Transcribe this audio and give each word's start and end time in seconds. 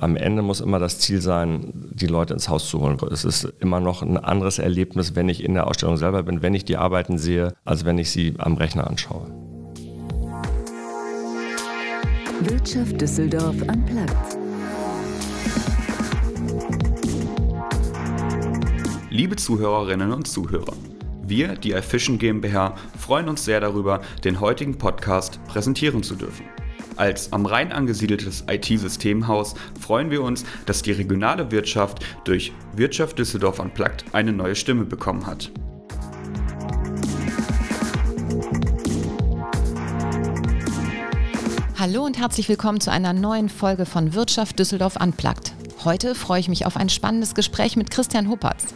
Am 0.00 0.16
Ende 0.16 0.42
muss 0.42 0.60
immer 0.60 0.78
das 0.78 0.98
Ziel 0.98 1.20
sein, 1.20 1.72
die 1.92 2.06
Leute 2.06 2.34
ins 2.34 2.48
Haus 2.48 2.68
zu 2.68 2.80
holen. 2.80 2.98
Es 3.10 3.24
ist 3.24 3.44
immer 3.60 3.80
noch 3.80 4.02
ein 4.02 4.16
anderes 4.16 4.58
Erlebnis, 4.58 5.14
wenn 5.14 5.28
ich 5.28 5.42
in 5.42 5.54
der 5.54 5.66
Ausstellung 5.66 5.96
selber 5.96 6.22
bin, 6.22 6.42
wenn 6.42 6.54
ich 6.54 6.64
die 6.64 6.76
Arbeiten 6.76 7.18
sehe, 7.18 7.54
als 7.64 7.84
wenn 7.84 7.98
ich 7.98 8.10
sie 8.10 8.34
am 8.38 8.54
Rechner 8.54 8.86
anschaue. 8.86 9.26
Wirtschaft 12.40 13.00
Düsseldorf 13.00 13.56
am 13.66 13.84
Platz. 13.86 14.36
Liebe 19.08 19.36
Zuhörerinnen 19.36 20.12
und 20.12 20.28
Zuhörer, 20.28 20.74
wir, 21.22 21.54
die 21.54 21.72
iFishing 21.72 22.18
GmbH, 22.18 22.74
freuen 22.98 23.28
uns 23.28 23.44
sehr 23.44 23.60
darüber, 23.60 24.00
den 24.24 24.40
heutigen 24.40 24.76
Podcast 24.76 25.40
präsentieren 25.46 26.02
zu 26.02 26.14
dürfen. 26.14 26.44
Als 26.96 27.30
am 27.30 27.44
Rhein 27.44 27.72
angesiedeltes 27.72 28.44
IT-Systemhaus 28.48 29.54
freuen 29.78 30.10
wir 30.10 30.22
uns, 30.22 30.44
dass 30.64 30.80
die 30.80 30.92
regionale 30.92 31.50
Wirtschaft 31.50 32.02
durch 32.24 32.52
Wirtschaft 32.74 33.18
Düsseldorf 33.18 33.58
Unplugged 33.58 34.06
eine 34.12 34.32
neue 34.32 34.54
Stimme 34.54 34.84
bekommen 34.84 35.26
hat. 35.26 35.50
Hallo 41.78 42.04
und 42.04 42.18
herzlich 42.18 42.48
willkommen 42.48 42.80
zu 42.80 42.90
einer 42.90 43.12
neuen 43.12 43.50
Folge 43.50 43.84
von 43.84 44.14
Wirtschaft 44.14 44.58
Düsseldorf 44.58 44.96
Unplugged. 44.96 45.55
Heute 45.86 46.16
freue 46.16 46.40
ich 46.40 46.48
mich 46.48 46.66
auf 46.66 46.76
ein 46.76 46.88
spannendes 46.88 47.36
Gespräch 47.36 47.76
mit 47.76 47.92
Christian 47.92 48.28
Huppertz. 48.28 48.74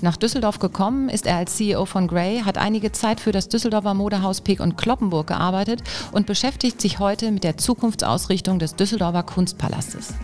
Nach 0.00 0.16
Düsseldorf 0.16 0.60
gekommen 0.60 1.08
ist 1.08 1.26
er 1.26 1.38
als 1.38 1.56
CEO 1.56 1.86
von 1.86 2.06
Grey, 2.06 2.42
hat 2.44 2.56
einige 2.56 2.92
Zeit 2.92 3.18
für 3.18 3.32
das 3.32 3.48
Düsseldorfer 3.48 3.94
Modehaus 3.94 4.42
Peek 4.42 4.60
und 4.60 4.78
Kloppenburg 4.78 5.26
gearbeitet 5.26 5.82
und 6.12 6.28
beschäftigt 6.28 6.80
sich 6.80 7.00
heute 7.00 7.32
mit 7.32 7.42
der 7.42 7.56
Zukunftsausrichtung 7.56 8.60
des 8.60 8.76
Düsseldorfer 8.76 9.24
Kunstpalastes. 9.24 10.14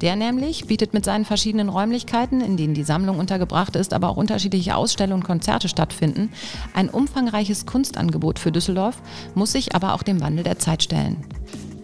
Der 0.00 0.14
nämlich 0.14 0.68
bietet 0.68 0.94
mit 0.94 1.04
seinen 1.04 1.24
verschiedenen 1.24 1.68
Räumlichkeiten, 1.68 2.42
in 2.42 2.56
denen 2.56 2.74
die 2.74 2.84
Sammlung 2.84 3.18
untergebracht 3.18 3.74
ist, 3.74 3.92
aber 3.92 4.08
auch 4.08 4.16
unterschiedliche 4.16 4.76
Ausstellungen 4.76 5.22
und 5.22 5.26
Konzerte 5.26 5.68
stattfinden, 5.68 6.30
ein 6.74 6.90
umfangreiches 6.90 7.66
Kunstangebot 7.66 8.38
für 8.38 8.52
Düsseldorf, 8.52 9.02
muss 9.34 9.50
sich 9.50 9.74
aber 9.74 9.94
auch 9.94 10.04
dem 10.04 10.20
Wandel 10.20 10.44
der 10.44 10.60
Zeit 10.60 10.84
stellen. 10.84 11.24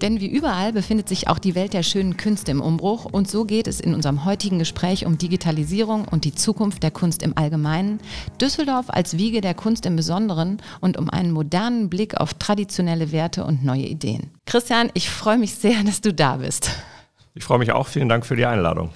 Denn 0.00 0.20
wie 0.20 0.28
überall 0.28 0.72
befindet 0.72 1.08
sich 1.08 1.26
auch 1.26 1.38
die 1.38 1.56
Welt 1.56 1.72
der 1.72 1.82
schönen 1.82 2.16
Künste 2.16 2.52
im 2.52 2.60
Umbruch 2.60 3.04
und 3.04 3.28
so 3.28 3.44
geht 3.44 3.66
es 3.66 3.80
in 3.80 3.94
unserem 3.94 4.24
heutigen 4.24 4.60
Gespräch 4.60 5.04
um 5.06 5.18
Digitalisierung 5.18 6.06
und 6.06 6.24
die 6.24 6.34
Zukunft 6.34 6.84
der 6.84 6.92
Kunst 6.92 7.22
im 7.22 7.36
Allgemeinen, 7.36 7.98
Düsseldorf 8.40 8.86
als 8.88 9.18
Wiege 9.18 9.40
der 9.40 9.54
Kunst 9.54 9.86
im 9.86 9.96
Besonderen 9.96 10.62
und 10.80 10.96
um 10.96 11.10
einen 11.10 11.32
modernen 11.32 11.90
Blick 11.90 12.16
auf 12.16 12.34
traditionelle 12.34 13.10
Werte 13.10 13.44
und 13.44 13.64
neue 13.64 13.86
Ideen. 13.86 14.30
Christian, 14.46 14.90
ich 14.94 15.10
freue 15.10 15.38
mich 15.38 15.54
sehr, 15.56 15.82
dass 15.82 16.00
du 16.00 16.14
da 16.14 16.36
bist. 16.36 16.70
Ich 17.34 17.44
freue 17.44 17.58
mich 17.58 17.72
auch. 17.72 17.86
Vielen 17.86 18.08
Dank 18.08 18.24
für 18.26 18.36
die 18.36 18.46
Einladung. 18.46 18.90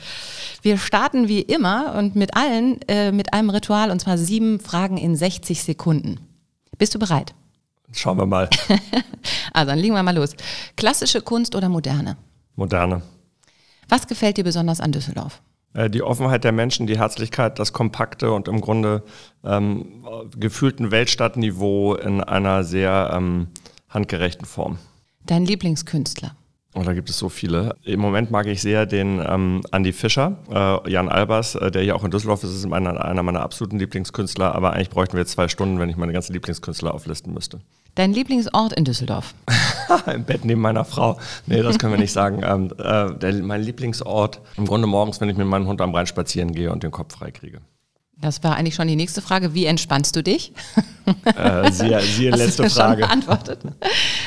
Wir 0.62 0.78
starten 0.78 1.28
wie 1.28 1.40
immer 1.40 1.94
und 1.96 2.14
mit 2.14 2.36
allen 2.36 2.80
äh, 2.88 3.10
mit 3.10 3.32
einem 3.32 3.50
Ritual 3.50 3.90
und 3.90 4.00
zwar 4.00 4.18
sieben 4.18 4.60
Fragen 4.60 4.98
in 4.98 5.16
60 5.16 5.62
Sekunden. 5.62 6.20
Bist 6.78 6.94
du 6.94 6.98
bereit? 6.98 7.34
Schauen 7.92 8.18
wir 8.18 8.26
mal. 8.26 8.48
also 9.52 9.70
dann 9.70 9.78
legen 9.78 9.94
wir 9.94 10.02
mal 10.02 10.16
los. 10.16 10.34
Klassische 10.76 11.20
Kunst 11.20 11.54
oder 11.54 11.68
moderne? 11.68 12.16
Moderne. 12.56 13.02
Was 13.88 14.06
gefällt 14.06 14.36
dir 14.36 14.44
besonders 14.44 14.80
an 14.80 14.92
Düsseldorf? 14.92 15.42
Äh, 15.74 15.90
die 15.90 16.02
Offenheit 16.02 16.44
der 16.44 16.52
Menschen, 16.52 16.86
die 16.86 16.98
Herzlichkeit, 16.98 17.58
das 17.58 17.72
kompakte 17.72 18.32
und 18.32 18.48
im 18.48 18.60
Grunde 18.60 19.02
ähm, 19.44 20.04
gefühlten 20.36 20.90
Weltstadtniveau 20.90 21.94
in 21.94 22.22
einer 22.22 22.64
sehr 22.64 23.10
ähm, 23.14 23.48
handgerechten 23.88 24.46
Form. 24.46 24.78
Dein 25.26 25.44
Lieblingskünstler? 25.44 26.34
Oh, 26.74 26.82
da 26.82 26.94
gibt 26.94 27.10
es 27.10 27.18
so 27.18 27.28
viele. 27.28 27.76
Im 27.84 28.00
Moment 28.00 28.30
mag 28.30 28.46
ich 28.46 28.62
sehr 28.62 28.86
den 28.86 29.22
ähm, 29.26 29.60
Andy 29.72 29.92
Fischer, 29.92 30.38
äh, 30.50 30.90
Jan 30.90 31.10
Albers, 31.10 31.54
äh, 31.54 31.70
der 31.70 31.82
hier 31.82 31.94
auch 31.94 32.04
in 32.04 32.10
Düsseldorf 32.10 32.42
ist, 32.44 32.54
ist 32.54 32.64
einer, 32.64 33.04
einer 33.04 33.22
meiner 33.22 33.40
absoluten 33.40 33.78
Lieblingskünstler. 33.78 34.54
Aber 34.54 34.72
eigentlich 34.72 34.88
bräuchten 34.88 35.12
wir 35.12 35.20
jetzt 35.20 35.32
zwei 35.32 35.48
Stunden, 35.48 35.78
wenn 35.78 35.90
ich 35.90 35.98
meine 35.98 36.14
ganzen 36.14 36.32
Lieblingskünstler 36.32 36.94
auflisten 36.94 37.34
müsste. 37.34 37.60
Dein 37.94 38.12
Lieblingsort 38.14 38.72
in 38.72 38.84
Düsseldorf? 38.84 39.34
Im 40.12 40.24
Bett 40.24 40.44
neben 40.44 40.62
meiner 40.62 40.84
Frau. 40.84 41.18
Nee, 41.46 41.62
das 41.62 41.78
können 41.78 41.92
wir 41.92 42.00
nicht 42.00 42.12
sagen. 42.12 42.42
Ähm, 42.52 42.70
äh, 42.78 43.14
der, 43.18 43.34
mein 43.34 43.62
Lieblingsort 43.62 44.40
im 44.56 44.66
Grunde 44.66 44.86
morgens, 44.86 45.20
wenn 45.20 45.28
ich 45.28 45.36
mit 45.36 45.46
meinem 45.46 45.66
Hund 45.68 45.80
am 45.80 45.94
Rhein 45.94 46.06
spazieren 46.06 46.52
gehe 46.52 46.72
und 46.72 46.82
den 46.82 46.90
Kopf 46.90 47.14
frei 47.14 47.30
kriege. 47.30 47.60
Das 48.20 48.42
war 48.42 48.56
eigentlich 48.56 48.74
schon 48.74 48.88
die 48.88 48.96
nächste 48.96 49.22
Frage. 49.22 49.54
Wie 49.54 49.64
entspannst 49.66 50.16
du 50.16 50.22
dich? 50.22 50.52
Äh, 51.24 51.70
siehe, 51.70 52.00
siehe 52.00 52.30
letzte 52.36 52.68
Frage. 52.68 53.02
beantwortet. 53.02 53.60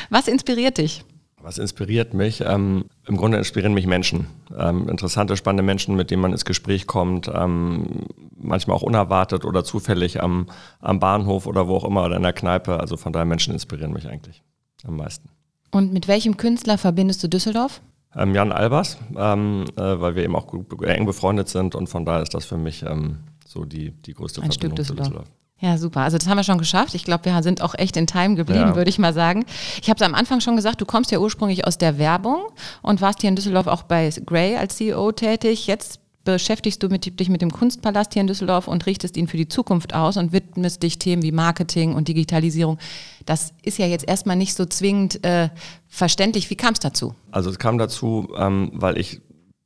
Was 0.08 0.28
inspiriert 0.28 0.78
dich? 0.78 1.04
Was 1.46 1.58
inspiriert 1.58 2.12
mich? 2.12 2.40
Ähm, 2.44 2.86
Im 3.06 3.16
Grunde 3.16 3.38
inspirieren 3.38 3.72
mich 3.72 3.86
Menschen. 3.86 4.26
Ähm, 4.58 4.88
interessante, 4.88 5.36
spannende 5.36 5.62
Menschen, 5.62 5.94
mit 5.94 6.10
denen 6.10 6.20
man 6.20 6.32
ins 6.32 6.44
Gespräch 6.44 6.88
kommt. 6.88 7.30
Ähm, 7.32 8.06
manchmal 8.36 8.76
auch 8.76 8.82
unerwartet 8.82 9.44
oder 9.44 9.62
zufällig 9.62 10.20
am, 10.20 10.48
am 10.80 10.98
Bahnhof 10.98 11.46
oder 11.46 11.68
wo 11.68 11.76
auch 11.76 11.84
immer 11.84 12.04
oder 12.04 12.16
in 12.16 12.24
der 12.24 12.32
Kneipe. 12.32 12.80
Also 12.80 12.96
von 12.96 13.12
daher 13.12 13.26
Menschen 13.26 13.52
inspirieren 13.52 13.92
mich 13.92 14.08
eigentlich 14.08 14.42
am 14.84 14.96
meisten. 14.96 15.28
Und 15.70 15.92
mit 15.92 16.08
welchem 16.08 16.36
Künstler 16.36 16.78
verbindest 16.78 17.22
du 17.22 17.28
Düsseldorf? 17.28 17.80
Ähm, 18.16 18.34
Jan 18.34 18.50
Albers, 18.50 18.98
ähm, 19.16 19.66
äh, 19.76 20.00
weil 20.00 20.16
wir 20.16 20.24
eben 20.24 20.34
auch 20.34 20.48
gut, 20.48 20.82
eng 20.82 21.06
befreundet 21.06 21.48
sind 21.48 21.76
und 21.76 21.86
von 21.86 22.04
daher 22.04 22.22
ist 22.22 22.34
das 22.34 22.44
für 22.44 22.58
mich 22.58 22.82
ähm, 22.82 23.18
so 23.46 23.64
die, 23.64 23.92
die 23.92 24.14
größte 24.14 24.42
Ein 24.42 24.50
Verbindung 24.50 24.84
Stück 24.84 24.96
Düsseldorf. 24.96 25.06
zu 25.06 25.12
Düsseldorf. 25.12 25.36
Ja, 25.58 25.78
super. 25.78 26.00
Also 26.00 26.18
das 26.18 26.28
haben 26.28 26.36
wir 26.36 26.44
schon 26.44 26.58
geschafft. 26.58 26.94
Ich 26.94 27.04
glaube, 27.04 27.24
wir 27.24 27.42
sind 27.42 27.62
auch 27.62 27.74
echt 27.74 27.96
in 27.96 28.06
Time 28.06 28.34
geblieben, 28.34 28.68
Ja. 28.68 28.76
würde 28.76 28.90
ich 28.90 28.98
mal 28.98 29.14
sagen. 29.14 29.46
Ich 29.80 29.88
habe 29.88 29.96
es 29.96 30.02
am 30.06 30.14
Anfang 30.14 30.40
schon 30.40 30.54
gesagt, 30.54 30.80
du 30.82 30.84
kommst 30.84 31.10
ja 31.10 31.18
ursprünglich 31.18 31.66
aus 31.66 31.78
der 31.78 31.96
Werbung 31.98 32.42
und 32.82 33.00
warst 33.00 33.22
hier 33.22 33.28
in 33.28 33.36
Düsseldorf 33.36 33.66
auch 33.66 33.82
bei 33.84 34.10
Grey 34.26 34.56
als 34.56 34.76
CEO 34.76 35.12
tätig. 35.12 35.66
Jetzt 35.66 36.00
beschäftigst 36.24 36.82
du 36.82 36.88
mit, 36.88 37.18
dich 37.20 37.28
mit 37.30 37.40
dem 37.40 37.52
Kunstpalast 37.52 38.12
hier 38.12 38.20
in 38.20 38.26
Düsseldorf 38.26 38.68
und 38.68 38.84
richtest 38.84 39.16
ihn 39.16 39.28
für 39.28 39.36
die 39.38 39.48
Zukunft 39.48 39.94
aus 39.94 40.16
und 40.18 40.32
widmest 40.32 40.82
dich 40.82 40.98
Themen 40.98 41.22
wie 41.22 41.32
Marketing 41.32 41.94
und 41.94 42.08
Digitalisierung. 42.08 42.78
Das 43.24 43.54
ist 43.62 43.78
ja 43.78 43.86
jetzt 43.86 44.06
erstmal 44.06 44.36
nicht 44.36 44.54
so 44.54 44.66
zwingend 44.66 45.24
äh, 45.24 45.48
verständlich. 45.88 46.50
Wie 46.50 46.56
kam 46.56 46.74
es 46.74 46.80
dazu? 46.80 47.14
Also 47.30 47.48
es 47.48 47.58
kam 47.58 47.78
dazu, 47.78 48.28
ähm, 48.36 48.72
weil 48.74 48.98
ich 48.98 49.20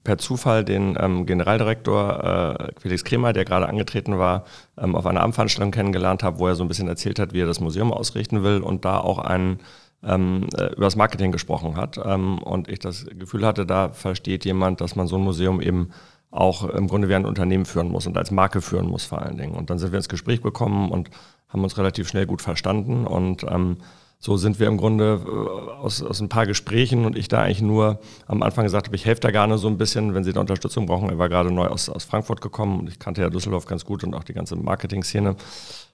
per 0.04 0.18
Zufall 0.18 0.64
den 0.64 0.96
ähm, 0.98 1.26
Generaldirektor 1.26 2.58
äh, 2.74 2.80
Felix 2.80 3.04
Kremer, 3.04 3.32
der 3.32 3.44
gerade 3.44 3.68
angetreten 3.68 4.18
war, 4.18 4.44
ähm, 4.78 4.96
auf 4.96 5.06
einer 5.06 5.20
Abendveranstaltung 5.20 5.72
kennengelernt 5.72 6.22
habe, 6.22 6.38
wo 6.38 6.48
er 6.48 6.54
so 6.54 6.64
ein 6.64 6.68
bisschen 6.68 6.88
erzählt 6.88 7.18
hat, 7.18 7.32
wie 7.32 7.40
er 7.40 7.46
das 7.46 7.60
Museum 7.60 7.92
ausrichten 7.92 8.42
will 8.42 8.60
und 8.60 8.84
da 8.84 8.98
auch 8.98 9.18
einen 9.18 9.60
ähm, 10.02 10.46
äh, 10.56 10.72
über 10.72 10.86
das 10.86 10.96
Marketing 10.96 11.32
gesprochen 11.32 11.76
hat. 11.76 12.00
Ähm, 12.02 12.38
und 12.38 12.68
ich 12.68 12.78
das 12.78 13.06
Gefühl 13.18 13.46
hatte, 13.46 13.66
da 13.66 13.90
versteht 13.90 14.44
jemand, 14.44 14.80
dass 14.80 14.96
man 14.96 15.06
so 15.06 15.16
ein 15.16 15.22
Museum 15.22 15.60
eben 15.60 15.90
auch 16.30 16.64
im 16.64 16.86
Grunde 16.86 17.08
wie 17.08 17.14
ein 17.14 17.26
Unternehmen 17.26 17.66
führen 17.66 17.88
muss 17.88 18.06
und 18.06 18.16
als 18.16 18.30
Marke 18.30 18.60
führen 18.60 18.86
muss 18.86 19.04
vor 19.04 19.20
allen 19.20 19.36
Dingen. 19.36 19.54
Und 19.54 19.68
dann 19.68 19.78
sind 19.78 19.92
wir 19.92 19.98
ins 19.98 20.08
Gespräch 20.08 20.42
gekommen 20.42 20.90
und 20.90 21.10
haben 21.48 21.64
uns 21.64 21.76
relativ 21.76 22.08
schnell 22.08 22.26
gut 22.26 22.40
verstanden 22.40 23.06
und 23.06 23.42
ähm, 23.42 23.78
so 24.22 24.36
sind 24.36 24.60
wir 24.60 24.66
im 24.66 24.76
Grunde 24.76 25.18
äh, 25.26 25.82
aus, 25.82 26.02
aus 26.02 26.20
ein 26.20 26.28
paar 26.28 26.46
Gesprächen 26.46 27.06
und 27.06 27.16
ich 27.16 27.28
da 27.28 27.40
eigentlich 27.40 27.62
nur 27.62 28.00
am 28.26 28.42
Anfang 28.42 28.64
gesagt 28.64 28.86
habe, 28.86 28.94
ich 28.94 29.06
helfe 29.06 29.22
da 29.22 29.30
gerne 29.30 29.56
so 29.56 29.66
ein 29.66 29.78
bisschen, 29.78 30.12
wenn 30.14 30.24
Sie 30.24 30.34
da 30.34 30.40
Unterstützung 30.40 30.84
brauchen. 30.84 31.08
Er 31.08 31.18
war 31.18 31.30
gerade 31.30 31.50
neu 31.50 31.66
aus, 31.66 31.88
aus 31.88 32.04
Frankfurt 32.04 32.42
gekommen 32.42 32.80
und 32.80 32.88
ich 32.90 32.98
kannte 32.98 33.22
ja 33.22 33.30
Düsseldorf 33.30 33.64
ganz 33.64 33.86
gut 33.86 34.04
und 34.04 34.14
auch 34.14 34.22
die 34.22 34.34
ganze 34.34 34.56
Marketing-Szene. 34.56 35.36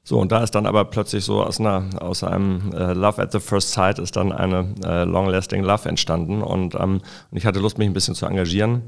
So, 0.02 0.18
und 0.18 0.32
da 0.32 0.42
ist 0.42 0.56
dann 0.56 0.66
aber 0.66 0.84
plötzlich 0.86 1.24
so 1.24 1.40
aus, 1.40 1.60
einer, 1.60 1.84
aus 2.00 2.24
einem 2.24 2.72
äh, 2.72 2.94
Love 2.94 3.22
at 3.22 3.30
the 3.30 3.38
First 3.38 3.70
Sight 3.72 4.00
ist 4.00 4.16
dann 4.16 4.32
eine 4.32 4.74
äh, 4.84 5.04
Long-Lasting 5.04 5.62
Love 5.62 5.88
entstanden 5.88 6.42
und, 6.42 6.74
ähm, 6.74 7.00
und 7.30 7.38
ich 7.38 7.46
hatte 7.46 7.60
Lust, 7.60 7.78
mich 7.78 7.88
ein 7.88 7.94
bisschen 7.94 8.16
zu 8.16 8.26
engagieren. 8.26 8.82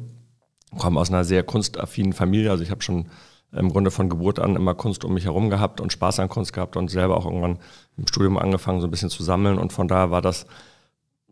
Komme 0.77 0.99
aus 0.99 1.11
einer 1.11 1.25
sehr 1.25 1.45
kunstaffinen 1.45 2.13
Familie, 2.13 2.51
also 2.51 2.65
ich 2.65 2.73
habe 2.73 2.83
schon 2.83 3.07
im 3.53 3.71
Grunde 3.71 3.91
von 3.91 4.09
Geburt 4.09 4.39
an 4.39 4.57
immer 4.57 4.75
Kunst 4.75 5.05
um 5.05 5.15
mich 5.15 5.25
herum 5.25 5.51
gehabt 5.51 5.81
und 5.81 5.93
Spaß 5.93 6.21
an 6.21 6.29
Kunst 6.29 6.53
gehabt 6.53 6.77
und 6.77 6.91
selber 6.91 7.17
auch 7.17 7.25
irgendwann 7.25 7.59
im 7.97 8.07
Studium 8.07 8.37
angefangen, 8.37 8.81
so 8.81 8.87
ein 8.87 8.91
bisschen 8.91 9.11
zu 9.11 9.23
sammeln. 9.23 9.59
Und 9.59 9.73
von 9.73 9.89
daher 9.89 10.11
war 10.11 10.23
das 10.23 10.47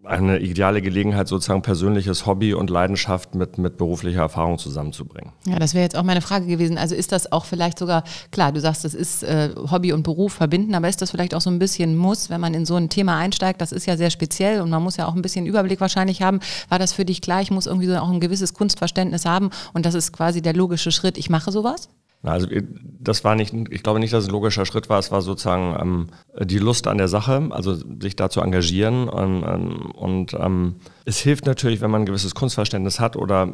eine 0.06 0.38
ideale 0.38 0.82
Gelegenheit, 0.82 1.28
sozusagen 1.28 1.62
persönliches 1.62 2.26
Hobby 2.26 2.54
und 2.54 2.70
Leidenschaft 2.70 3.34
mit, 3.34 3.58
mit 3.58 3.76
beruflicher 3.76 4.20
Erfahrung 4.20 4.58
zusammenzubringen. 4.58 5.32
Ja, 5.46 5.58
das 5.58 5.74
wäre 5.74 5.82
jetzt 5.82 5.96
auch 5.96 6.04
meine 6.04 6.20
Frage 6.20 6.46
gewesen. 6.46 6.78
Also 6.78 6.94
ist 6.94 7.12
das 7.12 7.32
auch 7.32 7.44
vielleicht 7.44 7.78
sogar, 7.78 8.04
klar, 8.30 8.52
du 8.52 8.60
sagst, 8.60 8.84
das 8.84 8.94
ist 8.94 9.22
äh, 9.24 9.50
Hobby 9.70 9.92
und 9.92 10.04
Beruf 10.04 10.34
verbinden, 10.34 10.74
aber 10.74 10.88
ist 10.88 11.02
das 11.02 11.10
vielleicht 11.10 11.34
auch 11.34 11.40
so 11.40 11.50
ein 11.50 11.58
bisschen 11.58 11.96
Muss, 11.96 12.30
wenn 12.30 12.40
man 12.40 12.54
in 12.54 12.64
so 12.64 12.76
ein 12.76 12.88
Thema 12.88 13.18
einsteigt? 13.18 13.60
Das 13.60 13.72
ist 13.72 13.86
ja 13.86 13.96
sehr 13.96 14.10
speziell 14.10 14.60
und 14.60 14.70
man 14.70 14.82
muss 14.82 14.96
ja 14.96 15.06
auch 15.06 15.14
ein 15.14 15.22
bisschen 15.22 15.46
Überblick 15.46 15.80
wahrscheinlich 15.80 16.22
haben. 16.22 16.40
War 16.68 16.78
das 16.78 16.92
für 16.92 17.04
dich 17.04 17.20
klar, 17.20 17.42
ich 17.42 17.50
muss 17.50 17.66
irgendwie 17.66 17.88
so 17.88 17.96
auch 17.96 18.10
ein 18.10 18.20
gewisses 18.20 18.54
Kunstverständnis 18.54 19.24
haben 19.24 19.50
und 19.72 19.86
das 19.86 19.94
ist 19.94 20.12
quasi 20.12 20.40
der 20.40 20.54
logische 20.54 20.92
Schritt, 20.92 21.18
ich 21.18 21.30
mache 21.30 21.50
sowas? 21.50 21.88
Also 22.32 22.48
das 23.06 23.24
war 23.24 23.34
nicht, 23.34 23.54
ich 23.70 23.82
glaube 23.82 24.00
nicht, 24.00 24.12
dass 24.12 24.24
es 24.24 24.28
ein 24.28 24.32
logischer 24.32 24.66
Schritt 24.66 24.88
war. 24.88 24.98
Es 24.98 25.12
war 25.12 25.22
sozusagen 25.22 25.76
ähm, 25.80 26.06
die 26.44 26.58
Lust 26.58 26.86
an 26.86 26.98
der 26.98 27.08
Sache, 27.08 27.48
also 27.50 27.74
sich 27.74 28.16
da 28.16 28.28
zu 28.28 28.40
engagieren. 28.40 29.08
Und, 29.08 29.44
ähm, 29.44 29.90
und 29.92 30.34
ähm, 30.34 30.76
es 31.04 31.18
hilft 31.18 31.46
natürlich, 31.46 31.80
wenn 31.80 31.90
man 31.90 32.02
ein 32.02 32.06
gewisses 32.06 32.34
Kunstverständnis 32.34 32.98
hat 32.98 33.16
oder 33.16 33.48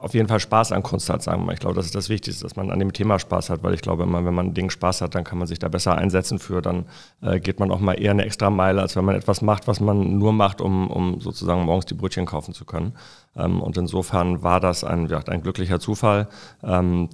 auf 0.00 0.14
jeden 0.14 0.28
Fall 0.28 0.40
Spaß 0.40 0.72
an 0.72 0.82
Kunst 0.82 1.08
hat, 1.08 1.22
sagen 1.22 1.42
wir 1.42 1.46
mal. 1.46 1.52
Ich 1.52 1.60
glaube, 1.60 1.76
das 1.76 1.86
ist 1.86 1.94
das 1.94 2.08
Wichtigste, 2.08 2.42
dass 2.42 2.56
man 2.56 2.70
an 2.70 2.80
dem 2.80 2.92
Thema 2.92 3.18
Spaß 3.18 3.50
hat, 3.50 3.62
weil 3.62 3.74
ich 3.74 3.82
glaube 3.82 4.02
immer, 4.02 4.24
wenn 4.24 4.34
man 4.34 4.46
ein 4.46 4.54
Ding 4.54 4.70
Spaß 4.70 5.02
hat, 5.02 5.14
dann 5.14 5.24
kann 5.24 5.38
man 5.38 5.46
sich 5.46 5.58
da 5.58 5.68
besser 5.68 5.96
einsetzen 5.96 6.38
für, 6.38 6.60
dann 6.60 6.86
äh, 7.22 7.38
geht 7.38 7.60
man 7.60 7.70
auch 7.70 7.80
mal 7.80 7.94
eher 7.94 8.10
eine 8.10 8.24
extra 8.24 8.50
Meile, 8.50 8.80
als 8.80 8.96
wenn 8.96 9.04
man 9.04 9.14
etwas 9.14 9.40
macht, 9.40 9.68
was 9.68 9.80
man 9.80 10.18
nur 10.18 10.32
macht, 10.32 10.60
um, 10.60 10.90
um 10.90 11.20
sozusagen 11.20 11.64
morgens 11.64 11.86
die 11.86 11.94
Brötchen 11.94 12.26
kaufen 12.26 12.54
zu 12.54 12.64
können. 12.64 12.92
Ähm, 13.36 13.60
und 13.60 13.76
insofern 13.76 14.42
war 14.42 14.60
das 14.60 14.84
ein, 14.84 15.06
ja, 15.08 15.18
ein 15.18 15.42
glücklicher 15.42 15.80
Zufall. 15.80 16.28
Ähm, 16.62 17.08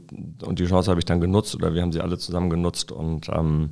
und 0.45 0.59
die 0.59 0.67
Chance 0.67 0.91
habe 0.91 1.01
ich 1.01 1.05
dann 1.05 1.21
genutzt 1.21 1.55
oder 1.55 1.75
wir 1.75 1.83
haben 1.83 1.93
sie 1.93 2.01
alle 2.01 2.19
zusammen 2.19 2.51
genutzt 2.51 2.93
und 2.93 3.29
ähm, 3.29 3.71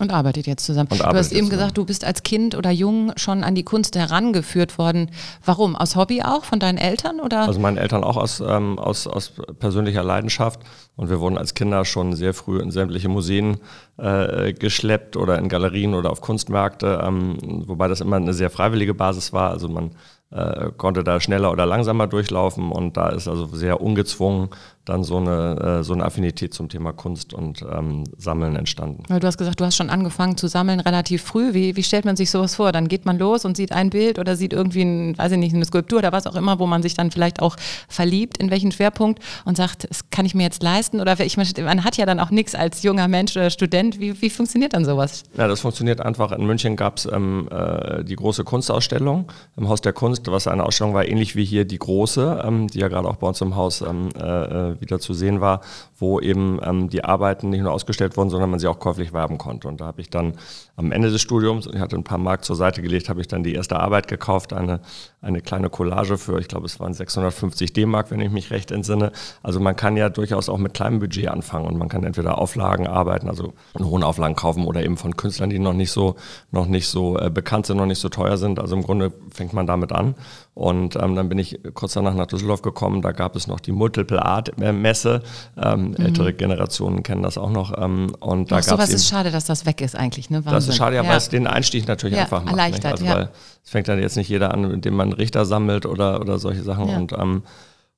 und 0.00 0.14
arbeitet 0.14 0.46
jetzt 0.46 0.64
zusammen. 0.64 0.88
Und 0.90 1.00
du 1.00 1.04
hast 1.04 1.30
eben 1.30 1.50
gesagt, 1.50 1.76
du 1.76 1.84
bist 1.84 2.06
als 2.06 2.22
Kind 2.22 2.54
oder 2.54 2.70
jung 2.70 3.12
schon 3.16 3.44
an 3.44 3.54
die 3.54 3.64
Kunst 3.64 3.96
herangeführt 3.96 4.78
worden. 4.78 5.10
Warum? 5.44 5.76
Aus 5.76 5.94
Hobby 5.94 6.22
auch? 6.22 6.44
Von 6.44 6.58
deinen 6.58 6.78
Eltern? 6.78 7.20
Oder? 7.20 7.40
Also 7.42 7.60
meine 7.60 7.80
Eltern 7.80 8.02
auch 8.02 8.16
aus, 8.16 8.40
ähm, 8.40 8.78
aus, 8.78 9.06
aus 9.06 9.34
persönlicher 9.58 10.02
Leidenschaft. 10.02 10.60
Und 10.96 11.10
wir 11.10 11.20
wurden 11.20 11.36
als 11.36 11.52
Kinder 11.52 11.84
schon 11.84 12.14
sehr 12.14 12.32
früh 12.32 12.60
in 12.60 12.70
sämtliche 12.70 13.10
Museen 13.10 13.58
äh, 13.98 14.54
geschleppt 14.54 15.18
oder 15.18 15.38
in 15.38 15.50
Galerien 15.50 15.92
oder 15.92 16.10
auf 16.10 16.22
Kunstmärkte, 16.22 17.02
ähm, 17.04 17.36
wobei 17.66 17.86
das 17.86 18.00
immer 18.00 18.16
eine 18.16 18.32
sehr 18.32 18.48
freiwillige 18.48 18.94
Basis 18.94 19.34
war. 19.34 19.50
Also 19.50 19.68
man 19.68 19.90
äh, 20.30 20.70
konnte 20.76 21.04
da 21.04 21.20
schneller 21.20 21.50
oder 21.52 21.66
langsamer 21.66 22.06
durchlaufen. 22.06 22.70
Und 22.72 22.96
da 22.96 23.08
ist 23.10 23.28
also 23.28 23.46
sehr 23.46 23.80
ungezwungen 23.80 24.50
dann 24.90 25.04
so 25.04 25.16
eine, 25.16 25.78
äh, 25.80 25.84
so 25.84 25.92
eine 25.92 26.04
Affinität 26.04 26.52
zum 26.52 26.68
Thema 26.68 26.92
Kunst 26.92 27.32
und 27.32 27.62
ähm, 27.62 28.04
Sammeln 28.18 28.56
entstanden. 28.56 29.04
Du 29.08 29.26
hast 29.26 29.38
gesagt, 29.38 29.60
du 29.60 29.64
hast 29.64 29.76
schon 29.76 29.88
angefangen 29.88 30.36
zu 30.36 30.48
sammeln 30.48 30.80
relativ 30.80 31.22
früh. 31.22 31.54
Wie, 31.54 31.76
wie 31.76 31.82
stellt 31.82 32.04
man 32.04 32.16
sich 32.16 32.30
sowas 32.30 32.56
vor? 32.56 32.72
Dann 32.72 32.88
geht 32.88 33.06
man 33.06 33.18
los 33.18 33.44
und 33.44 33.56
sieht 33.56 33.72
ein 33.72 33.90
Bild 33.90 34.18
oder 34.18 34.36
sieht 34.36 34.52
irgendwie, 34.52 34.82
ein, 34.82 35.16
weiß 35.16 35.32
ich 35.32 35.38
nicht, 35.38 35.54
eine 35.54 35.64
Skulptur 35.64 36.00
oder 36.00 36.12
was 36.12 36.26
auch 36.26 36.34
immer, 36.34 36.58
wo 36.58 36.66
man 36.66 36.82
sich 36.82 36.94
dann 36.94 37.10
vielleicht 37.10 37.40
auch 37.40 37.56
verliebt, 37.88 38.38
in 38.38 38.50
welchen 38.50 38.72
Schwerpunkt 38.72 39.20
und 39.44 39.56
sagt, 39.56 39.88
das 39.88 40.10
kann 40.10 40.26
ich 40.26 40.34
mir 40.34 40.42
jetzt 40.42 40.62
leisten 40.62 41.00
oder 41.00 41.18
ich, 41.20 41.36
man 41.36 41.84
hat 41.84 41.96
ja 41.96 42.04
dann 42.04 42.18
auch 42.18 42.30
nichts 42.30 42.54
als 42.54 42.82
junger 42.82 43.06
Mensch 43.06 43.36
oder 43.36 43.50
Student. 43.50 44.00
Wie, 44.00 44.20
wie 44.20 44.30
funktioniert 44.30 44.74
dann 44.74 44.84
sowas? 44.84 45.22
Ja, 45.36 45.46
das 45.46 45.60
funktioniert 45.60 46.00
einfach. 46.00 46.32
In 46.32 46.46
München 46.46 46.74
gab 46.74 46.98
es 46.98 47.06
ähm, 47.06 47.48
äh, 47.50 48.02
die 48.02 48.16
große 48.16 48.42
Kunstausstellung 48.42 49.30
im 49.56 49.68
Haus 49.68 49.80
der 49.80 49.92
Kunst, 49.92 50.28
was 50.30 50.48
eine 50.48 50.64
Ausstellung 50.64 50.94
war, 50.94 51.06
ähnlich 51.06 51.36
wie 51.36 51.44
hier 51.44 51.64
die 51.64 51.78
große, 51.78 52.42
ähm, 52.44 52.66
die 52.66 52.80
ja 52.80 52.88
gerade 52.88 53.06
auch 53.06 53.16
bei 53.16 53.28
uns 53.28 53.40
im 53.40 53.54
Haus 53.54 53.82
ähm, 53.82 54.08
äh, 54.18 54.70
äh 54.70 54.79
wieder 54.80 54.98
zu 54.98 55.14
sehen 55.14 55.40
war, 55.40 55.60
wo 55.98 56.20
eben 56.20 56.58
ähm, 56.62 56.88
die 56.88 57.04
Arbeiten 57.04 57.50
nicht 57.50 57.62
nur 57.62 57.72
ausgestellt 57.72 58.16
wurden, 58.16 58.30
sondern 58.30 58.50
man 58.50 58.58
sie 58.58 58.68
auch 58.68 58.78
käuflich 58.78 59.12
werben 59.12 59.38
konnte. 59.38 59.68
Und 59.68 59.80
da 59.80 59.86
habe 59.86 60.00
ich 60.00 60.10
dann 60.10 60.34
am 60.76 60.92
Ende 60.92 61.10
des 61.10 61.20
Studiums, 61.20 61.66
ich 61.66 61.78
hatte 61.78 61.96
ein 61.96 62.04
paar 62.04 62.18
Mark 62.18 62.44
zur 62.44 62.56
Seite 62.56 62.82
gelegt, 62.82 63.08
habe 63.08 63.20
ich 63.20 63.28
dann 63.28 63.42
die 63.42 63.54
erste 63.54 63.78
Arbeit 63.78 64.08
gekauft, 64.08 64.52
eine, 64.52 64.80
eine 65.20 65.40
kleine 65.42 65.68
Collage 65.68 66.16
für, 66.16 66.38
ich 66.38 66.48
glaube, 66.48 66.66
es 66.66 66.80
waren 66.80 66.94
650 66.94 67.72
D-Mark, 67.72 68.10
wenn 68.10 68.20
ich 68.20 68.30
mich 68.30 68.50
recht 68.50 68.70
entsinne. 68.70 69.12
Also 69.42 69.60
man 69.60 69.76
kann 69.76 69.96
ja 69.96 70.08
durchaus 70.08 70.48
auch 70.48 70.58
mit 70.58 70.74
kleinem 70.74 70.98
Budget 70.98 71.28
anfangen 71.28 71.66
und 71.66 71.76
man 71.76 71.88
kann 71.88 72.04
entweder 72.04 72.38
Auflagen 72.38 72.86
arbeiten, 72.86 73.28
also 73.28 73.52
in 73.78 73.84
hohen 73.84 74.02
Auflagen 74.02 74.36
kaufen 74.36 74.64
oder 74.66 74.82
eben 74.82 74.96
von 74.96 75.16
Künstlern, 75.16 75.50
die 75.50 75.58
noch 75.58 75.74
nicht 75.74 75.90
so, 75.90 76.16
noch 76.50 76.66
nicht 76.66 76.88
so 76.88 77.18
äh, 77.18 77.30
bekannt 77.30 77.66
sind, 77.66 77.76
noch 77.76 77.86
nicht 77.86 78.00
so 78.00 78.08
teuer 78.08 78.36
sind. 78.36 78.58
Also 78.58 78.74
im 78.74 78.82
Grunde 78.82 79.12
fängt 79.30 79.52
man 79.52 79.66
damit 79.66 79.92
an. 79.92 80.14
Und 80.54 80.96
ähm, 80.96 81.14
dann 81.14 81.28
bin 81.28 81.38
ich 81.38 81.60
kurz 81.74 81.94
danach 81.94 82.14
nach 82.14 82.26
Düsseldorf 82.26 82.62
gekommen. 82.62 83.02
Da 83.02 83.12
gab 83.12 83.36
es 83.36 83.46
noch 83.46 83.60
die 83.60 83.72
Multiple 83.72 84.24
Art 84.24 84.58
Messe. 84.72 85.22
Ähm, 85.56 85.88
mhm. 85.88 85.96
Ältere 85.96 86.32
Generationen 86.32 87.02
kennen 87.02 87.22
das 87.22 87.38
auch 87.38 87.50
noch. 87.50 87.76
Ähm, 87.76 88.14
und 88.20 88.50
da 88.50 88.56
Ach, 88.56 88.62
sowas 88.62 88.90
ist 88.90 89.08
schade, 89.08 89.30
dass 89.30 89.44
das 89.44 89.66
weg 89.66 89.80
ist 89.80 89.96
eigentlich. 89.96 90.30
Ne? 90.30 90.42
Das 90.42 90.68
ist 90.68 90.76
schade, 90.76 90.96
ja, 90.96 91.02
ja. 91.02 91.08
weil 91.08 91.16
es 91.16 91.28
den 91.28 91.46
Einstieg 91.46 91.86
natürlich 91.86 92.16
ja, 92.16 92.24
einfach 92.24 92.42
macht. 92.44 92.52
Erleichtert, 92.52 92.92
also, 92.92 93.04
ja. 93.04 93.14
Weil 93.14 93.30
es 93.64 93.70
fängt 93.70 93.88
dann 93.88 94.00
jetzt 94.00 94.16
nicht 94.16 94.28
jeder 94.28 94.52
an, 94.52 94.70
indem 94.70 94.94
man 94.94 95.12
Richter 95.12 95.44
sammelt 95.44 95.86
oder, 95.86 96.20
oder 96.20 96.38
solche 96.38 96.62
Sachen. 96.62 96.88
Ja. 96.88 96.96
Und 96.96 97.12
ähm, 97.12 97.42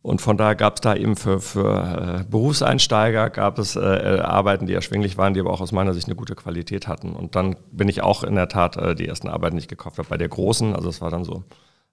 und 0.02 0.20
von 0.20 0.36
daher 0.36 0.56
gab 0.56 0.74
es 0.74 0.80
da 0.80 0.96
eben 0.96 1.14
für, 1.14 1.40
für 1.40 2.22
äh, 2.22 2.24
Berufseinsteiger 2.28 3.30
gab 3.30 3.58
es 3.60 3.76
äh, 3.76 3.80
äh, 3.80 4.20
Arbeiten, 4.20 4.66
die 4.66 4.74
erschwinglich 4.74 5.16
waren, 5.16 5.32
die 5.32 5.40
aber 5.40 5.52
auch 5.52 5.60
aus 5.60 5.70
meiner 5.70 5.94
Sicht 5.94 6.08
eine 6.08 6.16
gute 6.16 6.34
Qualität 6.34 6.88
hatten. 6.88 7.12
Und 7.12 7.36
dann 7.36 7.54
bin 7.70 7.88
ich 7.88 8.02
auch 8.02 8.24
in 8.24 8.34
der 8.34 8.48
Tat 8.48 8.76
äh, 8.76 8.96
die 8.96 9.06
ersten 9.06 9.28
Arbeiten, 9.28 9.56
die 9.56 9.62
ich 9.62 9.68
gekauft 9.68 9.98
habe, 9.98 10.08
bei 10.08 10.18
der 10.18 10.28
großen, 10.28 10.74
also 10.74 10.88
es 10.88 11.00
war 11.00 11.10
dann 11.10 11.24
so 11.24 11.44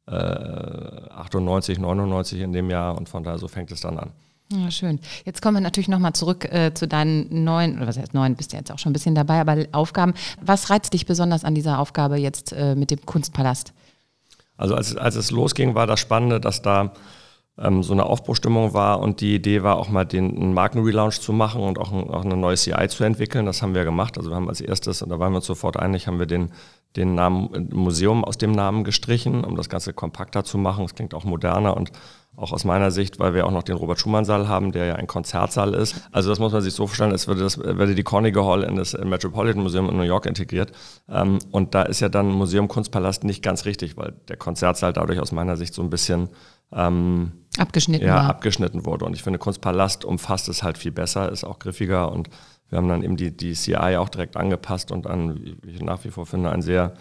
98, 0.07 1.77
äh, 1.77 1.81
99 1.81 2.41
in 2.41 2.51
dem 2.51 2.71
Jahr 2.71 2.97
und 2.97 3.09
von 3.09 3.23
daher 3.23 3.37
so 3.37 3.47
fängt 3.47 3.71
es 3.71 3.81
dann 3.81 3.99
an. 3.99 4.11
Ja, 4.51 4.71
schön. 4.71 4.99
Jetzt 5.25 5.43
kommen 5.43 5.57
wir 5.57 5.61
natürlich 5.61 5.89
nochmal 5.89 6.13
zurück 6.13 6.45
äh, 6.51 6.73
zu 6.73 6.87
deinen 6.87 7.43
neuen, 7.43 7.77
oder 7.77 7.85
was 7.85 7.99
heißt 7.99 8.15
neuen, 8.15 8.35
bist 8.35 8.51
du 8.51 8.57
jetzt 8.57 8.71
auch 8.71 8.79
schon 8.79 8.89
ein 8.89 8.93
bisschen 8.93 9.13
dabei, 9.13 9.39
aber 9.39 9.65
Aufgaben. 9.73 10.15
Was 10.41 10.71
reizt 10.71 10.93
dich 10.93 11.05
besonders 11.05 11.43
an 11.43 11.53
dieser 11.53 11.77
Aufgabe 11.77 12.17
jetzt 12.17 12.51
äh, 12.53 12.73
mit 12.73 12.89
dem 12.89 13.05
Kunstpalast? 13.05 13.73
Also 14.57 14.73
als, 14.73 14.95
als 14.95 15.15
es 15.15 15.29
losging, 15.29 15.75
war 15.75 15.85
das 15.85 15.99
Spannende, 15.99 16.39
dass 16.39 16.63
da 16.63 16.93
ähm, 17.59 17.83
so 17.83 17.93
eine 17.93 18.05
Aufbruchstimmung 18.05 18.73
war 18.73 19.01
und 19.01 19.21
die 19.21 19.35
Idee 19.35 19.61
war 19.61 19.77
auch 19.77 19.89
mal 19.89 20.05
den 20.05 20.35
einen 20.35 20.53
Markenrelaunch 20.55 21.21
zu 21.21 21.31
machen 21.31 21.61
und 21.61 21.77
auch, 21.77 21.91
ein, 21.91 22.09
auch 22.09 22.25
eine 22.25 22.35
neue 22.35 22.55
CI 22.55 22.87
zu 22.87 23.03
entwickeln. 23.03 23.45
Das 23.45 23.61
haben 23.61 23.75
wir 23.75 23.83
gemacht. 23.83 24.17
Also 24.17 24.31
wir 24.31 24.35
haben 24.35 24.49
als 24.49 24.61
erstes, 24.61 25.03
und 25.03 25.09
da 25.09 25.19
waren 25.19 25.31
wir 25.31 25.37
uns 25.37 25.45
sofort 25.45 25.77
einig, 25.77 26.07
haben 26.07 26.17
wir 26.17 26.25
den, 26.25 26.51
den 26.95 27.13
Namen 27.13 27.53
äh, 27.53 27.75
Museum 27.75 28.25
aus 28.25 28.39
dem 28.39 28.51
Namen 28.51 28.83
gestrichen, 28.83 29.43
um 29.43 29.55
das 29.55 29.69
Ganze 29.69 29.93
kompakter 29.93 30.43
zu 30.43 30.57
machen. 30.57 30.85
Es 30.85 30.95
klingt 30.95 31.13
auch 31.13 31.23
moderner 31.23 31.77
und 31.77 31.91
auch 32.39 32.53
aus 32.53 32.63
meiner 32.63 32.89
Sicht, 32.91 33.19
weil 33.19 33.33
wir 33.33 33.45
auch 33.45 33.51
noch 33.51 33.63
den 33.63 33.75
Robert-Schumann-Saal 33.75 34.47
haben, 34.47 34.71
der 34.71 34.86
ja 34.86 34.95
ein 34.95 35.07
Konzertsaal 35.07 35.74
ist. 35.74 35.95
Also 36.12 36.30
das 36.30 36.39
muss 36.39 36.53
man 36.53 36.62
sich 36.62 36.74
so 36.74 36.88
vorstellen, 36.88 37.12
als 37.12 37.27
würde, 37.27 37.41
das, 37.41 37.57
würde 37.57 37.95
die 37.95 38.03
Carnegie 38.03 38.39
Hall 38.39 38.63
in 38.63 38.77
das 38.77 38.94
Metropolitan 38.94 39.62
Museum 39.62 39.89
in 39.89 39.97
New 39.97 40.03
York 40.03 40.25
integriert. 40.25 40.71
Ähm, 41.09 41.39
und 41.51 41.75
da 41.75 41.83
ist 41.83 42.00
ja 42.00 42.09
dann 42.09 42.27
Museum 42.27 42.68
Kunstpalast 42.68 43.24
nicht 43.24 43.44
ganz 43.44 43.65
richtig, 43.65 43.97
weil 43.97 44.13
der 44.30 44.38
Konzertsaal 44.38 44.94
dadurch 44.94 45.19
aus 45.19 45.31
meiner 45.31 45.57
Sicht 45.57 45.74
so 45.74 45.81
ein 45.81 45.89
bisschen 45.89 46.30
ähm, 46.71 47.33
abgeschnitten, 47.57 48.07
ja, 48.07 48.15
war. 48.15 48.30
abgeschnitten 48.30 48.85
wurde. 48.85 49.06
Und 49.06 49.15
ich 49.15 49.24
finde, 49.24 49.39
Kunstpalast 49.39 50.06
umfasst 50.06 50.47
es 50.47 50.63
halt 50.63 50.77
viel 50.77 50.92
besser, 50.92 51.31
ist 51.31 51.44
auch 51.44 51.59
griffiger 51.59 52.12
und 52.12 52.30
wir 52.69 52.77
haben 52.77 52.88
dann 52.88 53.03
eben 53.03 53.18
die, 53.18 53.35
die 53.35 53.53
CI 53.53 53.97
auch 53.97 54.09
direkt 54.09 54.38
angepasst 54.38 54.92
und 54.92 55.07
dann, 55.07 55.39
wie 55.63 55.71
ich 55.71 55.81
nach 55.81 56.03
wie 56.03 56.09
vor 56.09 56.25
finde, 56.25 56.51
ein 56.51 56.62
sehr 56.62 56.94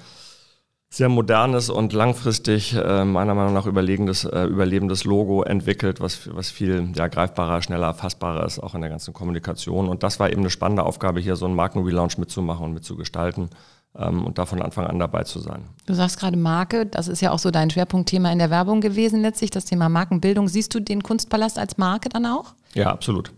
sehr 0.90 1.08
modernes 1.08 1.68
und 1.68 1.92
langfristig 1.92 2.74
äh, 2.74 3.04
meiner 3.04 3.34
Meinung 3.34 3.52
nach 3.52 3.66
überlegendes, 3.66 4.24
äh, 4.24 4.44
überlebendes 4.44 5.04
Logo 5.04 5.42
entwickelt, 5.42 6.00
was, 6.00 6.34
was 6.34 6.50
viel 6.50 6.92
ja, 6.94 7.08
greifbarer, 7.08 7.60
schneller, 7.60 7.92
fassbarer 7.92 8.46
ist, 8.46 8.58
auch 8.58 8.74
in 8.74 8.80
der 8.80 8.88
ganzen 8.88 9.12
Kommunikation. 9.12 9.88
Und 9.88 10.02
das 10.02 10.18
war 10.18 10.30
eben 10.30 10.40
eine 10.40 10.50
spannende 10.50 10.84
Aufgabe, 10.84 11.20
hier 11.20 11.36
so 11.36 11.44
einen 11.44 11.54
Markenrelaunch 11.54 12.16
mitzumachen 12.16 12.64
und 12.64 12.72
mitzugestalten 12.72 13.50
ähm, 13.96 14.24
und 14.24 14.38
da 14.38 14.46
von 14.46 14.62
Anfang 14.62 14.86
an 14.86 14.98
dabei 14.98 15.24
zu 15.24 15.40
sein. 15.40 15.64
Du 15.84 15.92
sagst 15.92 16.18
gerade 16.18 16.38
Marke, 16.38 16.86
das 16.86 17.08
ist 17.08 17.20
ja 17.20 17.32
auch 17.32 17.38
so 17.38 17.50
dein 17.50 17.68
Schwerpunktthema 17.68 18.32
in 18.32 18.38
der 18.38 18.48
Werbung 18.48 18.80
gewesen 18.80 19.20
letztlich, 19.20 19.50
das 19.50 19.66
Thema 19.66 19.90
Markenbildung. 19.90 20.48
Siehst 20.48 20.74
du 20.74 20.80
den 20.80 21.02
Kunstpalast 21.02 21.58
als 21.58 21.76
Marke 21.76 22.08
dann 22.08 22.24
auch? 22.24 22.54
Ja, 22.72 22.90
absolut. 22.90 23.32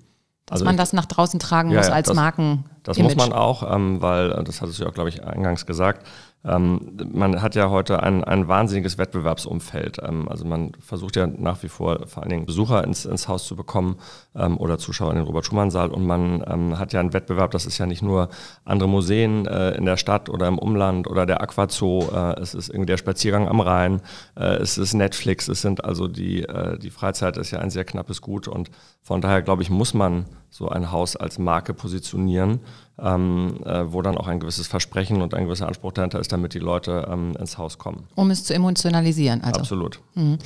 Dass 0.47 0.57
also 0.57 0.65
man 0.65 0.77
das 0.77 0.93
nach 0.93 1.07
draußen 1.07 1.39
tragen 1.39 1.73
muss 1.75 1.87
ja, 1.87 1.93
als 1.93 2.09
das, 2.09 2.17
Marken. 2.17 2.65
Das 2.83 2.99
muss 2.99 3.15
man 3.15 3.33
auch, 3.33 3.73
ähm, 3.73 4.03
weil, 4.03 4.33
äh, 4.33 4.45
das 4.45 4.61
hattest 4.61 4.81
du 4.81 4.85
ja, 4.85 4.91
glaube 4.91 5.09
ich, 5.09 5.23
eingangs 5.23 5.65
gesagt, 5.65 6.05
ähm, 6.43 6.97
man 7.13 7.43
hat 7.43 7.55
ja 7.55 7.69
heute 7.69 8.03
ein, 8.03 8.25
ein 8.25 8.49
wahnsinniges 8.49 8.97
Wettbewerbsumfeld. 8.97 9.99
Ähm, 10.03 10.27
also 10.29 10.47
man 10.47 10.73
versucht 10.81 11.17
ja 11.17 11.27
nach 11.27 11.63
wie 11.63 11.69
vor 11.69 12.07
vor 12.07 12.23
allen 12.23 12.31
Dingen 12.31 12.47
Besucher 12.47 12.83
ins, 12.83 13.05
ins 13.05 13.29
Haus 13.29 13.47
zu 13.47 13.57
bekommen 13.57 13.97
ähm, 14.35 14.57
oder 14.57 14.79
Zuschauer 14.79 15.11
in 15.11 15.17
den 15.17 15.27
Robert-Schumann-Saal. 15.27 15.91
Und 15.91 16.07
man 16.07 16.43
ähm, 16.47 16.79
hat 16.79 16.95
ja 16.95 17.01
einen 17.01 17.13
Wettbewerb, 17.13 17.51
das 17.51 17.67
ist 17.67 17.77
ja 17.77 17.85
nicht 17.85 18.03
nur 18.03 18.31
andere 18.65 18.89
Museen 18.89 19.47
äh, 19.47 19.73
in 19.73 19.85
der 19.85 19.99
Stadt 19.99 20.31
oder 20.31 20.49
im 20.49 20.59
Umland 20.59 21.07
oder 21.09 21.27
der 21.27 21.43
Aquazoo, 21.43 22.09
äh, 22.11 22.41
es 22.41 22.55
ist 22.55 22.71
irgendwie 22.71 22.87
der 22.87 22.97
Spaziergang 22.97 23.47
am 23.47 23.61
Rhein, 23.61 24.01
äh, 24.35 24.57
es 24.57 24.79
ist 24.79 24.95
Netflix, 24.95 25.47
es 25.49 25.61
sind 25.61 25.85
also 25.85 26.09
die, 26.09 26.43
äh, 26.45 26.79
die 26.79 26.91
Freizeit 26.91 27.37
ist 27.37 27.51
ja 27.51 27.59
ein 27.59 27.71
sehr 27.71 27.85
knappes 27.85 28.23
Gut 28.23 28.49
und 28.49 28.71
von 29.03 29.21
daher 29.21 29.43
glaube 29.43 29.63
ich, 29.63 29.71
muss 29.71 29.93
man 29.93 30.25
so 30.49 30.69
ein 30.69 30.91
Haus 30.91 31.17
als 31.17 31.39
Marke 31.39 31.75
positionieren 31.75 32.61
ähm, 33.03 33.61
äh, 33.65 33.93
wo 33.93 34.03
dann 34.03 34.17
auch 34.17 34.27
ein 34.27 34.41
gewisses 34.41 34.67
Versprechen 34.67 35.23
und 35.23 35.35
ein 35.35 35.45
gewisser 35.45 35.67
Anspruch 35.67 35.93
dahinter 35.93 36.21
ist, 36.21 36.33
damit 36.33 36.55
die 36.55 36.59
Leute 36.59 37.09
ähm, 37.11 37.35
ins 37.39 37.59
Haus 37.59 37.79
kommen. 37.79 38.07
Um 38.15 38.31
es 38.31 38.45
zu 38.45 38.55
emotionalisieren. 38.55 39.43
Also. 39.43 39.61
Absolut. 39.61 40.01
Mhm. 40.15 40.39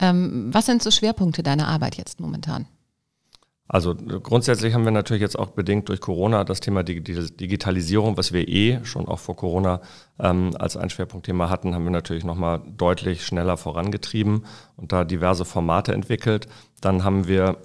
Ähm, 0.00 0.50
was 0.52 0.66
sind 0.66 0.82
so 0.82 0.90
Schwerpunkte 0.90 1.42
deiner 1.42 1.68
Arbeit 1.68 1.96
jetzt 1.96 2.20
momentan? 2.20 2.66
Also 3.68 3.94
grundsätzlich 3.94 4.74
haben 4.74 4.84
wir 4.84 4.90
natürlich 4.90 5.22
jetzt 5.22 5.38
auch 5.38 5.48
bedingt 5.48 5.88
durch 5.88 6.00
Corona 6.00 6.44
das 6.44 6.60
Thema 6.60 6.82
Digitalisierung, 6.82 8.18
was 8.18 8.34
wir 8.34 8.46
eh 8.46 8.84
schon 8.84 9.08
auch 9.08 9.18
vor 9.18 9.34
Corona 9.34 9.80
ähm, 10.18 10.50
als 10.58 10.76
ein 10.76 10.90
Schwerpunktthema 10.90 11.48
hatten, 11.48 11.74
haben 11.74 11.84
wir 11.84 11.90
natürlich 11.90 12.22
nochmal 12.22 12.60
deutlich 12.76 13.24
schneller 13.24 13.56
vorangetrieben 13.56 14.44
und 14.76 14.92
da 14.92 15.04
diverse 15.04 15.46
Formate 15.46 15.94
entwickelt. 15.94 16.48
Dann 16.82 17.02
haben 17.02 17.26
wir 17.28 17.56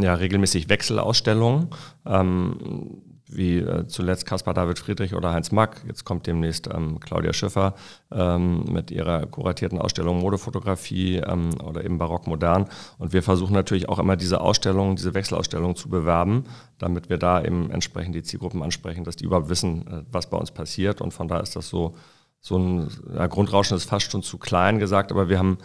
ja 0.00 0.12
regelmäßig 0.12 0.68
Wechselausstellungen. 0.68 1.68
Ähm, 2.04 3.00
wie 3.30 3.58
äh, 3.58 3.86
zuletzt 3.86 4.26
Caspar 4.26 4.54
David 4.54 4.78
Friedrich 4.78 5.14
oder 5.14 5.32
Heinz 5.32 5.52
Mack. 5.52 5.82
Jetzt 5.86 6.04
kommt 6.04 6.26
demnächst 6.26 6.68
ähm, 6.72 6.98
Claudia 7.00 7.32
Schiffer 7.32 7.74
ähm, 8.10 8.64
mit 8.64 8.90
ihrer 8.90 9.26
kuratierten 9.26 9.78
Ausstellung 9.78 10.20
Modefotografie 10.20 11.16
ähm, 11.16 11.50
oder 11.62 11.84
eben 11.84 11.98
Barock 11.98 12.26
Modern. 12.26 12.66
Und 12.98 13.12
wir 13.12 13.22
versuchen 13.22 13.52
natürlich 13.52 13.88
auch 13.88 13.98
immer 13.98 14.16
diese 14.16 14.40
Ausstellungen, 14.40 14.96
diese 14.96 15.14
Wechselausstellungen 15.14 15.76
zu 15.76 15.88
bewerben, 15.88 16.44
damit 16.78 17.10
wir 17.10 17.18
da 17.18 17.42
eben 17.42 17.70
entsprechend 17.70 18.14
die 18.14 18.22
Zielgruppen 18.22 18.62
ansprechen, 18.62 19.04
dass 19.04 19.16
die 19.16 19.24
überhaupt 19.24 19.48
wissen, 19.48 19.86
äh, 19.86 20.02
was 20.10 20.30
bei 20.30 20.36
uns 20.36 20.50
passiert. 20.50 21.00
Und 21.00 21.12
von 21.12 21.28
da 21.28 21.40
ist 21.40 21.56
das 21.56 21.68
so, 21.68 21.94
so 22.40 22.56
ein 22.56 22.88
ja, 23.14 23.26
Grundrauschen 23.26 23.76
ist 23.76 23.84
fast 23.84 24.10
schon 24.10 24.22
zu 24.22 24.38
klein 24.38 24.78
gesagt, 24.78 25.12
aber 25.12 25.28
wir 25.28 25.38
haben 25.38 25.58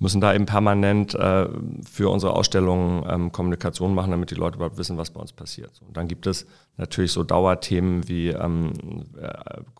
müssen 0.00 0.20
da 0.20 0.34
eben 0.34 0.44
permanent 0.44 1.14
äh, 1.14 1.46
für 1.90 2.10
unsere 2.10 2.34
Ausstellungen 2.34 3.04
ähm, 3.08 3.32
Kommunikation 3.32 3.94
machen, 3.94 4.10
damit 4.10 4.30
die 4.30 4.34
Leute 4.34 4.56
überhaupt 4.56 4.76
wissen, 4.76 4.98
was 4.98 5.10
bei 5.10 5.20
uns 5.20 5.32
passiert. 5.32 5.80
Und 5.86 5.96
dann 5.96 6.08
gibt 6.08 6.26
es 6.26 6.46
natürlich 6.76 7.12
so 7.12 7.22
Dauerthemen 7.22 8.08
wie 8.08 8.30
ähm, 8.30 8.72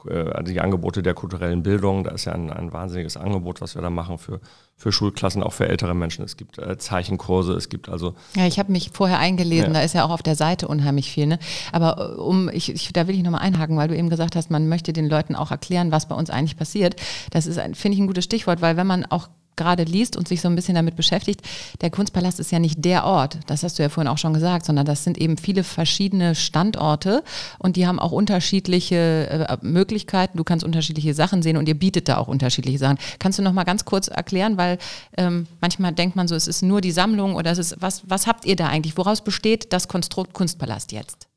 äh, 0.07 0.45
die 0.45 0.61
Angebote 0.61 1.03
der 1.03 1.15
kulturellen 1.15 1.65
Bildung. 1.65 2.05
Da 2.05 2.13
ist 2.13 2.27
ja 2.27 2.33
ein, 2.33 2.51
ein, 2.51 2.73
wahnsinniges 2.73 3.17
Angebot, 3.17 3.61
was 3.61 3.75
wir 3.75 3.83
da 3.83 3.91
machen 3.91 4.19
für, 4.19 4.41
für 4.77 4.93
Schulklassen, 4.93 5.43
auch 5.43 5.53
für 5.53 5.69
ältere 5.69 5.95
Menschen. 5.95 6.25
Es 6.25 6.37
gibt 6.37 6.59
äh, 6.59 6.79
Zeichenkurse, 6.79 7.55
es 7.55 7.69
gibt 7.69 7.89
also. 7.89 8.15
Ja, 8.37 8.47
ich 8.47 8.61
habe 8.61 8.71
mich 8.71 8.91
vorher 8.93 9.19
eingelesen, 9.19 9.69
ja. 9.69 9.81
da 9.81 9.83
ist 9.83 9.95
ja 9.95 10.05
auch 10.05 10.11
auf 10.11 10.23
der 10.23 10.37
Seite 10.37 10.69
unheimlich 10.69 11.11
viel. 11.11 11.27
Ne? 11.27 11.41
Aber 11.73 11.99
äh, 11.99 12.21
um, 12.21 12.49
ich, 12.49 12.73
ich, 12.73 12.93
da 12.93 13.09
will 13.09 13.17
ich 13.17 13.25
nochmal 13.25 13.41
einhaken, 13.41 13.77
weil 13.77 13.89
du 13.89 13.97
eben 13.97 14.11
gesagt 14.11 14.37
hast, 14.37 14.53
man 14.53 14.69
möchte 14.69 14.93
den 14.93 15.09
Leuten 15.09 15.35
auch 15.35 15.51
erklären, 15.51 15.91
was 15.91 16.07
bei 16.07 16.15
uns 16.15 16.31
eigentlich 16.31 16.57
passiert. 16.57 16.95
Das 17.33 17.47
ist, 17.47 17.61
finde 17.61 17.97
ich, 17.97 17.99
ein 17.99 18.07
gutes 18.07 18.25
Stichwort, 18.25 18.63
weil 18.63 18.77
wenn 18.77 18.87
man 18.87 19.05
auch 19.07 19.29
gerade 19.57 19.85
liest 19.85 20.17
und 20.17 20.29
sich 20.29 20.41
so 20.41 20.49
ein 20.49 20.57
bisschen 20.57 20.75
damit 20.75 20.97
beschäftigt, 20.97 21.43
der 21.81 21.91
Kunstpalast 21.91 22.41
ist 22.41 22.53
ja 22.53 22.59
nicht 22.59 22.85
der 22.85 23.05
Ort, 23.05 23.39
das 23.47 23.63
hast 23.63 23.79
du 23.79 23.83
ja 23.83 23.89
vorhin 23.89 24.11
auch 24.11 24.19
schon 24.19 24.35
gesagt, 24.35 24.67
sondern 24.67 24.87
das 24.87 25.05
sind 25.05 25.19
eben 25.19 25.37
viele 25.37 25.65
verschiedene 25.65 26.35
Standorte 26.35 27.23
und 27.59 27.77
die 27.77 27.87
haben 27.87 27.99
auch 27.99 28.13
unterschiedliche 28.13 29.29
äh, 29.31 29.57
Möglichkeiten. 29.63 30.39
Du 30.39 30.45
kannst 30.45 30.65
unterschiedliche 30.65 31.15
Sachen 31.15 31.43
sehen 31.43 31.57
und 31.57 31.69
ihr 31.69 31.79
bietet 31.79 32.09
da 32.09 32.19
auch 32.19 32.29
unterschiedliche 32.29 32.79
Sachen. 32.79 32.99
Kannst 33.19 33.39
du 33.39 33.43
noch 33.43 33.53
mal 33.53 33.65
ganz 33.65 33.85
kurz 33.85 34.09
erklären, 34.09 34.57
weil 34.57 34.79
ähm, 35.17 35.47
manchmal 35.61 35.93
denkt 35.93 36.17
man 36.17 36.29
so, 36.29 36.35
es 36.35 36.49
ist 36.49 36.63
nur 36.63 36.81
die 36.81 36.93
Sammlung 36.93 37.35
oder 37.35 37.53
es 37.53 37.59
ist 37.59 37.77
was 37.81 38.03
was 38.07 38.27
habt 38.27 38.45
ihr 38.45 38.57
da 38.57 38.69
eigentlich? 38.69 38.97
Woraus 38.97 39.23
besteht 39.23 39.73
das 39.73 39.89
Konstrukt 39.89 40.33
Kunstpalast 40.35 40.93
jetzt? 40.93 41.29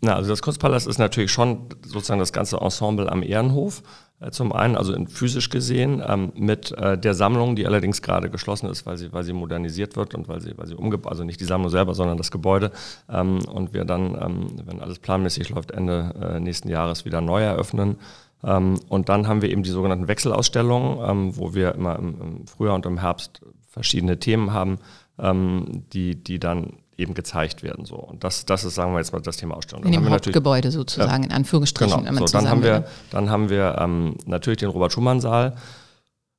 Na, 0.00 0.14
also 0.14 0.30
das 0.30 0.40
Kunstpalast 0.40 0.86
ist 0.86 0.98
natürlich 0.98 1.30
schon 1.30 1.66
sozusagen 1.86 2.20
das 2.20 2.32
ganze 2.32 2.56
Ensemble 2.56 3.10
am 3.10 3.22
Ehrenhof. 3.22 3.82
Äh, 4.20 4.30
zum 4.30 4.52
einen, 4.52 4.76
also 4.76 4.94
physisch 5.06 5.48
gesehen, 5.48 6.02
ähm, 6.06 6.32
mit 6.34 6.72
äh, 6.72 6.98
der 6.98 7.14
Sammlung, 7.14 7.56
die 7.56 7.66
allerdings 7.66 8.02
gerade 8.02 8.28
geschlossen 8.28 8.68
ist, 8.68 8.84
weil 8.84 8.96
sie, 8.96 9.12
weil 9.12 9.24
sie 9.24 9.32
modernisiert 9.32 9.96
wird 9.96 10.14
und 10.14 10.28
weil 10.28 10.40
sie, 10.40 10.56
weil 10.56 10.66
sie 10.66 10.74
umgebaut, 10.74 11.10
also 11.10 11.24
nicht 11.24 11.40
die 11.40 11.46
Sammlung 11.46 11.70
selber, 11.70 11.94
sondern 11.94 12.18
das 12.18 12.30
Gebäude. 12.30 12.70
Ähm, 13.08 13.40
und 13.46 13.72
wir 13.72 13.84
dann, 13.84 14.14
ähm, 14.20 14.46
wenn 14.64 14.80
alles 14.80 14.98
planmäßig 14.98 15.48
läuft, 15.48 15.70
Ende 15.70 16.14
äh, 16.20 16.40
nächsten 16.40 16.68
Jahres 16.68 17.04
wieder 17.04 17.20
neu 17.20 17.42
eröffnen. 17.42 17.96
Ähm, 18.44 18.78
und 18.88 19.08
dann 19.08 19.26
haben 19.26 19.42
wir 19.42 19.50
eben 19.50 19.62
die 19.62 19.70
sogenannten 19.70 20.08
Wechselausstellungen, 20.08 20.98
ähm, 21.08 21.36
wo 21.36 21.54
wir 21.54 21.74
immer 21.74 21.98
im, 21.98 22.20
im, 22.20 22.46
Frühjahr 22.46 22.74
und 22.74 22.86
im 22.86 22.98
Herbst 22.98 23.40
verschiedene 23.68 24.18
Themen 24.18 24.52
haben, 24.52 24.78
ähm, 25.18 25.84
die, 25.92 26.16
die 26.16 26.38
dann 26.38 26.74
eben 27.00 27.14
gezeigt 27.14 27.62
werden. 27.62 27.84
So. 27.84 27.96
Und 27.96 28.22
das, 28.24 28.46
das 28.46 28.64
ist, 28.64 28.74
sagen 28.74 28.92
wir 28.92 28.98
jetzt 28.98 29.12
mal, 29.12 29.20
das 29.20 29.36
Thema 29.36 29.56
Ausstellung. 29.56 29.84
In 29.84 29.92
dem 29.92 30.08
Hauptgebäude 30.08 30.70
sozusagen, 30.70 31.24
in 31.24 31.32
Anführungsstrichen. 31.32 32.04
Genau, 32.04 32.26
so, 32.26 32.38
dann, 32.38 32.48
haben 32.48 32.62
wir, 32.62 32.84
dann 33.10 33.30
haben 33.30 33.48
wir 33.48 33.76
ähm, 33.78 34.16
natürlich 34.26 34.58
den 34.58 34.68
Robert-Schumann-Saal, 34.68 35.56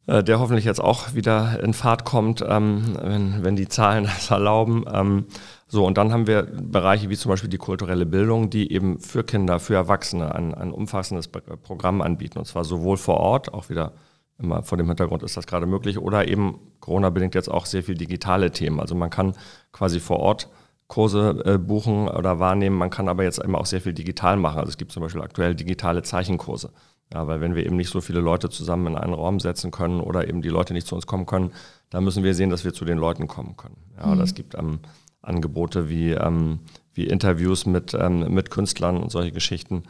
äh, 0.07 0.23
der 0.23 0.39
hoffentlich 0.39 0.65
jetzt 0.65 0.81
auch 0.81 1.13
wieder 1.13 1.59
in 1.61 1.73
Fahrt 1.73 2.05
kommt, 2.05 2.43
ähm, 2.47 2.97
wenn, 3.01 3.43
wenn 3.43 3.55
die 3.55 3.67
Zahlen 3.67 4.03
das 4.15 4.29
erlauben. 4.31 4.85
Ähm, 4.91 5.25
so, 5.67 5.85
und 5.85 5.97
dann 5.97 6.11
haben 6.11 6.27
wir 6.27 6.43
Bereiche 6.43 7.09
wie 7.09 7.17
zum 7.17 7.29
Beispiel 7.29 7.49
die 7.49 7.57
kulturelle 7.57 8.05
Bildung, 8.05 8.49
die 8.49 8.71
eben 8.71 8.99
für 8.99 9.23
Kinder, 9.23 9.59
für 9.59 9.75
Erwachsene 9.75 10.35
ein, 10.35 10.53
ein 10.53 10.71
umfassendes 10.71 11.27
Programm 11.27 12.01
anbieten. 12.01 12.39
Und 12.39 12.45
zwar 12.45 12.65
sowohl 12.65 12.97
vor 12.97 13.17
Ort, 13.17 13.53
auch 13.53 13.69
wieder 13.69 13.93
immer 14.41 14.63
vor 14.63 14.77
dem 14.77 14.87
Hintergrund 14.87 15.23
ist 15.23 15.37
das 15.37 15.47
gerade 15.47 15.65
möglich, 15.65 15.99
oder 15.99 16.27
eben 16.27 16.59
Corona-bedingt 16.79 17.35
jetzt 17.35 17.49
auch 17.49 17.65
sehr 17.65 17.83
viel 17.83 17.95
digitale 17.95 18.51
Themen. 18.51 18.79
Also 18.79 18.95
man 18.95 19.09
kann 19.09 19.33
quasi 19.71 19.99
vor 19.99 20.19
Ort 20.19 20.49
Kurse 20.87 21.41
äh, 21.45 21.57
buchen 21.57 22.09
oder 22.09 22.39
wahrnehmen, 22.39 22.77
man 22.77 22.89
kann 22.89 23.07
aber 23.07 23.23
jetzt 23.23 23.41
eben 23.41 23.55
auch 23.55 23.65
sehr 23.65 23.79
viel 23.79 23.93
digital 23.93 24.35
machen. 24.35 24.59
Also 24.59 24.69
es 24.69 24.77
gibt 24.77 24.91
zum 24.91 25.01
Beispiel 25.01 25.21
aktuell 25.21 25.55
digitale 25.55 26.03
Zeichenkurse. 26.03 26.71
Ja, 27.13 27.27
weil 27.27 27.41
wenn 27.41 27.55
wir 27.55 27.65
eben 27.65 27.75
nicht 27.75 27.89
so 27.89 28.01
viele 28.01 28.21
Leute 28.21 28.49
zusammen 28.49 28.87
in 28.87 28.95
einen 28.97 29.13
Raum 29.13 29.39
setzen 29.39 29.71
können 29.71 29.99
oder 29.99 30.27
eben 30.27 30.41
die 30.41 30.49
Leute 30.49 30.73
nicht 30.73 30.87
zu 30.87 30.95
uns 30.95 31.07
kommen 31.07 31.25
können, 31.25 31.51
dann 31.89 32.03
müssen 32.03 32.23
wir 32.23 32.33
sehen, 32.33 32.49
dass 32.49 32.63
wir 32.63 32.73
zu 32.73 32.85
den 32.85 32.97
Leuten 32.97 33.27
kommen 33.27 33.57
können. 33.57 33.77
Ja, 33.97 34.07
mhm. 34.07 34.13
oder 34.13 34.23
es 34.23 34.33
gibt 34.33 34.55
ähm, 34.55 34.79
Angebote 35.21 35.89
wie, 35.89 36.11
ähm, 36.11 36.59
wie 36.93 37.05
Interviews 37.05 37.65
mit, 37.65 37.93
ähm, 37.93 38.33
mit 38.33 38.49
Künstlern 38.49 38.97
und 38.97 39.11
solche 39.11 39.31
Geschichten 39.31 39.83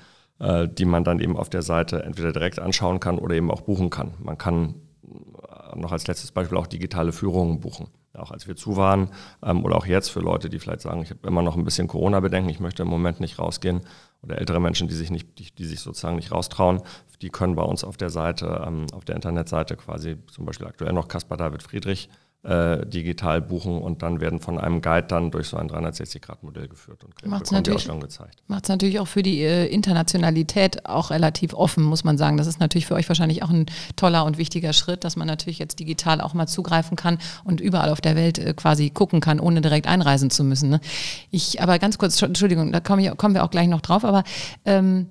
die 0.67 0.85
man 0.85 1.03
dann 1.03 1.19
eben 1.19 1.37
auf 1.37 1.49
der 1.49 1.61
Seite 1.61 2.03
entweder 2.03 2.31
direkt 2.31 2.59
anschauen 2.59 2.99
kann 2.99 3.19
oder 3.19 3.35
eben 3.35 3.51
auch 3.51 3.61
buchen 3.61 3.89
kann. 3.89 4.13
Man 4.19 4.37
kann 4.37 4.75
äh, 5.03 5.77
noch 5.79 5.91
als 5.91 6.07
letztes 6.07 6.31
Beispiel 6.31 6.57
auch 6.57 6.67
digitale 6.67 7.11
Führungen 7.11 7.59
buchen. 7.59 7.87
Auch 8.13 8.31
als 8.31 8.47
wir 8.47 8.55
zu 8.55 8.75
waren 8.75 9.09
ähm, 9.43 9.63
oder 9.63 9.77
auch 9.77 9.85
jetzt 9.85 10.09
für 10.09 10.19
Leute, 10.19 10.49
die 10.49 10.59
vielleicht 10.59 10.81
sagen, 10.81 11.01
ich 11.01 11.11
habe 11.11 11.27
immer 11.27 11.41
noch 11.41 11.55
ein 11.55 11.63
bisschen 11.63 11.87
Corona-Bedenken, 11.87 12.49
ich 12.49 12.59
möchte 12.59 12.83
im 12.83 12.89
Moment 12.89 13.19
nicht 13.19 13.39
rausgehen 13.39 13.81
oder 14.21 14.37
ältere 14.37 14.59
Menschen, 14.59 14.87
die 14.87 14.95
sich 14.95 15.11
nicht, 15.11 15.39
die, 15.39 15.53
die 15.53 15.65
sich 15.65 15.79
sozusagen 15.79 16.17
nicht 16.17 16.31
raustrauen, 16.31 16.81
die 17.21 17.29
können 17.29 17.55
bei 17.55 17.63
uns 17.63 17.83
auf 17.83 17.97
der 17.97 18.09
Seite, 18.09 18.63
ähm, 18.65 18.87
auf 18.93 19.05
der 19.05 19.15
Internetseite 19.15 19.77
quasi 19.77 20.17
zum 20.27 20.45
Beispiel 20.45 20.67
aktuell 20.67 20.93
noch 20.93 21.07
Caspar 21.07 21.37
David 21.37 21.63
Friedrich 21.63 22.09
äh, 22.43 22.85
digital 22.87 23.39
buchen 23.39 23.79
und 23.79 24.01
dann 24.01 24.19
werden 24.19 24.39
von 24.39 24.57
einem 24.57 24.81
Guide 24.81 25.07
dann 25.07 25.29
durch 25.29 25.47
so 25.47 25.57
ein 25.57 25.69
360-Grad-Modell 25.69 26.67
geführt 26.67 27.03
und 27.03 27.13
Macht's 27.25 27.51
natürlich, 27.51 27.87
gezeigt. 27.87 28.41
Macht 28.47 28.63
es 28.63 28.69
natürlich 28.69 28.99
auch 28.99 29.07
für 29.07 29.21
die 29.21 29.41
äh, 29.41 29.67
Internationalität 29.67 30.87
auch 30.87 31.11
relativ 31.11 31.53
offen, 31.53 31.83
muss 31.83 32.03
man 32.03 32.17
sagen. 32.17 32.37
Das 32.37 32.47
ist 32.47 32.59
natürlich 32.59 32.87
für 32.87 32.95
euch 32.95 33.07
wahrscheinlich 33.07 33.43
auch 33.43 33.51
ein 33.51 33.67
toller 33.95 34.25
und 34.25 34.39
wichtiger 34.39 34.73
Schritt, 34.73 35.03
dass 35.03 35.15
man 35.15 35.27
natürlich 35.27 35.59
jetzt 35.59 35.79
digital 35.79 36.19
auch 36.19 36.33
mal 36.33 36.47
zugreifen 36.47 36.97
kann 36.97 37.19
und 37.43 37.61
überall 37.61 37.89
auf 37.89 38.01
der 38.01 38.15
Welt 38.15 38.39
äh, 38.39 38.53
quasi 38.55 38.89
gucken 38.89 39.19
kann, 39.19 39.39
ohne 39.39 39.61
direkt 39.61 39.85
einreisen 39.85 40.31
zu 40.31 40.43
müssen. 40.43 40.69
Ne? 40.69 40.81
Ich, 41.29 41.61
aber 41.61 41.77
ganz 41.77 41.99
kurz, 41.99 42.19
Entschuldigung, 42.21 42.71
da 42.71 42.79
komm 42.79 42.97
ich, 42.99 43.15
kommen 43.17 43.35
wir 43.35 43.43
auch 43.43 43.51
gleich 43.51 43.67
noch 43.67 43.81
drauf, 43.81 44.03
aber 44.03 44.23
ähm, 44.65 45.07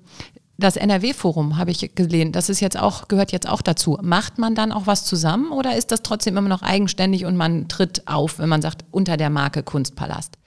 das 0.61 0.77
NRW-Forum 0.77 1.57
habe 1.57 1.71
ich 1.71 1.95
gesehen, 1.95 2.31
das 2.31 2.49
ist 2.49 2.59
jetzt 2.59 2.79
auch, 2.79 3.07
gehört 3.07 3.31
jetzt 3.31 3.47
auch 3.49 3.61
dazu. 3.61 3.97
Macht 4.01 4.37
man 4.37 4.55
dann 4.55 4.71
auch 4.71 4.87
was 4.87 5.05
zusammen 5.05 5.51
oder 5.51 5.75
ist 5.75 5.91
das 5.91 6.03
trotzdem 6.03 6.37
immer 6.37 6.49
noch 6.49 6.61
eigenständig 6.61 7.25
und 7.25 7.35
man 7.35 7.67
tritt 7.67 8.07
auf, 8.07 8.39
wenn 8.39 8.49
man 8.49 8.61
sagt, 8.61 8.85
unter 8.91 9.17
der 9.17 9.29
Marke 9.29 9.63
Kunstpalast? 9.63 10.37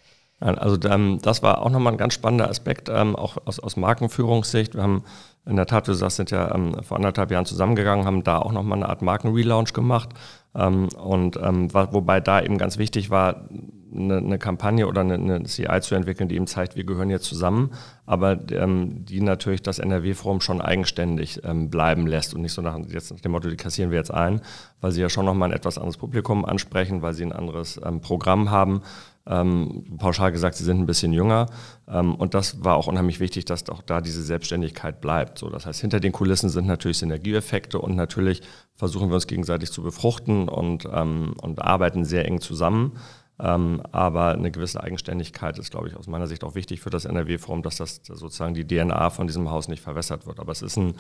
Also 0.41 0.77
ähm, 0.89 1.21
das 1.23 1.43
war 1.43 1.63
auch 1.63 1.71
nochmal 1.71 1.95
ein 1.95 1.99
ganz 1.99 2.15
spannender 2.15 2.51
Aspekt, 2.51 2.89
ähm, 2.89 3.17
auch 3.17 3.37
aus, 3.47 3.77
Markenführungssicht. 3.77 4.75
Wir 4.75 4.83
haben 4.83 5.05
in 5.47 5.57
der 5.57 5.67
Tat, 5.67 5.89
wir 5.89 5.95
sind 5.95 6.31
ja 6.31 6.55
ähm, 6.55 6.83
vor 6.83 6.97
anderthalb 6.97 7.31
Jahren 7.31 7.47
zusammengegangen, 7.47 8.05
haben 8.05 8.25
da 8.25 8.39
auch 8.39 8.53
nochmal 8.53 8.79
eine 8.79 8.89
Art 8.89 9.03
Markenrelaunch 9.03 9.73
gemacht. 9.73 10.11
Und 10.57 11.35
wobei 11.35 12.21
da 12.21 12.41
eben 12.41 12.59
ganz 12.59 12.79
wichtig 12.79 13.11
war, 13.11 13.49
eine, 13.93 14.19
eine 14.19 14.39
Kampagne 14.39 14.87
oder 14.87 15.01
eine, 15.01 15.15
eine, 15.15 15.43
CI 15.43 15.81
zu 15.81 15.97
entwickeln, 15.97 16.29
die 16.29 16.37
eben 16.37 16.47
zeigt, 16.47 16.77
wir 16.77 16.85
gehören 16.85 17.11
jetzt 17.11 17.25
zusammen, 17.25 17.73
aber 18.07 18.37
die 18.37 19.21
natürlich 19.21 19.63
das 19.63 19.81
NRW-Forum 19.81 20.41
schon 20.41 20.61
eigenständig 20.61 21.43
bleiben 21.43 22.07
lässt 22.07 22.35
und 22.35 22.43
nicht 22.43 22.53
so 22.53 22.63
nach, 22.63 22.77
dem 22.77 23.33
Motto, 23.33 23.49
die 23.49 23.57
kassieren 23.57 23.91
wir 23.91 23.99
jetzt 23.99 24.15
ein, 24.15 24.43
weil 24.81 24.93
sie 24.93 25.01
ja 25.01 25.09
schon 25.09 25.25
nochmal 25.25 25.49
ein 25.51 25.57
etwas 25.57 25.77
anderes 25.77 25.97
Publikum 25.97 26.45
ansprechen, 26.45 27.03
weil 27.03 27.15
sie 27.15 27.25
ein 27.25 27.33
anderes 27.33 27.81
Programm 28.01 28.53
haben. 28.53 28.83
Ähm, 29.27 29.97
pauschal 29.99 30.33
gesagt, 30.33 30.57
sie 30.57 30.65
sind 30.65 30.81
ein 30.81 30.87
bisschen 30.87 31.13
jünger. 31.13 31.47
Ähm, 31.89 32.15
und 32.15 32.35
das 32.35 32.63
war 32.63 32.77
auch 32.77 32.87
unheimlich 32.87 33.21
wichtig, 33.21 33.47
dass 33.47 33.69
auch 33.71 33.83
da 33.83 34.01
diese 34.01 34.23
Selbstständigkeit 34.23 35.01
bleibt. 35.01 35.39
So, 35.39 35.49
das 35.49 35.65
heißt, 35.65 35.81
hinter 35.81 36.01
den 36.01 36.13
Kulissen 36.13 36.51
sind 36.51 36.67
natürlich 36.67 36.99
Synergieeffekte 36.99 37.79
und 37.79 37.97
natürlich 37.97 38.43
versuchen 38.75 39.09
wir 39.09 39.15
uns 39.15 39.27
gegenseitig 39.27 39.73
zu 39.73 39.83
befruchten 39.83 40.49
und, 40.49 40.87
ähm, 40.93 41.35
und 41.41 41.63
arbeiten 41.63 42.05
sehr 42.05 42.27
eng 42.27 42.41
zusammen. 42.41 42.93
Ähm, 43.41 43.83
aber 43.91 44.33
eine 44.33 44.53
gewisse 44.53 44.83
Eigenständigkeit 44.83 45.59
ist, 45.59 45.71
glaube 45.71 45.89
ich, 45.89 45.97
aus 45.97 46.07
meiner 46.07 46.29
Sicht 46.29 46.45
auch 46.45 46.55
wichtig 46.55 46.81
für 46.81 46.91
das 46.91 47.05
NRW-Forum, 47.05 47.63
dass 47.63 47.77
das 47.77 48.01
sozusagen 48.05 48.55
die 48.55 48.67
DNA 48.67 49.11
von 49.11 49.27
diesem 49.27 49.51
Haus 49.51 49.69
nicht 49.69 49.83
verwässert 49.83 50.27
wird. 50.27 50.39
Aber 50.39 50.53
es 50.53 50.63
ist 50.63 50.77
ein 50.77 50.95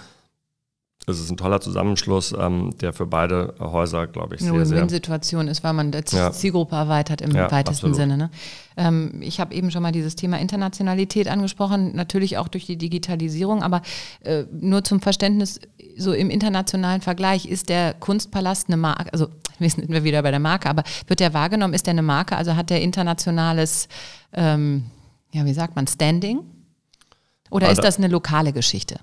es 1.06 1.20
ist 1.20 1.30
ein 1.30 1.37
toller 1.37 1.61
Zusammenschluss, 1.61 2.34
ähm, 2.38 2.75
der 2.80 2.92
für 2.94 3.06
beide 3.06 3.54
Häuser, 3.58 4.06
glaube 4.06 4.37
ich, 4.37 4.40
sehr, 4.40 4.52
eine 4.52 4.68
Win-Win-Situation 4.68 5.49
ist, 5.49 5.62
weil 5.62 5.75
man 5.75 5.90
die 5.90 6.00
ja. 6.12 6.32
Zielgruppe 6.32 6.76
erweitert 6.76 7.20
im 7.20 7.32
ja, 7.32 7.50
weitesten 7.50 7.87
absolut. 7.87 7.96
Sinne. 7.96 8.16
Ne? 8.16 8.30
Ähm, 8.76 9.20
ich 9.20 9.38
habe 9.38 9.54
eben 9.54 9.70
schon 9.70 9.82
mal 9.82 9.92
dieses 9.92 10.16
Thema 10.16 10.38
Internationalität 10.38 11.28
angesprochen, 11.28 11.94
natürlich 11.94 12.38
auch 12.38 12.49
durch 12.49 12.64
die 12.64 12.76
Digitalisierung, 12.76 13.62
aber 13.62 13.82
äh, 14.20 14.44
nur 14.50 14.82
zum 14.82 15.00
Verständnis, 15.00 15.61
so 15.99 16.12
im 16.12 16.30
internationalen 16.30 17.02
Vergleich 17.02 17.46
ist 17.46 17.68
der 17.68 17.92
Kunstpalast 17.94 18.68
eine 18.68 18.78
Marke, 18.78 19.12
also 19.12 19.28
wir 19.58 19.68
sind 19.68 19.90
wir 19.90 20.04
wieder 20.04 20.23
bei 20.23 20.30
der 20.30 20.40
Marke, 20.40 20.70
aber 20.70 20.84
wird 21.06 21.20
der 21.20 21.34
wahrgenommen, 21.34 21.75
ist 21.75 21.87
der 21.87 21.92
eine 21.92 22.02
Marke, 22.02 22.37
also 22.37 22.56
hat 22.56 22.70
der 22.70 22.80
internationales, 22.80 23.88
ähm, 24.32 24.84
ja, 25.32 25.44
wie 25.44 25.54
sagt 25.54 25.76
man, 25.76 25.87
Standing? 25.87 26.40
Oder 27.50 27.68
also, 27.68 27.80
ist 27.80 27.87
das 27.87 27.99
eine 27.99 28.08
lokale 28.08 28.52
Geschichte? 28.52 28.99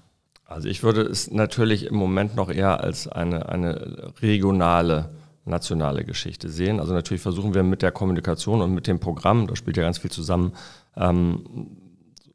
Also 0.52 0.68
ich 0.68 0.84
würde 0.84 1.02
es 1.04 1.32
natürlich 1.32 1.86
im 1.86 1.96
Moment 1.96 2.36
noch 2.36 2.50
eher 2.50 2.82
als 2.82 3.08
eine, 3.08 3.48
eine 3.48 4.12
regionale, 4.22 5.12
nationale 5.46 6.04
Geschichte 6.04 6.50
sehen. 6.50 6.80
Also 6.82 6.94
natürlich 6.94 7.22
versuchen 7.22 7.54
wir 7.54 7.64
mit 7.64 7.82
der 7.82 7.92
Kommunikation 7.92 8.62
und 8.62 8.74
mit 8.74 8.86
dem 8.86 9.00
Programm, 9.00 9.48
da 9.48 9.56
spielt 9.56 9.78
ja 9.78 9.84
ganz 9.84 10.00
viel 10.00 10.12
zusammen, 10.12 10.52
ähm, 10.98 11.78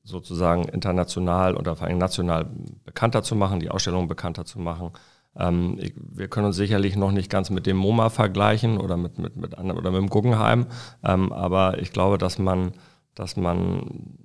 sozusagen 0.02 0.64
international 0.64 1.56
oder 1.56 1.76
vor 1.76 1.88
allem 1.88 1.98
national 1.98 2.48
bekannter 2.84 3.22
zu 3.22 3.36
machen, 3.36 3.60
die 3.60 3.70
Ausstellung 3.70 4.08
bekannter 4.08 4.46
zu 4.46 4.60
machen. 4.60 4.92
Ähm, 5.36 5.76
ich, 5.78 5.92
wir 5.96 6.28
können 6.28 6.46
uns 6.46 6.56
sicherlich 6.56 6.96
noch 6.96 7.12
nicht 7.12 7.30
ganz 7.30 7.50
mit 7.50 7.66
dem 7.66 7.76
MoMA 7.76 8.08
vergleichen 8.08 8.78
oder 8.78 8.96
mit, 8.96 9.18
mit, 9.18 9.36
mit 9.36 9.58
anderen 9.58 9.78
oder 9.78 9.90
mit 9.90 10.00
dem 10.00 10.08
Guggenheim, 10.08 10.66
ähm, 11.04 11.32
aber 11.32 11.78
ich 11.80 11.92
glaube, 11.92 12.16
dass 12.16 12.38
man, 12.38 12.72
dass 13.14 13.36
man 13.36 14.16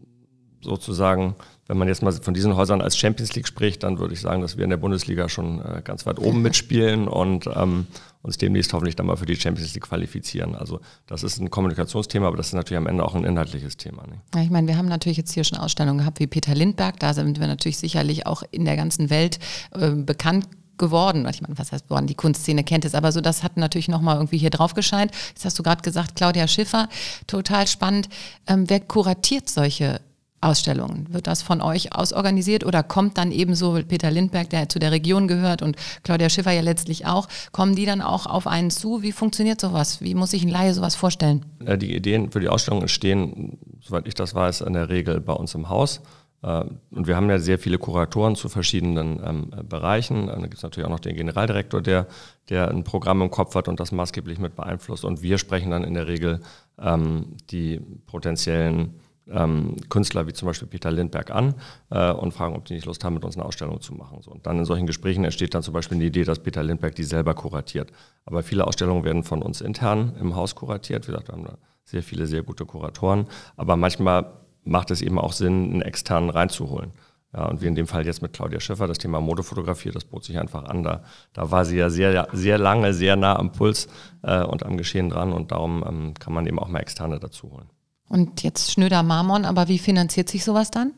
sozusagen, 0.62 1.36
wenn 1.68 1.78
man 1.78 1.88
jetzt 1.88 2.02
mal 2.02 2.12
von 2.12 2.34
diesen 2.34 2.56
Häusern 2.56 2.82
als 2.82 2.98
Champions 2.98 3.34
League 3.36 3.48
spricht, 3.48 3.84
dann 3.84 4.00
würde 4.00 4.14
ich 4.14 4.22
sagen, 4.22 4.42
dass 4.42 4.58
wir 4.58 4.64
in 4.64 4.70
der 4.70 4.78
Bundesliga 4.78 5.30
schon 5.30 5.60
äh, 5.60 5.82
ganz 5.84 6.06
weit 6.06 6.20
oben 6.20 6.42
mitspielen 6.42 7.08
und 7.08 7.48
ähm, 7.54 7.88
uns 8.24 8.38
demnächst 8.38 8.74
hoffentlich 8.74 8.96
dann 8.96 9.06
mal 9.06 9.16
für 9.16 9.26
die 9.26 9.36
Champions 9.36 9.74
League 9.74 9.84
qualifizieren. 9.84 10.56
Also 10.56 10.80
das 11.08 11.24
ist 11.24 11.40
ein 11.40 11.50
Kommunikationsthema, 11.50 12.28
aber 12.28 12.38
das 12.38 12.48
ist 12.48 12.54
natürlich 12.54 12.78
am 12.78 12.88
Ende 12.88 13.04
auch 13.04 13.16
ein 13.16 13.24
inhaltliches 13.24 13.78
Thema. 13.78 14.06
Ne? 14.08 14.22
Ja, 14.36 14.42
ich 14.42 14.50
meine, 14.50 14.68
wir 14.68 14.78
haben 14.78 14.88
natürlich 14.88 15.18
jetzt 15.18 15.34
hier 15.34 15.44
schon 15.44 15.58
Ausstellungen 15.58 16.00
gehabt 16.00 16.20
wie 16.20 16.28
Peter 16.28 16.54
Lindberg, 16.54 17.00
da 17.00 17.14
sind 17.14 17.40
wir 17.40 17.48
natürlich 17.48 17.78
sicherlich 17.78 18.28
auch 18.28 18.44
in 18.52 18.66
der 18.66 18.76
ganzen 18.76 19.10
Welt 19.10 19.40
äh, 19.72 19.92
bekannt 19.92 20.48
geworden. 20.78 21.26
Ich 21.30 21.42
meine, 21.42 21.58
was 21.58 21.72
heißt 21.72 21.90
worden? 21.90 22.08
Die 22.08 22.16
Kunstszene 22.16 22.64
kennt 22.64 22.84
es, 22.84 22.96
aber 22.96 23.12
so 23.12 23.22
das 23.22 23.44
hat 23.44 23.56
natürlich 23.56 23.88
nochmal 23.88 24.18
irgendwie 24.18 24.40
hier 24.40 24.50
drauf 24.50 24.74
gescheint. 24.74 25.12
Jetzt 25.30 25.46
hast 25.46 25.58
du 25.58 25.64
gerade 25.64 25.84
gesagt, 25.84 26.16
Claudia 26.16 26.48
Schiffer, 26.48 26.90
total 27.28 27.68
spannend. 27.68 28.10
Ähm, 28.48 28.66
wer 28.68 28.80
kuratiert 28.80 29.48
solche 29.48 30.02
Ausstellungen? 30.42 31.08
Wird 31.12 31.28
das 31.28 31.42
von 31.42 31.62
euch 31.62 31.96
ausorganisiert 31.96 32.66
oder 32.66 32.84
kommt 32.84 33.18
dann 33.18 33.32
ebenso 33.32 33.80
Peter 33.88 34.12
Lindberg, 34.12 34.50
der 34.50 34.70
zu 34.70 34.80
der 34.80 34.92
Region 34.92 35.28
gehört 35.28 35.62
und 35.62 35.76
Claudia 36.04 36.30
Schiffer 36.30 36.52
ja 36.52 36.62
letztlich 36.62 37.06
auch, 37.06 37.28
kommen 37.52 37.76
die 37.76 37.86
dann 37.86 38.02
auch 38.02 38.26
auf 38.26 38.48
einen 38.48 38.72
zu? 38.72 39.04
Wie 39.04 39.12
funktioniert 39.12 39.62
sowas? 39.62 40.02
Wie 40.02 40.16
muss 40.16 40.32
sich 40.32 40.44
ein 40.44 40.50
Laie 40.50 40.74
sowas 40.74 40.96
vorstellen? 40.96 41.46
Äh, 41.66 41.78
die 41.78 41.96
Ideen 41.96 42.32
für 42.32 42.40
die 42.40 42.50
Ausstellung 42.50 42.82
entstehen, 42.82 43.60
soweit 43.82 44.08
ich 44.08 44.16
das 44.16 44.36
weiß, 44.36 44.62
in 44.62 44.74
der 44.74 44.90
Regel 44.90 45.22
bei 45.22 45.34
uns 45.34 45.54
im 45.56 45.70
Haus. 45.70 46.02
Äh, 46.44 46.64
und 46.92 47.08
wir 47.08 47.16
haben 47.16 47.30
ja 47.30 47.40
sehr 47.40 47.60
viele 47.60 47.78
Kuratoren 47.78 48.36
zu 48.36 48.50
verschiedenen 48.50 49.22
ähm, 49.24 49.52
Bereichen. 49.68 50.28
Da 50.28 50.36
gibt 50.38 50.56
es 50.56 50.64
natürlich 50.64 50.88
auch 50.88 50.92
noch 50.92 51.00
den 51.00 51.16
Generaldirektor, 51.16 51.82
der, 51.82 52.08
der 52.50 52.70
ein 52.70 52.84
Programm 52.84 53.22
im 53.22 53.32
Kopf 53.32 53.56
hat 53.56 53.68
und 53.68 53.80
das 53.80 53.92
maßgeblich 53.92 54.40
mit 54.40 54.56
beeinflusst. 54.56 55.06
Und 55.06 55.22
wir 55.22 55.38
sprechen 55.38 55.72
dann 55.72 55.84
in 55.84 55.94
der 55.94 56.08
Regel 56.08 56.42
ähm, 56.80 57.38
die 57.52 57.80
potenziellen 58.08 58.96
ähm, 59.30 59.76
Künstler 59.90 60.28
wie 60.28 60.34
zum 60.34 60.48
Beispiel 60.48 60.68
Peter 60.68 60.92
Lindberg 60.92 61.32
an 61.32 61.56
äh, 61.90 62.12
und 62.12 62.34
fragen, 62.34 62.56
ob 62.56 62.66
die 62.66 62.74
nicht 62.74 62.86
Lust 62.86 63.04
haben, 63.04 63.14
mit 63.14 63.26
uns 63.26 63.36
eine 63.36 63.46
Ausstellung 63.46 63.82
zu 63.82 63.94
machen. 63.94 64.22
So, 64.22 64.32
und 64.32 64.46
dann 64.46 64.60
in 64.60 64.66
solchen 64.66 64.88
Gesprächen 64.88 65.24
entsteht 65.24 65.54
dann 65.54 65.64
zum 65.64 65.74
Beispiel 65.74 65.98
eine 65.98 66.06
Idee, 66.06 66.24
dass 66.24 66.40
Peter 66.40 66.64
Lindberg 66.64 66.96
die 66.96 67.04
selber 67.04 67.34
kuratiert. 67.34 67.92
Aber 68.26 68.44
viele 68.44 68.66
Ausstellungen 68.66 69.04
werden 69.04 69.24
von 69.24 69.42
uns 69.42 69.62
intern 69.62 70.16
im 70.20 70.36
Haus 70.36 70.56
kuratiert. 70.56 71.08
Wie 71.08 71.12
gesagt, 71.12 71.30
wir 71.30 71.34
haben 71.34 71.46
da 71.46 71.58
sehr 71.84 72.04
viele, 72.04 72.28
sehr 72.28 72.44
gute 72.44 72.66
Kuratoren. 72.66 73.28
Aber 73.58 73.76
manchmal 73.76 74.32
macht 74.64 74.92
es 74.92 75.02
eben 75.02 75.20
auch 75.20 75.34
Sinn, 75.34 75.72
einen 75.72 75.82
externen 75.82 76.30
reinzuholen. 76.30 76.92
Ja, 77.34 77.46
und 77.46 77.62
wie 77.62 77.68
in 77.68 77.76
dem 77.76 77.88
Fall 77.88 78.06
jetzt 78.06 78.22
mit 78.22 78.34
Claudia 78.34 78.60
Schiffer, 78.60 78.88
das 78.88 78.98
Thema 78.98 79.22
Modefotografie, 79.22 79.92
das 79.92 80.04
bot 80.04 80.26
sich 80.26 80.38
einfach 80.38 80.66
an. 80.66 80.84
Da, 80.84 81.04
da 81.32 81.50
war 81.50 81.64
sie 81.64 81.78
ja 81.78 81.90
sehr, 81.90 82.28
sehr 82.34 82.58
lange, 82.58 82.94
sehr 82.94 83.16
nah 83.16 83.38
am 83.38 83.54
Puls 83.54 83.88
äh, 84.22 84.44
und 84.44 84.66
am 84.66 84.76
Geschehen 84.76 85.10
dran 85.10 85.32
und 85.32 85.52
darum 85.52 85.84
ähm, 85.88 86.14
kann 86.16 86.34
man 86.34 86.46
eben 86.46 86.60
auch 86.60 86.68
mal 86.68 86.80
Externe 86.80 87.20
dazu 87.20 87.52
holen. 87.52 87.70
Und 88.12 88.44
jetzt 88.44 88.74
Schnöder 88.74 89.04
Marmon, 89.04 89.46
aber 89.46 89.70
wie 89.70 89.80
finanziert 89.80 90.28
sich 90.28 90.44
sowas 90.44 90.70
dann? 90.70 90.92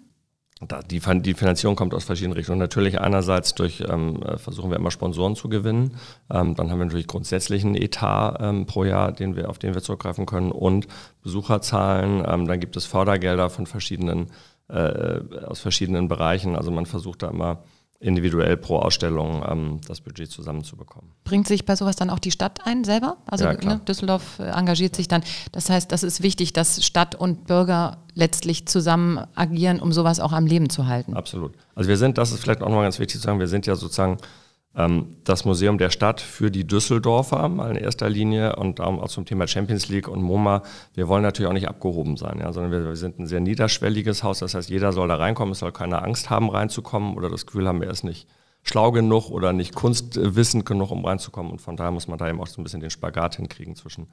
Da, 0.68 0.82
die, 0.82 1.00
Finanzierung 1.00 1.76
kommt 1.76 1.94
aus 1.94 2.06
verschiedenen 2.06 2.36
Richtungen. 2.36 2.58
Natürlich 2.58 3.00
einerseits 3.00 3.54
durch, 3.54 3.84
ähm, 3.88 4.24
äh, 4.24 4.40
versuchen 4.40 4.72
wir 4.72 4.78
immer 4.78 4.90
Sponsoren 4.90 5.36
zu 5.36 5.48
gewinnen. 5.48 5.98
Ähm, 6.32 6.56
dann 6.56 6.72
haben 6.72 6.80
wir 6.80 6.86
natürlich 6.86 7.06
grundsätzlich 7.06 7.64
einen 7.64 7.76
Etat 7.76 8.38
ähm, 8.40 8.66
pro 8.66 8.84
Jahr, 8.84 9.12
den 9.12 9.36
wir, 9.36 9.50
auf 9.50 9.60
den 9.60 9.76
wir 9.76 9.84
zurückgreifen 9.84 10.26
können 10.26 10.52
und 10.52 10.88
Besucherzahlen. 11.22 12.24
Ähm, 12.26 12.48
dann 12.48 12.60
gibt 12.60 12.78
es 12.78 12.86
Fördergelder 12.86 13.52
von 13.52 13.68
verschiedenen, 13.68 14.32
äh, 14.70 15.20
aus 15.46 15.60
verschiedenen 15.60 16.08
Bereichen. 16.08 16.56
Also 16.56 16.72
man 16.72 16.88
versucht 16.88 17.22
da 17.22 17.30
immer 17.30 17.64
individuell 18.04 18.58
pro 18.58 18.78
Ausstellung 18.80 19.44
ähm, 19.48 19.80
das 19.88 20.02
Budget 20.02 20.30
zusammenzubekommen. 20.30 21.10
Bringt 21.24 21.48
sich 21.48 21.66
bei 21.66 21.76
sowas 21.76 21.96
dann 21.96 22.10
auch 22.10 22.20
die 22.20 22.32
Stadt 22.32 22.60
ein 22.66 22.84
selber? 22.84 23.18
Also 23.26 23.46
ja, 23.46 23.54
ne, 23.54 23.82
Düsseldorf 23.88 24.40
äh, 24.40 24.44
engagiert 24.44 24.96
sich 24.96 25.08
dann. 25.08 25.24
Das 25.52 25.70
heißt, 25.70 25.92
das 25.92 26.04
ist 26.04 26.22
wichtig, 26.22 26.54
dass 26.54 26.84
Stadt 26.86 27.16
und 27.16 27.48
Bürger 27.48 27.98
letztlich 28.14 28.68
zusammen 28.68 29.20
agieren, 29.36 29.80
um 29.80 29.94
sowas 29.94 30.20
auch 30.20 30.34
am 30.34 30.46
Leben 30.46 30.70
zu 30.70 30.86
halten. 30.88 31.16
Absolut. 31.16 31.54
Also 31.76 31.90
wir 31.90 31.98
sind, 31.98 32.18
das 32.18 32.32
ist 32.32 32.42
vielleicht 32.42 32.62
auch 32.62 32.68
nochmal 32.68 32.84
ganz 32.84 33.00
wichtig 33.00 33.20
zu 33.20 33.26
sagen, 33.26 33.40
wir 33.40 33.48
sind 33.48 33.66
ja 33.66 33.76
sozusagen 33.76 34.18
das 34.76 35.46
Museum 35.46 35.78
der 35.78 35.92
Stadt 35.92 36.20
für 36.20 36.50
die 36.50 36.66
Düsseldorfer 36.66 37.48
mal 37.48 37.70
in 37.70 37.76
erster 37.76 38.10
Linie 38.10 38.56
und 38.56 38.80
auch 38.80 39.08
zum 39.08 39.24
Thema 39.24 39.48
Champions 39.48 39.88
League 39.88 40.08
und 40.08 40.24
MoMA. 40.24 40.64
Wir 40.96 41.08
wollen 41.08 41.22
natürlich 41.22 41.48
auch 41.48 41.54
nicht 41.54 41.68
abgehoben 41.68 42.18
sein, 42.18 42.40
ja, 42.40 42.52
sondern 42.52 42.72
wir, 42.72 42.84
wir, 42.86 42.96
sind 42.96 43.20
ein 43.20 43.28
sehr 43.28 43.40
niederschwelliges 43.40 44.24
Haus. 44.24 44.40
Das 44.40 44.56
heißt, 44.56 44.72
jeder 44.72 44.92
soll 44.92 45.10
da 45.10 45.16
reinkommen, 45.18 45.52
es 45.52 45.60
soll 45.60 45.72
keine 45.72 46.02
Angst 46.02 46.32
haben, 46.32 46.50
reinzukommen 46.50 47.16
oder 47.16 47.30
das 47.30 47.46
Gefühl 47.46 47.68
haben, 47.68 47.84
er 47.84 47.92
ist 47.92 48.04
nicht 48.04 48.28
schlau 48.64 48.92
genug 48.92 49.30
oder 49.30 49.54
nicht 49.54 49.76
kunstwissend 49.76 50.66
genug, 50.66 50.90
um 50.90 51.06
reinzukommen. 51.06 51.52
Und 51.52 51.62
von 51.62 51.78
daher 51.78 51.92
muss 51.92 52.08
man 52.08 52.18
da 52.18 52.28
eben 52.28 52.42
auch 52.42 52.48
so 52.48 52.60
ein 52.60 52.64
bisschen 52.64 52.80
den 52.80 52.90
Spagat 52.90 53.36
hinkriegen 53.36 53.76
zwischen 53.76 54.08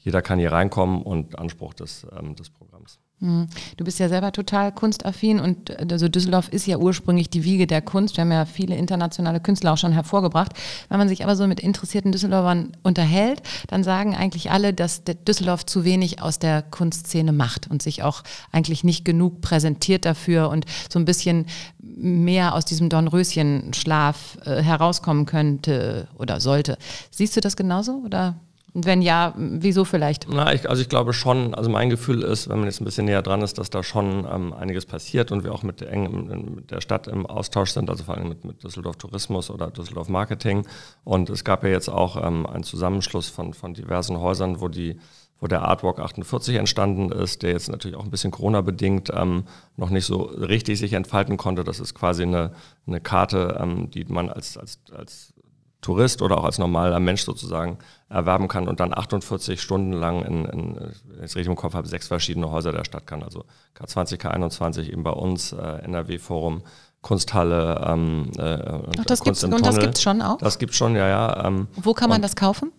jeder 0.00 0.22
kann 0.22 0.38
hier 0.38 0.52
reinkommen 0.52 1.02
und 1.02 1.38
Anspruch 1.38 1.74
des, 1.74 2.06
ähm, 2.18 2.34
des 2.34 2.50
Programms. 2.50 2.98
Hm. 3.20 3.48
Du 3.76 3.84
bist 3.84 3.98
ja 3.98 4.08
selber 4.08 4.32
total 4.32 4.72
kunstaffin 4.72 5.40
und 5.40 5.78
also 5.92 6.08
Düsseldorf 6.08 6.48
ist 6.48 6.66
ja 6.66 6.78
ursprünglich 6.78 7.28
die 7.28 7.44
Wiege 7.44 7.66
der 7.66 7.82
Kunst. 7.82 8.16
Wir 8.16 8.22
haben 8.22 8.32
ja 8.32 8.46
viele 8.46 8.76
internationale 8.76 9.40
Künstler 9.40 9.74
auch 9.74 9.78
schon 9.78 9.92
hervorgebracht. 9.92 10.52
Wenn 10.88 10.98
man 10.98 11.08
sich 11.08 11.22
aber 11.22 11.36
so 11.36 11.46
mit 11.46 11.60
interessierten 11.60 12.12
Düsseldorfern 12.12 12.72
unterhält, 12.82 13.42
dann 13.68 13.84
sagen 13.84 14.14
eigentlich 14.14 14.50
alle, 14.50 14.72
dass 14.72 15.02
Düsseldorf 15.04 15.66
zu 15.66 15.84
wenig 15.84 16.22
aus 16.22 16.38
der 16.38 16.62
Kunstszene 16.62 17.32
macht 17.32 17.70
und 17.70 17.82
sich 17.82 18.02
auch 18.02 18.22
eigentlich 18.52 18.84
nicht 18.84 19.04
genug 19.04 19.42
präsentiert 19.42 20.06
dafür 20.06 20.48
und 20.48 20.64
so 20.90 20.98
ein 20.98 21.04
bisschen 21.04 21.44
mehr 21.78 22.54
aus 22.54 22.64
diesem 22.64 22.88
Dornröschen-Schlaf 22.88 24.38
äh, 24.46 24.62
herauskommen 24.62 25.26
könnte 25.26 26.08
oder 26.16 26.40
sollte. 26.40 26.78
Siehst 27.10 27.36
du 27.36 27.42
das 27.42 27.56
genauso 27.56 28.02
oder? 28.02 28.36
Und 28.72 28.86
wenn 28.86 29.02
ja, 29.02 29.34
wieso 29.36 29.84
vielleicht? 29.84 30.26
Na, 30.30 30.52
ich, 30.52 30.68
also 30.68 30.80
ich 30.80 30.88
glaube 30.88 31.12
schon, 31.12 31.54
also 31.54 31.68
mein 31.68 31.90
Gefühl 31.90 32.22
ist, 32.22 32.48
wenn 32.48 32.58
man 32.58 32.66
jetzt 32.66 32.80
ein 32.80 32.84
bisschen 32.84 33.06
näher 33.06 33.22
dran 33.22 33.42
ist, 33.42 33.58
dass 33.58 33.70
da 33.70 33.82
schon 33.82 34.26
ähm, 34.32 34.52
einiges 34.52 34.86
passiert 34.86 35.32
und 35.32 35.42
wir 35.42 35.52
auch 35.52 35.62
mit 35.62 35.80
der, 35.80 35.92
eng, 35.92 36.54
mit 36.54 36.70
der 36.70 36.80
Stadt 36.80 37.08
im 37.08 37.26
Austausch 37.26 37.70
sind, 37.70 37.90
also 37.90 38.04
vor 38.04 38.16
allem 38.16 38.28
mit, 38.28 38.44
mit 38.44 38.62
Düsseldorf 38.62 38.96
Tourismus 38.96 39.50
oder 39.50 39.70
Düsseldorf 39.70 40.08
Marketing. 40.08 40.66
Und 41.04 41.30
es 41.30 41.44
gab 41.44 41.64
ja 41.64 41.70
jetzt 41.70 41.88
auch 41.88 42.16
ähm, 42.24 42.46
einen 42.46 42.62
Zusammenschluss 42.62 43.28
von, 43.28 43.54
von 43.54 43.74
diversen 43.74 44.20
Häusern, 44.20 44.60
wo 44.60 44.68
die 44.68 44.98
wo 45.40 45.46
der 45.46 45.62
Artwalk 45.62 45.98
48 45.98 46.56
entstanden 46.56 47.10
ist, 47.10 47.42
der 47.42 47.52
jetzt 47.52 47.70
natürlich 47.70 47.96
auch 47.96 48.04
ein 48.04 48.10
bisschen 48.10 48.30
Corona-bedingt 48.30 49.10
ähm, 49.14 49.44
noch 49.76 49.88
nicht 49.88 50.04
so 50.04 50.22
richtig 50.24 50.78
sich 50.78 50.92
entfalten 50.92 51.38
konnte. 51.38 51.64
Das 51.64 51.80
ist 51.80 51.94
quasi 51.94 52.24
eine, 52.24 52.52
eine 52.86 53.00
Karte, 53.00 53.58
ähm, 53.58 53.90
die 53.90 54.04
man 54.04 54.28
als, 54.28 54.58
als, 54.58 54.78
als 54.94 55.32
Tourist 55.80 56.20
oder 56.22 56.38
auch 56.38 56.44
als 56.44 56.58
normaler 56.58 57.00
Mensch 57.00 57.22
sozusagen 57.22 57.78
erwerben 58.08 58.48
kann 58.48 58.68
und 58.68 58.80
dann 58.80 58.96
48 58.96 59.60
Stunden 59.60 59.92
lang 59.92 60.22
in, 60.22 60.44
in 60.44 60.92
jetzt 61.20 61.36
richtig 61.36 61.46
im 61.46 61.56
Kopf 61.56 61.74
habe, 61.74 61.88
sechs 61.88 62.08
verschiedene 62.08 62.50
Häuser 62.50 62.72
der 62.72 62.84
Stadt 62.84 63.06
kann. 63.06 63.22
Also 63.22 63.44
K20, 63.78 64.20
K21 64.20 64.90
eben 64.90 65.02
bei 65.02 65.12
uns, 65.12 65.52
äh, 65.52 65.56
NRW-Forum, 65.56 66.62
Kunsthalle 67.02 67.82
ähm, 67.86 68.30
äh, 68.36 68.42
und, 68.42 69.00
Ach, 69.00 69.04
das 69.06 69.20
Kunst 69.20 69.42
gibt's, 69.42 69.44
Und 69.44 69.64
das 69.64 69.78
gibt 69.78 69.94
es 69.94 70.02
schon 70.02 70.20
auch? 70.20 70.38
Das 70.38 70.58
gibt 70.58 70.74
schon, 70.74 70.96
ja, 70.96 71.08
ja. 71.08 71.46
Ähm, 71.46 71.68
Wo 71.76 71.94
kann 71.94 72.10
man 72.10 72.20
das 72.20 72.36
kaufen? 72.36 72.72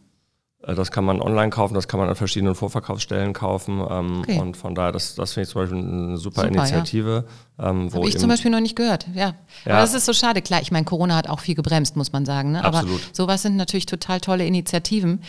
Äh, 0.63 0.75
das 0.75 0.91
kann 0.91 1.03
man 1.03 1.21
online 1.21 1.49
kaufen, 1.49 1.73
das 1.73 1.87
kann 1.87 1.99
man 1.99 2.09
an 2.09 2.15
verschiedenen 2.15 2.55
Vorverkaufsstellen 2.55 3.33
kaufen. 3.33 3.83
Ähm, 3.89 4.19
okay. 4.19 4.39
Und 4.39 4.57
von 4.57 4.75
daher, 4.75 4.91
das, 4.91 5.15
das 5.15 5.33
finde 5.33 5.45
ich 5.45 5.49
zum 5.49 5.61
Beispiel 5.61 5.77
eine 5.79 6.17
super, 6.17 6.41
super 6.41 6.47
Initiative. 6.47 7.25
Ja. 7.57 7.69
Ähm, 7.69 7.93
Habe 7.93 8.07
ich 8.07 8.17
zum 8.17 8.29
Beispiel 8.29 8.51
noch 8.51 8.59
nicht 8.59 8.75
gehört, 8.75 9.07
ja. 9.13 9.35
ja. 9.65 9.73
Aber 9.73 9.81
das 9.81 9.93
ist 9.93 10.05
so 10.05 10.13
schade. 10.13 10.41
Klar, 10.41 10.61
ich 10.61 10.71
meine, 10.71 10.85
Corona 10.85 11.15
hat 11.15 11.29
auch 11.29 11.39
viel 11.39 11.55
gebremst, 11.55 11.95
muss 11.95 12.11
man 12.11 12.25
sagen. 12.25 12.51
Ne? 12.51 12.63
Aber 12.63 12.83
sowas 13.13 13.41
sind 13.41 13.55
natürlich 13.55 13.85
total 13.85 14.19
tolle 14.19 14.45
Initiativen. 14.45 15.21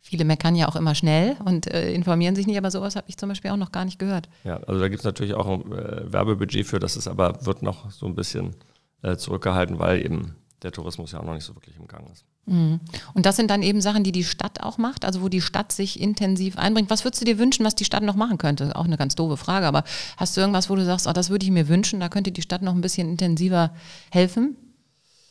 Viele 0.00 0.24
meckern 0.24 0.56
ja 0.56 0.68
auch 0.68 0.76
immer 0.76 0.94
schnell 0.94 1.36
und 1.44 1.72
äh, 1.72 1.92
informieren 1.92 2.34
sich 2.34 2.46
nicht, 2.46 2.58
aber 2.58 2.70
sowas 2.70 2.96
habe 2.96 3.06
ich 3.08 3.16
zum 3.16 3.28
Beispiel 3.28 3.50
auch 3.50 3.56
noch 3.56 3.72
gar 3.72 3.84
nicht 3.84 3.98
gehört. 3.98 4.28
Ja, 4.44 4.56
also 4.66 4.80
da 4.80 4.88
gibt 4.88 4.98
es 4.98 5.04
natürlich 5.04 5.32
auch 5.32 5.46
ein 5.46 5.72
äh, 5.72 6.12
Werbebudget 6.12 6.66
für, 6.66 6.80
das 6.80 6.96
ist 6.96 7.08
aber, 7.08 7.46
wird 7.46 7.62
noch 7.62 7.90
so 7.90 8.06
ein 8.06 8.14
bisschen 8.14 8.56
äh, 9.02 9.16
zurückgehalten, 9.16 9.78
weil 9.78 10.04
eben 10.04 10.34
der 10.62 10.72
Tourismus 10.72 11.12
ja 11.12 11.20
auch 11.20 11.24
noch 11.24 11.34
nicht 11.34 11.44
so 11.44 11.54
wirklich 11.54 11.76
im 11.76 11.86
Gang 11.86 12.10
ist. 12.10 12.24
Mhm. 12.46 12.80
Und 13.14 13.26
das 13.26 13.36
sind 13.36 13.50
dann 13.50 13.62
eben 13.62 13.80
Sachen, 13.80 14.04
die 14.04 14.12
die 14.12 14.24
Stadt 14.24 14.62
auch 14.62 14.78
macht, 14.78 15.04
also 15.04 15.22
wo 15.22 15.28
die 15.28 15.40
Stadt 15.40 15.72
sich 15.72 16.00
intensiv 16.00 16.58
einbringt. 16.58 16.90
Was 16.90 17.04
würdest 17.04 17.22
du 17.22 17.24
dir 17.24 17.38
wünschen, 17.38 17.64
was 17.64 17.74
die 17.74 17.84
Stadt 17.84 18.02
noch 18.02 18.16
machen 18.16 18.38
könnte? 18.38 18.74
Auch 18.76 18.84
eine 18.84 18.96
ganz 18.96 19.14
doofe 19.14 19.36
Frage, 19.36 19.66
aber 19.66 19.84
hast 20.16 20.36
du 20.36 20.40
irgendwas, 20.40 20.70
wo 20.70 20.76
du 20.76 20.84
sagst, 20.84 21.06
oh, 21.06 21.12
das 21.12 21.30
würde 21.30 21.44
ich 21.44 21.52
mir 21.52 21.68
wünschen, 21.68 22.00
da 22.00 22.08
könnte 22.08 22.32
die 22.32 22.42
Stadt 22.42 22.62
noch 22.62 22.74
ein 22.74 22.80
bisschen 22.80 23.08
intensiver 23.08 23.72
helfen? 24.10 24.56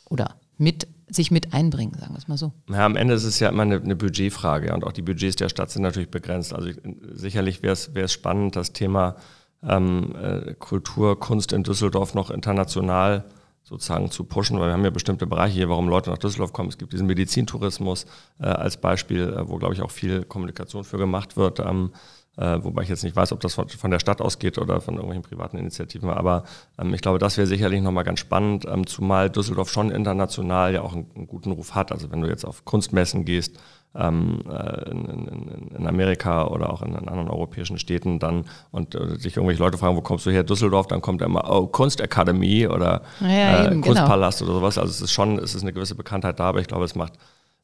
Oder 0.08 0.36
mit 0.58 0.86
sich 1.08 1.30
mit 1.30 1.52
einbringen, 1.52 1.94
sagen 1.98 2.14
wir 2.14 2.18
es 2.18 2.28
mal 2.28 2.38
so. 2.38 2.52
Ja, 2.70 2.86
am 2.86 2.96
Ende 2.96 3.14
ist 3.14 3.24
es 3.24 3.38
ja 3.40 3.50
immer 3.50 3.62
eine, 3.62 3.80
eine 3.80 3.96
Budgetfrage 3.96 4.72
und 4.72 4.84
auch 4.84 4.92
die 4.92 5.02
Budgets 5.02 5.36
der 5.36 5.50
Stadt 5.50 5.70
sind 5.70 5.82
natürlich 5.82 6.10
begrenzt. 6.10 6.54
Also 6.54 6.68
ich, 6.68 6.76
sicherlich 7.12 7.62
wäre 7.62 7.74
es 7.74 8.12
spannend, 8.12 8.56
das 8.56 8.72
Thema 8.72 9.16
ähm, 9.62 10.14
äh, 10.16 10.54
Kultur, 10.54 11.20
Kunst 11.20 11.52
in 11.52 11.62
Düsseldorf 11.64 12.14
noch 12.14 12.30
international 12.30 13.24
äh, 13.28 13.41
sozusagen 13.72 14.10
zu 14.10 14.24
pushen, 14.24 14.60
weil 14.60 14.68
wir 14.68 14.74
haben 14.74 14.84
ja 14.84 14.90
bestimmte 14.90 15.26
Bereiche 15.26 15.54
hier, 15.54 15.68
warum 15.70 15.88
Leute 15.88 16.10
nach 16.10 16.18
Düsseldorf 16.18 16.52
kommen. 16.52 16.68
Es 16.68 16.76
gibt 16.76 16.92
diesen 16.92 17.06
Medizintourismus 17.06 18.04
äh, 18.38 18.44
als 18.44 18.76
Beispiel, 18.76 19.32
äh, 19.32 19.48
wo, 19.48 19.56
glaube 19.56 19.72
ich, 19.72 19.80
auch 19.80 19.90
viel 19.90 20.24
Kommunikation 20.24 20.84
für 20.84 20.98
gemacht 20.98 21.38
wird. 21.38 21.58
Ähm, 21.58 21.92
äh, 22.38 22.58
wobei 22.62 22.82
ich 22.82 22.88
jetzt 22.88 23.04
nicht 23.04 23.14
weiß, 23.14 23.32
ob 23.32 23.40
das 23.40 23.54
von, 23.54 23.68
von, 23.68 23.90
der 23.90 23.98
Stadt 23.98 24.22
ausgeht 24.22 24.56
oder 24.56 24.80
von 24.80 24.94
irgendwelchen 24.94 25.22
privaten 25.22 25.58
Initiativen. 25.58 26.08
Aber 26.08 26.44
ähm, 26.78 26.94
ich 26.94 27.02
glaube, 27.02 27.18
das 27.18 27.36
wäre 27.36 27.46
sicherlich 27.46 27.82
nochmal 27.82 28.04
ganz 28.04 28.20
spannend, 28.20 28.64
ähm, 28.66 28.86
zumal 28.86 29.28
Düsseldorf 29.28 29.70
schon 29.70 29.90
international 29.90 30.72
ja 30.72 30.80
auch 30.80 30.94
einen, 30.94 31.10
einen, 31.14 31.26
guten 31.26 31.52
Ruf 31.52 31.74
hat. 31.74 31.92
Also 31.92 32.10
wenn 32.10 32.22
du 32.22 32.28
jetzt 32.28 32.46
auf 32.46 32.64
Kunstmessen 32.64 33.26
gehst, 33.26 33.58
ähm, 33.94 34.40
äh, 34.50 34.90
in, 34.90 35.04
in, 35.04 35.76
in, 35.76 35.86
Amerika 35.86 36.46
oder 36.46 36.72
auch 36.72 36.80
in, 36.80 36.94
in, 36.94 37.06
anderen 37.08 37.28
europäischen 37.28 37.78
Städten 37.78 38.18
dann 38.18 38.46
und 38.70 38.94
äh, 38.94 39.16
sich 39.18 39.36
irgendwelche 39.36 39.62
Leute 39.62 39.76
fragen, 39.76 39.96
wo 39.96 40.00
kommst 40.00 40.24
du 40.24 40.30
her? 40.30 40.42
Düsseldorf, 40.42 40.86
dann 40.86 41.02
kommt 41.02 41.20
immer, 41.20 41.50
oh, 41.50 41.66
Kunstakademie 41.66 42.66
oder 42.66 43.02
ja, 43.20 43.26
äh, 43.26 43.66
eben, 43.66 43.82
genau. 43.82 43.86
Kunstpalast 43.88 44.38
genau. 44.38 44.52
oder 44.52 44.60
sowas. 44.60 44.78
Also 44.78 44.90
es 44.90 45.02
ist 45.02 45.12
schon, 45.12 45.38
es 45.38 45.54
ist 45.54 45.60
eine 45.60 45.74
gewisse 45.74 45.94
Bekanntheit 45.94 46.40
da, 46.40 46.44
aber 46.44 46.60
ich 46.60 46.68
glaube, 46.68 46.86
es 46.86 46.94
macht 46.94 47.12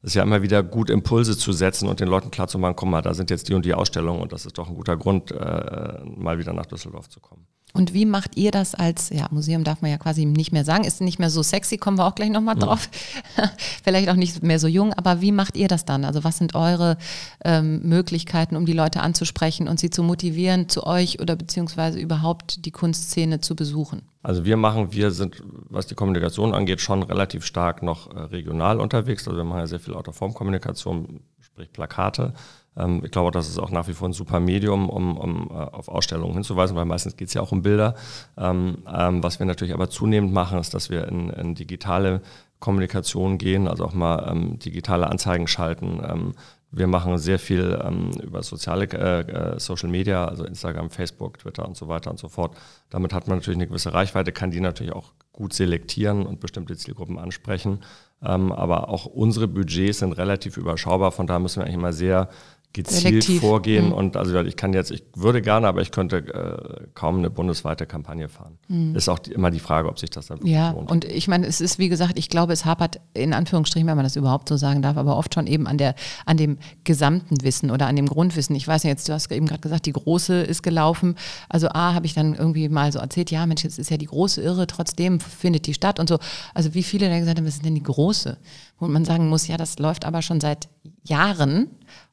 ist 0.01 0.15
ja 0.15 0.23
immer 0.23 0.41
wieder 0.41 0.63
gut, 0.63 0.89
Impulse 0.89 1.37
zu 1.37 1.51
setzen 1.51 1.87
und 1.87 1.99
den 1.99 2.07
Leuten 2.07 2.31
klarzumachen, 2.31 2.75
komm 2.75 2.91
mal, 2.91 3.01
da 3.01 3.13
sind 3.13 3.29
jetzt 3.29 3.49
die 3.49 3.53
und 3.53 3.65
die 3.65 3.73
Ausstellungen 3.73 4.21
und 4.21 4.31
das 4.31 4.45
ist 4.45 4.57
doch 4.57 4.69
ein 4.69 4.75
guter 4.75 4.95
Grund, 4.95 5.31
äh, 5.31 5.99
mal 6.05 6.37
wieder 6.37 6.53
nach 6.53 6.65
Düsseldorf 6.65 7.09
zu 7.09 7.19
kommen. 7.19 7.45
Und 7.73 7.93
wie 7.93 8.05
macht 8.05 8.35
ihr 8.35 8.51
das 8.51 8.73
als, 8.73 9.09
ja, 9.09 9.27
Museum 9.29 9.63
darf 9.63 9.81
man 9.81 9.91
ja 9.91 9.97
quasi 9.97 10.25
nicht 10.25 10.51
mehr 10.51 10.65
sagen, 10.65 10.83
ist 10.83 11.01
nicht 11.01 11.19
mehr 11.19 11.29
so 11.29 11.43
sexy, 11.43 11.77
kommen 11.77 11.97
wir 11.97 12.05
auch 12.05 12.15
gleich 12.15 12.29
nochmal 12.29 12.55
drauf. 12.55 12.89
Ja. 13.37 13.51
Vielleicht 13.83 14.09
auch 14.09 14.15
nicht 14.15 14.41
mehr 14.41 14.59
so 14.59 14.67
jung, 14.67 14.93
aber 14.93 15.21
wie 15.21 15.31
macht 15.31 15.55
ihr 15.55 15.67
das 15.67 15.85
dann? 15.85 16.03
Also 16.03 16.23
was 16.23 16.37
sind 16.37 16.55
eure 16.55 16.97
ähm, 17.45 17.81
Möglichkeiten, 17.83 18.55
um 18.55 18.65
die 18.65 18.73
Leute 18.73 19.01
anzusprechen 19.01 19.67
und 19.67 19.79
sie 19.79 19.91
zu 19.91 20.01
motivieren, 20.01 20.67
zu 20.67 20.85
euch 20.85 21.21
oder 21.21 21.35
beziehungsweise 21.35 21.99
überhaupt 21.99 22.65
die 22.65 22.71
Kunstszene 22.71 23.39
zu 23.39 23.55
besuchen? 23.55 24.01
Also 24.23 24.45
wir 24.45 24.57
machen, 24.57 24.91
wir 24.91 25.11
sind, 25.11 25.41
was 25.69 25.87
die 25.87 25.95
Kommunikation 25.95 26.53
angeht, 26.53 26.81
schon 26.81 27.03
relativ 27.03 27.45
stark 27.45 27.83
noch 27.83 28.13
äh, 28.13 28.19
regional 28.19 28.79
unterwegs. 28.79 29.27
Also 29.27 29.37
wir 29.37 29.45
machen 29.45 29.59
ja 29.59 29.67
sehr 29.67 29.79
viel 29.79 29.93
Autoformkommunikation, 29.93 31.21
sprich 31.39 31.71
Plakate. 31.71 32.33
Ähm, 32.79 33.01
ich 33.03 33.11
glaube, 33.11 33.31
das 33.31 33.49
ist 33.49 33.59
auch 33.59 33.71
nach 33.71 33.87
wie 33.87 33.93
vor 33.93 34.07
ein 34.07 34.13
super 34.13 34.39
Medium, 34.39 34.89
um, 34.89 35.17
um 35.17 35.49
äh, 35.51 35.53
auf 35.53 35.89
Ausstellungen 35.89 36.35
hinzuweisen, 36.35 36.75
weil 36.75 36.85
meistens 36.85 37.17
geht 37.17 37.27
es 37.27 37.33
ja 37.33 37.41
auch 37.41 37.51
um 37.51 37.61
Bilder. 37.61 37.95
Ähm, 38.37 38.79
ähm, 38.91 39.23
was 39.23 39.39
wir 39.39 39.45
natürlich 39.45 39.73
aber 39.73 39.89
zunehmend 39.89 40.33
machen, 40.33 40.59
ist, 40.59 40.73
dass 40.73 40.89
wir 40.89 41.07
in, 41.07 41.29
in 41.29 41.55
digitale 41.55 42.21
Kommunikation 42.59 43.37
gehen, 43.37 43.67
also 43.67 43.85
auch 43.85 43.93
mal 43.93 44.27
ähm, 44.29 44.59
digitale 44.59 45.07
Anzeigen 45.07 45.47
schalten. 45.47 46.01
Ähm, 46.03 46.33
wir 46.71 46.87
machen 46.87 47.17
sehr 47.17 47.39
viel 47.39 47.79
ähm, 47.83 48.11
über 48.21 48.43
soziale 48.43 48.85
äh, 48.85 49.21
äh, 49.21 49.59
Social 49.59 49.89
Media, 49.89 50.25
also 50.25 50.43
Instagram, 50.43 50.89
Facebook, 50.89 51.39
Twitter 51.39 51.67
und 51.67 51.75
so 51.75 51.87
weiter 51.87 52.11
und 52.11 52.19
so 52.19 52.29
fort. 52.29 52.55
Damit 52.89 53.13
hat 53.13 53.27
man 53.27 53.37
natürlich 53.37 53.57
eine 53.57 53.67
gewisse 53.67 53.93
Reichweite, 53.93 54.31
kann 54.31 54.51
die 54.51 54.59
natürlich 54.59 54.93
auch 54.93 55.13
gut 55.31 55.53
selektieren 55.53 56.25
und 56.25 56.39
bestimmte 56.39 56.75
Zielgruppen 56.77 57.17
ansprechen. 57.17 57.79
Ähm, 58.21 58.51
aber 58.51 58.89
auch 58.89 59.05
unsere 59.05 59.47
Budgets 59.47 59.99
sind 59.99 60.13
relativ 60.13 60.57
überschaubar, 60.57 61.11
von 61.11 61.25
daher 61.25 61.39
müssen 61.39 61.61
wir 61.61 61.63
eigentlich 61.63 61.75
immer 61.75 61.93
sehr 61.93 62.29
gezielt 62.71 63.01
Selektiv. 63.01 63.41
vorgehen. 63.41 63.87
Mhm. 63.87 63.93
Und 63.93 64.15
also 64.15 64.39
ich 64.41 64.55
kann 64.55 64.73
jetzt, 64.73 64.91
ich 64.91 65.03
würde 65.15 65.41
gerne, 65.41 65.67
aber 65.67 65.81
ich 65.81 65.91
könnte 65.91 66.17
äh, 66.17 66.87
kaum 66.93 67.17
eine 67.17 67.31
bundesweite 67.31 67.87
Kampagne 67.87 68.29
fahren. 68.29 68.59
Mhm. 68.67 68.95
Ist 68.95 69.09
auch 69.09 69.17
die, 69.17 69.31
immer 69.31 69.49
die 69.49 69.59
Frage, 69.59 69.89
ob 69.89 69.97
sich 69.97 70.11
das 70.11 70.27
dann 70.27 70.45
ja, 70.45 70.71
lohnt. 70.71 70.91
Und 70.91 71.05
ich 71.05 71.27
meine, 71.27 71.47
es 71.47 71.61
ist 71.61 71.79
wie 71.79 71.89
gesagt, 71.89 72.19
ich 72.19 72.29
glaube, 72.29 72.53
es 72.53 72.65
hapert 72.65 73.01
in 73.15 73.33
Anführungsstrichen, 73.33 73.87
wenn 73.87 73.95
man 73.95 74.05
das 74.05 74.15
überhaupt 74.15 74.47
so 74.47 74.55
sagen 74.55 74.83
darf, 74.83 74.97
aber 74.97 75.17
oft 75.17 75.33
schon 75.33 75.47
eben 75.47 75.65
an 75.65 75.79
der, 75.79 75.95
an 76.27 76.37
dem 76.37 76.59
gesamten 76.83 77.41
Wissen 77.41 77.71
oder 77.71 77.87
an 77.87 77.95
dem 77.95 78.05
Grundwissen. 78.05 78.55
Ich 78.55 78.67
weiß 78.67 78.83
ja 78.83 78.91
jetzt, 78.91 79.09
du 79.09 79.13
hast 79.13 79.31
eben 79.31 79.47
gerade 79.47 79.61
gesagt, 79.61 79.87
die 79.87 79.93
große 79.93 80.41
ist 80.41 80.61
gelaufen. 80.61 81.15
Also 81.49 81.69
A, 81.69 81.95
habe 81.95 82.05
ich 82.05 82.13
dann 82.13 82.35
irgendwie 82.35 82.69
mal 82.69 82.91
so 82.91 82.99
erzählt, 82.99 83.31
ja, 83.31 83.47
Mensch, 83.47 83.63
jetzt 83.63 83.79
ist 83.79 83.89
ja 83.89 83.97
die 83.97 84.05
große 84.05 84.43
irre, 84.43 84.67
trotzdem 84.67 85.19
findet 85.19 85.65
die 85.65 85.73
statt 85.73 85.99
und 85.99 86.07
so. 86.07 86.19
Also 86.53 86.75
wie 86.75 86.83
viele 86.83 87.09
dann 87.09 87.19
gesagt 87.19 87.39
haben, 87.39 87.47
was 87.47 87.55
ist 87.55 87.65
denn 87.65 87.73
die 87.73 87.81
große? 87.81 88.37
Wo 88.77 88.87
man 88.87 89.05
sagen 89.05 89.27
muss, 89.27 89.47
ja, 89.47 89.57
das 89.57 89.79
läuft 89.79 90.05
aber 90.05 90.21
schon 90.21 90.39
seit 90.39 90.69
Jahren 91.03 91.67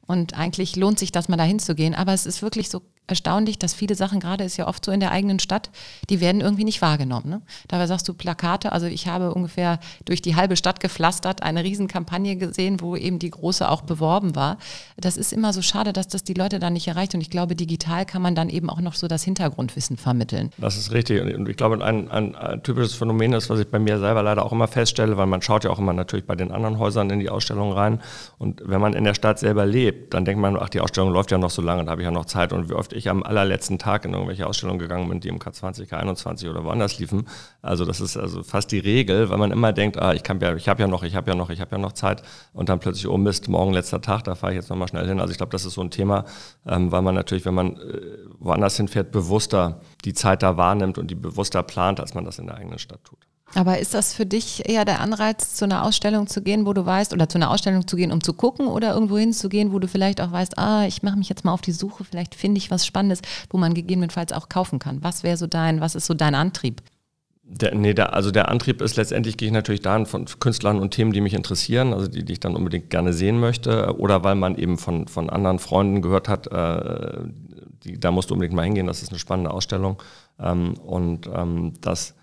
und 0.07 0.33
eigentlich 0.37 0.75
lohnt 0.75 0.99
sich 0.99 1.11
das 1.11 1.29
mal 1.29 1.37
dahin 1.37 1.59
zu 1.59 1.75
gehen. 1.75 1.93
Aber 1.93 2.13
es 2.13 2.25
ist 2.25 2.41
wirklich 2.41 2.69
so 2.69 2.81
erstaunlich, 3.07 3.57
dass 3.57 3.73
viele 3.73 3.95
Sachen, 3.95 4.19
gerade 4.19 4.43
ist 4.43 4.57
ja 4.57 4.67
oft 4.67 4.83
so 4.83 4.91
in 4.91 4.99
der 4.99 5.11
eigenen 5.11 5.39
Stadt, 5.39 5.69
die 6.09 6.19
werden 6.19 6.41
irgendwie 6.41 6.65
nicht 6.65 6.81
wahrgenommen. 6.81 7.29
Ne? 7.29 7.41
Dabei 7.69 7.87
sagst 7.87 8.07
du 8.07 8.13
Plakate, 8.13 8.73
also 8.73 8.85
ich 8.85 9.07
habe 9.07 9.33
ungefähr 9.33 9.79
durch 10.05 10.21
die 10.21 10.35
halbe 10.35 10.57
Stadt 10.57 10.81
gepflastert 10.81 11.41
eine 11.41 11.63
Riesenkampagne 11.63 12.35
gesehen, 12.35 12.81
wo 12.81 12.95
eben 12.95 13.17
die 13.17 13.29
große 13.29 13.69
auch 13.69 13.81
beworben 13.81 14.35
war. 14.35 14.57
Das 14.97 15.15
ist 15.15 15.31
immer 15.31 15.53
so 15.53 15.61
schade, 15.61 15.93
dass 15.93 16.09
das 16.09 16.23
die 16.23 16.33
Leute 16.33 16.59
dann 16.59 16.73
nicht 16.73 16.87
erreicht 16.87 17.15
und 17.15 17.21
ich 17.21 17.29
glaube, 17.29 17.55
digital 17.55 18.05
kann 18.05 18.21
man 18.21 18.35
dann 18.35 18.49
eben 18.49 18.69
auch 18.69 18.81
noch 18.81 18.93
so 18.93 19.07
das 19.07 19.23
Hintergrundwissen 19.23 19.95
vermitteln. 19.97 20.51
Das 20.57 20.77
ist 20.77 20.91
richtig 20.91 21.21
und 21.21 21.47
ich 21.47 21.55
glaube, 21.55 21.83
ein, 21.83 22.11
ein, 22.11 22.35
ein 22.35 22.63
typisches 22.63 22.93
Phänomen 22.93 23.33
ist, 23.33 23.49
was 23.49 23.59
ich 23.59 23.67
bei 23.67 23.79
mir 23.79 23.99
selber 23.99 24.21
leider 24.21 24.45
auch 24.45 24.51
immer 24.51 24.67
feststelle, 24.67 25.15
weil 25.15 25.27
man 25.27 25.41
schaut 25.41 25.63
ja 25.63 25.69
auch 25.69 25.79
immer 25.79 25.93
natürlich 25.93 26.25
bei 26.25 26.35
den 26.35 26.51
anderen 26.51 26.77
Häusern 26.77 27.09
in 27.09 27.19
die 27.19 27.29
Ausstellung 27.29 27.71
rein 27.71 28.01
und 28.37 28.61
wenn 28.65 28.81
man 28.81 28.93
in 28.93 29.05
der 29.05 29.13
Stadt 29.13 29.39
selber 29.39 29.65
lebt, 29.65 30.13
dann 30.13 30.25
denkt 30.25 30.41
man, 30.41 30.57
ach, 30.59 30.69
die 30.69 30.81
Ausstellung 30.81 31.11
läuft 31.11 31.31
ja 31.31 31.37
noch 31.37 31.51
so 31.51 31.61
lange, 31.61 31.85
da 31.85 31.91
habe 31.91 32.01
ich 32.01 32.05
ja 32.05 32.11
noch 32.11 32.25
Zeit 32.25 32.51
und 32.51 32.69
wie 32.69 32.73
oft 32.73 32.96
ich 32.97 33.09
am 33.09 33.23
allerletzten 33.23 33.79
Tag 33.79 34.05
in 34.05 34.13
irgendwelche 34.13 34.47
Ausstellungen 34.47 34.79
gegangen 34.79 35.07
bin, 35.09 35.19
die 35.19 35.29
im 35.29 35.39
K20, 35.39 35.89
K21 35.89 36.49
oder 36.49 36.63
woanders 36.63 36.99
liefen. 36.99 37.27
Also 37.61 37.85
das 37.85 38.01
ist 38.01 38.17
also 38.17 38.43
fast 38.43 38.71
die 38.71 38.79
Regel, 38.79 39.29
weil 39.29 39.37
man 39.37 39.51
immer 39.51 39.73
denkt, 39.73 39.97
ah, 39.97 40.13
ich 40.13 40.23
ja, 40.27 40.55
ich 40.55 40.67
habe 40.67 40.81
ja 40.81 40.87
noch, 40.87 41.03
ich 41.03 41.15
habe 41.15 41.29
ja 41.31 41.35
noch, 41.35 41.49
ich 41.49 41.61
habe 41.61 41.71
ja 41.71 41.77
noch 41.77 41.93
Zeit 41.93 42.23
und 42.53 42.69
dann 42.69 42.79
plötzlich, 42.79 43.07
oh 43.07 43.17
Mist, 43.17 43.47
morgen 43.47 43.73
letzter 43.73 44.01
Tag, 44.01 44.23
da 44.23 44.35
fahre 44.35 44.53
ich 44.53 44.57
jetzt 44.57 44.69
nochmal 44.69 44.87
schnell 44.87 45.07
hin. 45.07 45.19
Also 45.19 45.31
ich 45.31 45.37
glaube, 45.37 45.51
das 45.51 45.65
ist 45.65 45.73
so 45.73 45.81
ein 45.81 45.91
Thema, 45.91 46.25
ähm, 46.65 46.91
weil 46.91 47.01
man 47.01 47.15
natürlich, 47.15 47.45
wenn 47.45 47.55
man 47.55 47.77
äh, 47.77 48.01
woanders 48.39 48.77
hinfährt, 48.77 49.11
bewusster 49.11 49.81
die 50.05 50.13
Zeit 50.13 50.43
da 50.43 50.57
wahrnimmt 50.57 50.97
und 50.97 51.09
die 51.11 51.15
bewusster 51.15 51.63
plant, 51.63 51.99
als 51.99 52.13
man 52.13 52.25
das 52.25 52.39
in 52.39 52.47
der 52.47 52.55
eigenen 52.55 52.79
Stadt 52.79 53.03
tut. 53.03 53.19
Aber 53.55 53.79
ist 53.79 53.93
das 53.93 54.13
für 54.13 54.25
dich 54.25 54.67
eher 54.69 54.85
der 54.85 54.99
Anreiz, 54.99 55.55
zu 55.55 55.65
einer 55.65 55.83
Ausstellung 55.83 56.27
zu 56.27 56.41
gehen, 56.41 56.65
wo 56.65 56.73
du 56.73 56.85
weißt, 56.85 57.13
oder 57.13 57.29
zu 57.29 57.37
einer 57.37 57.49
Ausstellung 57.49 57.87
zu 57.87 57.95
gehen, 57.95 58.11
um 58.11 58.21
zu 58.21 58.33
gucken, 58.33 58.67
oder 58.67 58.93
irgendwo 58.93 59.17
hinzugehen, 59.17 59.71
wo 59.71 59.79
du 59.79 59.87
vielleicht 59.87 60.21
auch 60.21 60.31
weißt, 60.31 60.57
ah, 60.57 60.85
ich 60.85 61.01
mache 61.01 61.17
mich 61.17 61.29
jetzt 61.29 61.45
mal 61.45 61.53
auf 61.53 61.61
die 61.61 61.71
Suche, 61.71 62.03
vielleicht 62.03 62.35
finde 62.35 62.57
ich 62.57 62.69
was 62.69 62.85
Spannendes, 62.85 63.21
wo 63.49 63.57
man 63.57 63.73
gegebenenfalls 63.73 64.33
auch 64.33 64.49
kaufen 64.49 64.79
kann. 64.79 65.03
Was 65.03 65.23
wäre 65.23 65.37
so 65.37 65.47
dein, 65.47 65.81
was 65.81 65.95
ist 65.95 66.05
so 66.05 66.13
dein 66.13 66.35
Antrieb? 66.35 66.81
Der, 67.49 67.73
nee, 67.73 67.93
der, 67.93 68.13
also 68.13 68.29
der 68.29 68.49
Antrieb 68.49 68.81
ist 68.81 68.97
letztendlich, 68.97 69.37
gehe 69.37 69.47
ich 69.47 69.53
natürlich 69.53 69.81
dahin 69.81 70.05
von 70.05 70.25
Künstlern 70.25 70.79
und 70.79 70.91
Themen, 70.91 71.13
die 71.13 71.21
mich 71.21 71.33
interessieren, 71.33 71.93
also 71.93 72.09
die, 72.09 72.25
die 72.25 72.33
ich 72.33 72.41
dann 72.41 72.57
unbedingt 72.57 72.89
gerne 72.89 73.13
sehen 73.13 73.39
möchte, 73.39 73.95
oder 73.97 74.25
weil 74.25 74.35
man 74.35 74.57
eben 74.57 74.77
von, 74.77 75.07
von 75.07 75.29
anderen 75.29 75.59
Freunden 75.59 76.01
gehört 76.01 76.27
hat, 76.27 76.47
äh, 76.47 77.21
die, 77.85 77.97
da 77.97 78.11
musst 78.11 78.29
du 78.29 78.33
unbedingt 78.33 78.55
mal 78.55 78.65
hingehen, 78.65 78.87
das 78.87 79.01
ist 79.01 79.11
eine 79.11 79.19
spannende 79.19 79.51
Ausstellung. 79.51 80.03
Ähm, 80.37 80.73
und 80.73 81.29
ähm, 81.33 81.71
das 81.79 82.15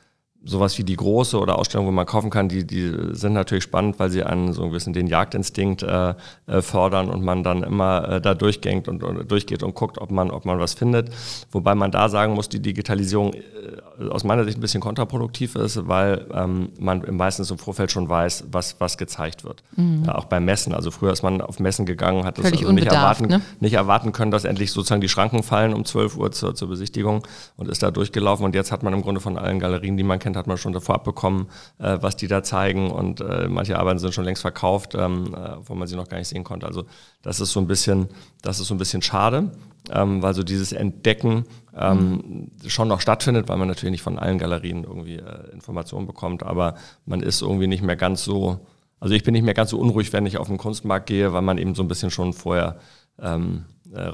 sowas 0.45 0.77
wie 0.79 0.85
die 0.85 0.97
große 0.97 1.39
oder 1.39 1.59
Ausstellung, 1.59 1.87
wo 1.87 1.91
man 1.91 2.07
kaufen 2.07 2.31
kann, 2.31 2.49
die, 2.49 2.67
die 2.67 2.93
sind 3.13 3.33
natürlich 3.33 3.65
spannend, 3.65 3.99
weil 3.99 4.11
sie 4.11 4.23
einen 4.23 4.53
so 4.53 4.63
ein 4.63 4.71
bisschen 4.71 4.93
den 4.93 5.07
Jagdinstinkt 5.07 5.83
äh, 5.83 6.15
äh, 6.47 6.61
fördern 6.61 7.09
und 7.09 7.25
man 7.25 7.43
dann 7.43 7.63
immer 7.63 8.09
äh, 8.09 8.21
da 8.21 8.35
durchgeht 8.35 8.89
und, 8.89 9.03
und, 9.03 9.31
durchgeht 9.31 9.63
und 9.63 9.75
guckt, 9.75 9.99
ob 9.99 10.11
man, 10.11 10.31
ob 10.31 10.45
man 10.45 10.61
was 10.61 10.75
findet. 10.75 11.11
Wobei 11.51 11.75
man 11.75 11.91
da 11.91 12.09
sagen 12.09 12.35
muss, 12.35 12.49
die 12.49 12.61
Digitalisierung 12.61 13.33
äh, 13.33 14.09
aus 14.11 14.25
meiner 14.25 14.45
Sicht 14.45 14.59
ein 14.59 14.61
bisschen 14.61 14.83
kontraproduktiv 14.83 15.55
ist, 15.55 15.89
weil 15.89 16.27
ähm, 16.35 16.71
man 16.79 17.03
meistens 17.11 17.51
im 17.51 17.59
Vorfeld 17.59 17.91
schon 17.91 18.09
weiß, 18.09 18.45
was, 18.53 18.77
was 18.81 18.99
gezeigt 18.99 19.45
wird. 19.45 19.63
Mhm. 19.77 20.05
Ja, 20.07 20.17
auch 20.17 20.27
beim 20.27 20.45
Messen. 20.45 20.75
Also 20.75 20.91
früher 20.91 21.13
ist 21.13 21.23
man 21.23 21.41
auf 21.41 21.59
Messen 21.59 21.87
gegangen, 21.87 22.25
hat 22.25 22.39
es 22.39 22.45
also 22.45 22.73
nicht, 22.73 22.87
erwarten, 22.87 23.27
ne? 23.27 23.41
nicht 23.61 23.75
erwarten 23.75 24.13
können, 24.13 24.31
dass 24.31 24.45
endlich 24.45 24.73
sozusagen 24.73 25.01
die 25.01 25.09
Schranken 25.09 25.43
fallen 25.43 25.73
um 25.73 25.85
12 25.85 26.17
Uhr 26.17 26.33
zur, 26.33 26.55
zur 26.55 26.69
Besichtigung 26.69 27.27
und 27.57 27.69
ist 27.69 27.83
da 27.83 27.91
durchgelaufen. 27.91 28.45
Und 28.45 28.55
jetzt 28.55 28.73
hat 28.73 28.83
man 28.83 28.93
im 28.93 29.01
Grunde 29.01 29.21
von 29.21 29.39
allen 29.39 29.59
Galerien, 29.59 29.97
die 29.97 30.03
man 30.03 30.19
kennt, 30.19 30.34
hat 30.37 30.47
man 30.47 30.57
schon 30.57 30.73
davor 30.73 30.97
abbekommen, 30.97 31.47
äh, 31.79 31.99
was 32.01 32.17
die 32.17 32.27
da 32.27 32.43
zeigen. 32.43 32.91
Und 32.91 33.21
äh, 33.21 33.49
manche 33.49 33.79
Arbeiten 33.79 33.99
sind 33.99 34.15
schon 34.15 34.25
längst 34.25 34.43
verkauft, 34.43 34.95
ähm, 34.95 35.35
äh, 35.35 35.57
wo 35.65 35.75
man 35.75 35.89
sie 35.89 35.97
noch 35.97 36.09
gar 36.09 36.19
nicht 36.19 36.29
sehen 36.29 36.45
konnte. 36.45 36.67
Also 36.67 36.85
das 37.23 37.41
ist 37.41 37.53
so 37.53 37.61
ein 37.61 37.67
bisschen, 37.67 38.09
das 38.43 38.61
ist 38.61 38.69
so 38.69 38.75
ein 38.75 38.79
bisschen 38.79 39.03
schade, 39.03 39.53
ähm, 39.91 40.23
weil 40.23 40.35
so 40.35 40.43
dieses 40.43 40.73
Entdecken 40.73 41.45
ähm, 41.77 42.51
mhm. 42.63 42.69
schon 42.69 42.89
noch 42.89 43.01
stattfindet, 43.01 43.49
weil 43.49 43.57
man 43.57 43.69
natürlich 43.69 43.93
nicht 43.93 44.03
von 44.03 44.19
allen 44.19 44.39
Galerien 44.39 44.85
irgendwie 44.85 45.17
äh, 45.17 45.51
Informationen 45.53 46.07
bekommt, 46.07 46.43
aber 46.43 46.77
man 47.07 47.21
ist 47.21 47.43
irgendwie 47.43 47.67
nicht 47.67 47.83
mehr 47.83 47.97
ganz 47.97 48.25
so, 48.25 48.67
also 49.01 49.15
ich 49.15 49.25
bin 49.25 49.33
nicht 49.33 49.45
mehr 49.45 49.55
ganz 49.55 49.71
so 49.71 49.79
unruhig, 49.79 50.13
wenn 50.13 50.27
ich 50.27 50.39
auf 50.39 50.49
den 50.49 50.59
Kunstmarkt 50.59 51.07
gehe, 51.07 51.33
weil 51.33 51.43
man 51.43 51.59
eben 51.59 51.75
so 51.75 51.83
ein 51.83 51.89
bisschen 51.89 52.11
schon 52.11 52.33
vorher 52.33 52.79
ähm, 53.21 53.65
äh, 53.95 54.13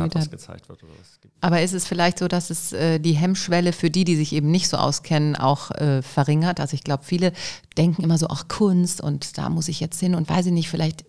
hat, 0.00 0.14
was 0.14 0.30
gezeigt 0.30 0.68
wird. 0.68 0.80
Aber 1.40 1.62
ist 1.62 1.74
es 1.74 1.86
vielleicht 1.86 2.18
so, 2.18 2.28
dass 2.28 2.50
es 2.50 2.72
äh, 2.72 2.98
die 2.98 3.12
Hemmschwelle 3.12 3.72
für 3.72 3.90
die, 3.90 4.04
die 4.04 4.16
sich 4.16 4.32
eben 4.32 4.50
nicht 4.50 4.68
so 4.68 4.76
auskennen, 4.76 5.36
auch 5.36 5.70
äh, 5.72 6.02
verringert? 6.02 6.60
Also 6.60 6.74
ich 6.74 6.84
glaube, 6.84 7.04
viele 7.04 7.32
denken 7.76 8.02
immer 8.02 8.18
so, 8.18 8.28
ach 8.28 8.48
Kunst 8.48 9.00
und 9.00 9.38
da 9.38 9.48
muss 9.48 9.68
ich 9.68 9.80
jetzt 9.80 10.00
hin 10.00 10.14
und 10.14 10.28
weiß 10.28 10.46
ich 10.46 10.52
nicht, 10.52 10.68
vielleicht 10.68 11.04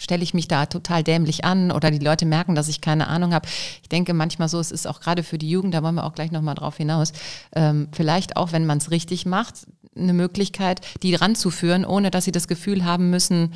stelle 0.00 0.22
ich 0.22 0.34
mich 0.34 0.48
da 0.48 0.66
total 0.66 1.04
dämlich 1.04 1.44
an 1.44 1.70
oder 1.70 1.90
die 1.90 1.98
Leute 1.98 2.24
merken, 2.24 2.54
dass 2.54 2.68
ich 2.68 2.80
keine 2.80 3.06
Ahnung 3.08 3.34
habe. 3.34 3.46
Ich 3.82 3.88
denke 3.88 4.14
manchmal 4.14 4.48
so, 4.48 4.58
es 4.58 4.70
ist 4.70 4.86
auch 4.86 5.00
gerade 5.00 5.22
für 5.22 5.38
die 5.38 5.50
Jugend, 5.50 5.74
da 5.74 5.82
wollen 5.82 5.94
wir 5.94 6.04
auch 6.04 6.14
gleich 6.14 6.32
nochmal 6.32 6.54
drauf 6.54 6.78
hinaus, 6.78 7.12
ähm, 7.54 7.88
vielleicht 7.92 8.36
auch, 8.36 8.52
wenn 8.52 8.66
man 8.66 8.78
es 8.78 8.90
richtig 8.90 9.26
macht, 9.26 9.66
eine 9.96 10.12
Möglichkeit, 10.14 10.80
die 11.02 11.14
ranzuführen, 11.14 11.84
ohne 11.84 12.10
dass 12.10 12.24
sie 12.24 12.32
das 12.32 12.48
Gefühl 12.48 12.84
haben 12.84 13.10
müssen, 13.10 13.52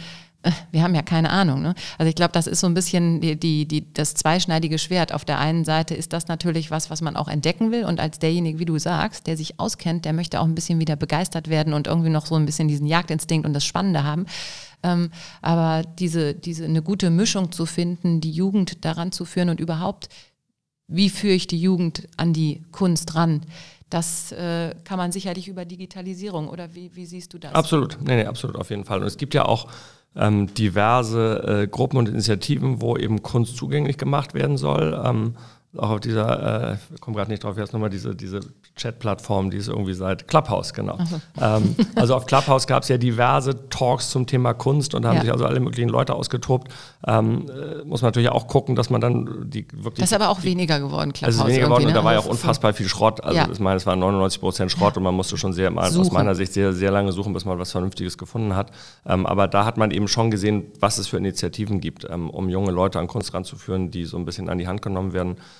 wir 0.70 0.82
haben 0.82 0.94
ja 0.94 1.02
keine 1.02 1.30
Ahnung. 1.30 1.62
Ne? 1.62 1.74
Also 1.98 2.08
ich 2.08 2.14
glaube, 2.14 2.32
das 2.32 2.46
ist 2.46 2.60
so 2.60 2.66
ein 2.66 2.74
bisschen 2.74 3.20
die, 3.20 3.36
die, 3.36 3.66
die, 3.66 3.92
das 3.92 4.14
zweischneidige 4.14 4.78
Schwert. 4.78 5.12
Auf 5.12 5.24
der 5.24 5.38
einen 5.38 5.64
Seite 5.64 5.94
ist 5.94 6.12
das 6.12 6.28
natürlich 6.28 6.70
was, 6.70 6.90
was 6.90 7.00
man 7.00 7.16
auch 7.16 7.28
entdecken 7.28 7.72
will 7.72 7.84
und 7.84 8.00
als 8.00 8.18
derjenige, 8.18 8.58
wie 8.58 8.64
du 8.64 8.78
sagst, 8.78 9.26
der 9.26 9.36
sich 9.36 9.58
auskennt, 9.58 10.04
der 10.04 10.12
möchte 10.12 10.40
auch 10.40 10.44
ein 10.44 10.54
bisschen 10.54 10.80
wieder 10.80 10.96
begeistert 10.96 11.48
werden 11.48 11.74
und 11.74 11.86
irgendwie 11.86 12.10
noch 12.10 12.26
so 12.26 12.34
ein 12.34 12.46
bisschen 12.46 12.68
diesen 12.68 12.86
Jagdinstinkt 12.86 13.46
und 13.46 13.52
das 13.52 13.64
Spannende 13.64 14.04
haben. 14.04 14.26
Ähm, 14.82 15.10
aber 15.42 15.82
diese, 15.98 16.34
diese 16.34 16.64
eine 16.64 16.82
gute 16.82 17.10
Mischung 17.10 17.52
zu 17.52 17.66
finden, 17.66 18.20
die 18.20 18.32
Jugend 18.32 18.84
daran 18.84 19.12
zu 19.12 19.24
führen 19.24 19.48
und 19.48 19.60
überhaupt 19.60 20.08
wie 20.86 21.08
führe 21.08 21.34
ich 21.34 21.46
die 21.46 21.60
Jugend 21.60 22.06
an 22.16 22.32
die 22.32 22.62
Kunst 22.72 23.14
ran? 23.14 23.42
Das 23.90 24.32
äh, 24.32 24.74
kann 24.84 24.98
man 24.98 25.12
sicherlich 25.12 25.48
über 25.48 25.64
Digitalisierung 25.64 26.48
oder 26.48 26.74
wie, 26.74 26.94
wie 26.94 27.06
siehst 27.06 27.32
du 27.32 27.38
das? 27.38 27.54
Absolut, 27.54 27.98
nee, 28.02 28.16
nee, 28.16 28.26
absolut 28.26 28.56
auf 28.56 28.70
jeden 28.70 28.84
Fall. 28.84 29.00
Und 29.00 29.06
es 29.06 29.16
gibt 29.16 29.34
ja 29.34 29.44
auch 29.44 29.68
ähm, 30.16 30.52
diverse 30.54 31.62
äh, 31.62 31.66
Gruppen 31.66 31.98
und 31.98 32.08
Initiativen, 32.08 32.80
wo 32.80 32.96
eben 32.96 33.22
Kunst 33.22 33.56
zugänglich 33.56 33.98
gemacht 33.98 34.34
werden 34.34 34.56
soll. 34.56 35.00
Ähm, 35.04 35.34
auch 35.76 35.90
auf 35.90 36.00
dieser, 36.00 36.72
äh, 36.72 36.76
ich 36.94 37.00
komme 37.00 37.16
gerade 37.16 37.30
nicht 37.30 37.44
drauf, 37.44 37.56
jetzt 37.56 37.72
nochmal 37.72 37.90
diese, 37.90 38.14
diese 38.14 38.40
Chat-Plattform, 38.76 39.50
die 39.50 39.56
ist 39.56 39.68
irgendwie 39.68 39.94
seit 39.94 40.28
Clubhouse, 40.28 40.72
genau. 40.72 40.98
So. 41.04 41.20
Ähm, 41.40 41.76
also 41.94 42.14
auf 42.14 42.26
Clubhouse 42.26 42.66
gab 42.66 42.82
es 42.82 42.88
ja 42.88 42.98
diverse 42.98 43.68
Talks 43.68 44.10
zum 44.10 44.26
Thema 44.26 44.54
Kunst 44.54 44.94
und 44.94 45.02
da 45.02 45.10
haben 45.10 45.16
ja. 45.16 45.22
sich 45.22 45.32
also 45.32 45.46
alle 45.46 45.60
möglichen 45.60 45.88
Leute 45.88 46.14
ausgetobt. 46.14 46.72
Ähm, 47.06 47.46
äh, 47.48 47.84
muss 47.84 48.02
man 48.02 48.08
natürlich 48.08 48.30
auch 48.30 48.46
gucken, 48.46 48.76
dass 48.76 48.90
man 48.90 49.00
dann 49.00 49.50
die 49.50 49.66
wirklich. 49.72 50.00
Das 50.00 50.10
ist 50.10 50.14
aber 50.14 50.28
auch 50.28 50.40
die, 50.40 50.46
weniger 50.46 50.80
geworden, 50.80 51.12
Clubhouse. 51.12 51.38
Also 51.38 51.48
weniger 51.48 51.66
geworden 51.66 51.82
ne? 51.82 51.88
und 51.88 51.94
da 51.94 52.04
war 52.04 52.12
ja 52.12 52.18
auch 52.18 52.26
unfassbar 52.26 52.72
viel 52.72 52.88
Schrott. 52.88 53.22
Also 53.22 53.36
ja. 53.36 53.48
ich 53.50 53.60
meine, 53.60 53.76
es 53.76 53.86
waren 53.86 53.98
99 53.98 54.40
Prozent 54.40 54.70
Schrott 54.70 54.96
und 54.96 55.02
man 55.02 55.14
musste 55.14 55.36
schon 55.36 55.52
sehr, 55.52 55.70
suchen. 55.70 56.00
aus 56.00 56.12
meiner 56.12 56.34
Sicht 56.34 56.52
sehr, 56.52 56.72
sehr 56.72 56.90
lange 56.90 57.12
suchen, 57.12 57.32
bis 57.32 57.44
man 57.44 57.58
was 57.58 57.72
Vernünftiges 57.72 58.18
gefunden 58.18 58.56
hat. 58.56 58.70
Ähm, 59.06 59.26
aber 59.26 59.48
da 59.48 59.64
hat 59.64 59.76
man 59.76 59.90
eben 59.90 60.08
schon 60.08 60.30
gesehen, 60.30 60.66
was 60.80 60.98
es 60.98 61.08
für 61.08 61.16
Initiativen 61.16 61.80
gibt, 61.80 62.06
ähm, 62.08 62.30
um 62.30 62.48
junge 62.48 62.70
Leute 62.70 62.98
an 62.98 63.06
Kunst 63.06 63.34
ranzuführen, 63.34 63.90
die 63.90 64.04
so 64.04 64.16
ein 64.16 64.24
bisschen 64.24 64.48
an 64.48 64.58
die 64.58 64.66
Hand 64.66 64.82
genommen 64.82 65.12
werden. 65.12 65.36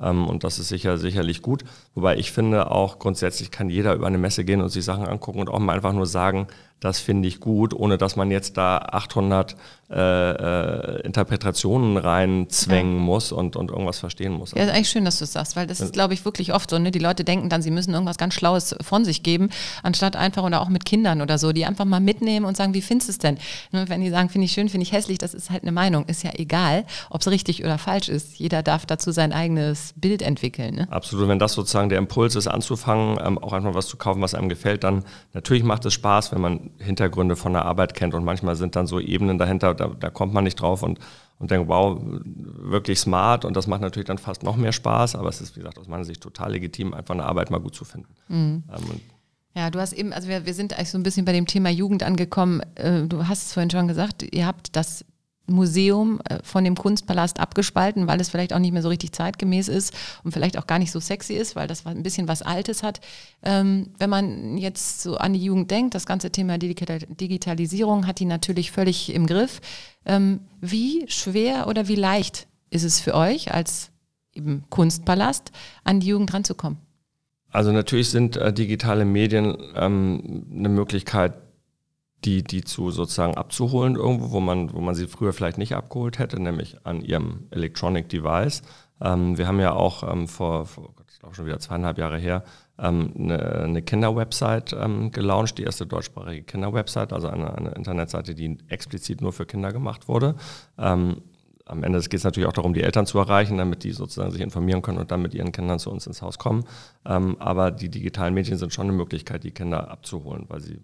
Ähm, 0.00 0.28
und 0.28 0.44
das 0.44 0.58
ist 0.58 0.68
sicher, 0.68 0.98
sicherlich 0.98 1.42
gut. 1.42 1.64
Wobei 1.94 2.16
ich 2.16 2.32
finde 2.32 2.70
auch 2.70 2.98
grundsätzlich 2.98 3.50
kann 3.50 3.70
jeder 3.70 3.94
über 3.94 4.06
eine 4.06 4.18
Messe 4.18 4.44
gehen 4.44 4.60
und 4.60 4.68
sich 4.68 4.84
Sachen 4.84 5.06
angucken 5.06 5.40
und 5.40 5.48
auch 5.48 5.58
mal 5.58 5.74
einfach 5.74 5.92
nur 5.92 6.06
sagen, 6.06 6.46
das 6.80 7.00
finde 7.00 7.26
ich 7.26 7.40
gut, 7.40 7.72
ohne 7.72 7.96
dass 7.96 8.16
man 8.16 8.30
jetzt 8.30 8.58
da 8.58 8.76
800 8.76 9.56
äh, 9.88 9.94
äh, 9.94 11.00
Interpretationen 11.02 11.96
reinzwängen 11.96 12.96
ja. 12.96 13.00
muss 13.00 13.32
und, 13.32 13.56
und 13.56 13.70
irgendwas 13.70 13.98
verstehen 13.98 14.32
muss. 14.32 14.50
Ja, 14.50 14.64
ist 14.64 14.70
eigentlich 14.70 14.90
schön, 14.90 15.04
dass 15.06 15.18
du 15.18 15.24
es 15.24 15.32
sagst, 15.32 15.56
weil 15.56 15.66
das 15.66 15.80
ist, 15.80 15.94
glaube 15.94 16.12
ich, 16.12 16.26
wirklich 16.26 16.52
oft 16.52 16.68
so. 16.68 16.78
Ne? 16.78 16.90
Die 16.90 16.98
Leute 16.98 17.24
denken 17.24 17.48
dann, 17.48 17.62
sie 17.62 17.70
müssen 17.70 17.94
irgendwas 17.94 18.18
ganz 18.18 18.34
Schlaues 18.34 18.76
von 18.82 19.06
sich 19.06 19.22
geben, 19.22 19.48
anstatt 19.82 20.16
einfach 20.16 20.42
oder 20.42 20.60
auch 20.60 20.68
mit 20.68 20.84
Kindern 20.84 21.22
oder 21.22 21.38
so, 21.38 21.52
die 21.52 21.64
einfach 21.64 21.86
mal 21.86 22.00
mitnehmen 22.00 22.44
und 22.44 22.58
sagen, 22.58 22.74
wie 22.74 22.82
findest 22.82 23.08
du 23.08 23.12
es 23.12 23.18
denn? 23.18 23.38
Und 23.72 23.88
wenn 23.88 24.02
die 24.02 24.10
sagen, 24.10 24.28
finde 24.28 24.44
ich 24.44 24.52
schön, 24.52 24.68
finde 24.68 24.82
ich 24.82 24.92
hässlich, 24.92 25.16
das 25.16 25.32
ist 25.32 25.50
halt 25.50 25.62
eine 25.62 25.72
Meinung. 25.72 26.04
Ist 26.06 26.24
ja 26.24 26.32
egal, 26.34 26.84
ob 27.08 27.22
es 27.22 27.28
richtig 27.28 27.64
oder 27.64 27.78
falsch 27.78 28.10
ist. 28.10 28.38
Jeder 28.38 28.62
darf 28.62 28.84
dazu 28.84 29.12
sein 29.12 29.32
eigenes 29.32 29.85
Bild 29.94 30.22
entwickeln. 30.22 30.74
Ne? 30.74 30.88
Absolut. 30.90 31.28
Wenn 31.28 31.38
das 31.38 31.52
sozusagen 31.52 31.88
der 31.88 31.98
Impuls 31.98 32.34
ist, 32.34 32.46
anzufangen, 32.46 33.18
ähm, 33.22 33.38
auch 33.38 33.52
einfach 33.52 33.74
was 33.74 33.86
zu 33.86 33.96
kaufen, 33.96 34.22
was 34.22 34.34
einem 34.34 34.48
gefällt, 34.48 34.84
dann 34.84 35.04
natürlich 35.32 35.62
macht 35.62 35.84
es 35.84 35.94
Spaß, 35.94 36.32
wenn 36.32 36.40
man 36.40 36.70
Hintergründe 36.78 37.36
von 37.36 37.52
der 37.52 37.64
Arbeit 37.64 37.94
kennt 37.94 38.14
und 38.14 38.24
manchmal 38.24 38.56
sind 38.56 38.76
dann 38.76 38.86
so 38.86 39.00
Ebenen 39.00 39.38
dahinter, 39.38 39.74
da, 39.74 39.88
da 39.88 40.10
kommt 40.10 40.34
man 40.34 40.44
nicht 40.44 40.56
drauf 40.56 40.82
und, 40.82 40.98
und 41.38 41.50
denkt, 41.50 41.68
wow, 41.68 41.98
wirklich 42.02 42.98
smart 42.98 43.44
und 43.44 43.56
das 43.56 43.66
macht 43.66 43.80
natürlich 43.80 44.06
dann 44.06 44.18
fast 44.18 44.42
noch 44.42 44.56
mehr 44.56 44.72
Spaß, 44.72 45.16
aber 45.16 45.28
es 45.28 45.40
ist, 45.40 45.56
wie 45.56 45.60
gesagt, 45.60 45.78
aus 45.78 45.88
meiner 45.88 46.04
Sicht 46.04 46.20
total 46.20 46.52
legitim, 46.52 46.94
einfach 46.94 47.14
eine 47.14 47.24
Arbeit 47.24 47.50
mal 47.50 47.60
gut 47.60 47.74
zu 47.74 47.84
finden. 47.84 48.14
Mhm. 48.28 48.64
Ähm, 48.68 49.00
ja, 49.56 49.70
du 49.70 49.80
hast 49.80 49.94
eben, 49.94 50.12
also 50.12 50.28
wir, 50.28 50.44
wir 50.44 50.52
sind 50.52 50.74
eigentlich 50.74 50.90
so 50.90 50.98
ein 50.98 51.02
bisschen 51.02 51.24
bei 51.24 51.32
dem 51.32 51.46
Thema 51.46 51.70
Jugend 51.70 52.02
angekommen. 52.02 52.60
Äh, 52.74 53.04
du 53.04 53.26
hast 53.26 53.46
es 53.46 53.52
vorhin 53.54 53.70
schon 53.70 53.88
gesagt, 53.88 54.22
ihr 54.34 54.46
habt 54.46 54.76
das 54.76 55.02
Museum 55.46 56.20
äh, 56.28 56.38
von 56.42 56.64
dem 56.64 56.76
Kunstpalast 56.76 57.40
abgespalten, 57.40 58.06
weil 58.06 58.20
es 58.20 58.28
vielleicht 58.28 58.52
auch 58.52 58.58
nicht 58.58 58.72
mehr 58.72 58.82
so 58.82 58.88
richtig 58.88 59.12
zeitgemäß 59.12 59.68
ist 59.68 59.94
und 60.24 60.32
vielleicht 60.32 60.58
auch 60.58 60.66
gar 60.66 60.78
nicht 60.78 60.92
so 60.92 61.00
sexy 61.00 61.34
ist, 61.34 61.56
weil 61.56 61.68
das 61.68 61.86
ein 61.86 62.02
bisschen 62.02 62.28
was 62.28 62.42
Altes 62.42 62.82
hat. 62.82 63.00
Ähm, 63.42 63.90
wenn 63.98 64.10
man 64.10 64.58
jetzt 64.58 65.02
so 65.02 65.16
an 65.16 65.32
die 65.32 65.42
Jugend 65.42 65.70
denkt, 65.70 65.94
das 65.94 66.06
ganze 66.06 66.30
Thema 66.30 66.58
Digitalisierung 66.58 68.06
hat 68.06 68.18
die 68.18 68.24
natürlich 68.24 68.70
völlig 68.70 69.14
im 69.14 69.26
Griff. 69.26 69.60
Ähm, 70.04 70.40
wie 70.60 71.04
schwer 71.08 71.68
oder 71.68 71.88
wie 71.88 71.96
leicht 71.96 72.46
ist 72.70 72.84
es 72.84 73.00
für 73.00 73.14
euch 73.14 73.52
als 73.52 73.90
eben 74.32 74.64
Kunstpalast, 74.70 75.50
an 75.84 76.00
die 76.00 76.08
Jugend 76.08 76.32
ranzukommen? 76.34 76.78
Also 77.50 77.72
natürlich 77.72 78.10
sind 78.10 78.36
äh, 78.36 78.52
digitale 78.52 79.04
Medien 79.04 79.56
ähm, 79.74 80.46
eine 80.52 80.68
Möglichkeit, 80.68 81.34
die, 82.26 82.42
die 82.42 82.64
zu 82.64 82.90
sozusagen 82.90 83.36
abzuholen 83.36 83.94
irgendwo, 83.94 84.32
wo 84.32 84.40
man, 84.40 84.72
wo 84.72 84.80
man 84.80 84.94
sie 84.94 85.06
früher 85.06 85.32
vielleicht 85.32 85.58
nicht 85.58 85.74
abgeholt 85.74 86.18
hätte, 86.18 86.40
nämlich 86.40 86.76
an 86.84 87.00
ihrem 87.00 87.46
Electronic 87.50 88.08
Device. 88.08 88.62
Ähm, 89.00 89.38
wir 89.38 89.46
haben 89.46 89.60
ja 89.60 89.72
auch 89.72 90.02
ähm, 90.02 90.26
vor, 90.26 90.66
vor 90.66 90.92
ich 91.08 91.20
glaube 91.20 91.34
schon 91.34 91.46
wieder 91.46 91.60
zweieinhalb 91.60 91.98
Jahre 91.98 92.18
her, 92.18 92.42
ähm, 92.78 93.12
eine, 93.16 93.62
eine 93.62 93.82
Kinderwebsite 93.82 94.76
ähm, 94.76 95.12
gelauncht, 95.12 95.56
die 95.58 95.62
erste 95.62 95.86
deutschsprachige 95.86 96.42
Kinderwebsite, 96.42 97.14
also 97.14 97.28
eine, 97.28 97.56
eine 97.56 97.70
Internetseite, 97.70 98.34
die 98.34 98.58
explizit 98.68 99.20
nur 99.20 99.32
für 99.32 99.46
Kinder 99.46 99.72
gemacht 99.72 100.08
wurde. 100.08 100.34
Ähm, 100.78 101.22
am 101.64 101.82
Ende 101.82 101.98
geht 102.00 102.14
es 102.14 102.24
natürlich 102.24 102.48
auch 102.48 102.52
darum, 102.52 102.74
die 102.74 102.82
Eltern 102.82 103.06
zu 103.06 103.18
erreichen, 103.18 103.58
damit 103.58 103.82
die 103.82 103.92
sozusagen 103.92 104.30
sich 104.30 104.40
informieren 104.40 104.82
können 104.82 104.98
und 104.98 105.10
dann 105.10 105.22
mit 105.22 105.34
ihren 105.34 105.50
Kindern 105.52 105.78
zu 105.78 105.90
uns 105.90 106.06
ins 106.06 106.22
Haus 106.22 106.38
kommen. 106.38 106.64
Ähm, 107.04 107.36
aber 107.40 107.70
die 107.70 107.88
digitalen 107.88 108.34
Medien 108.34 108.56
sind 108.56 108.72
schon 108.72 108.88
eine 108.88 108.96
Möglichkeit, 108.96 109.42
die 109.42 109.50
Kinder 109.50 109.90
abzuholen, 109.90 110.44
weil 110.48 110.60
sie 110.60 110.80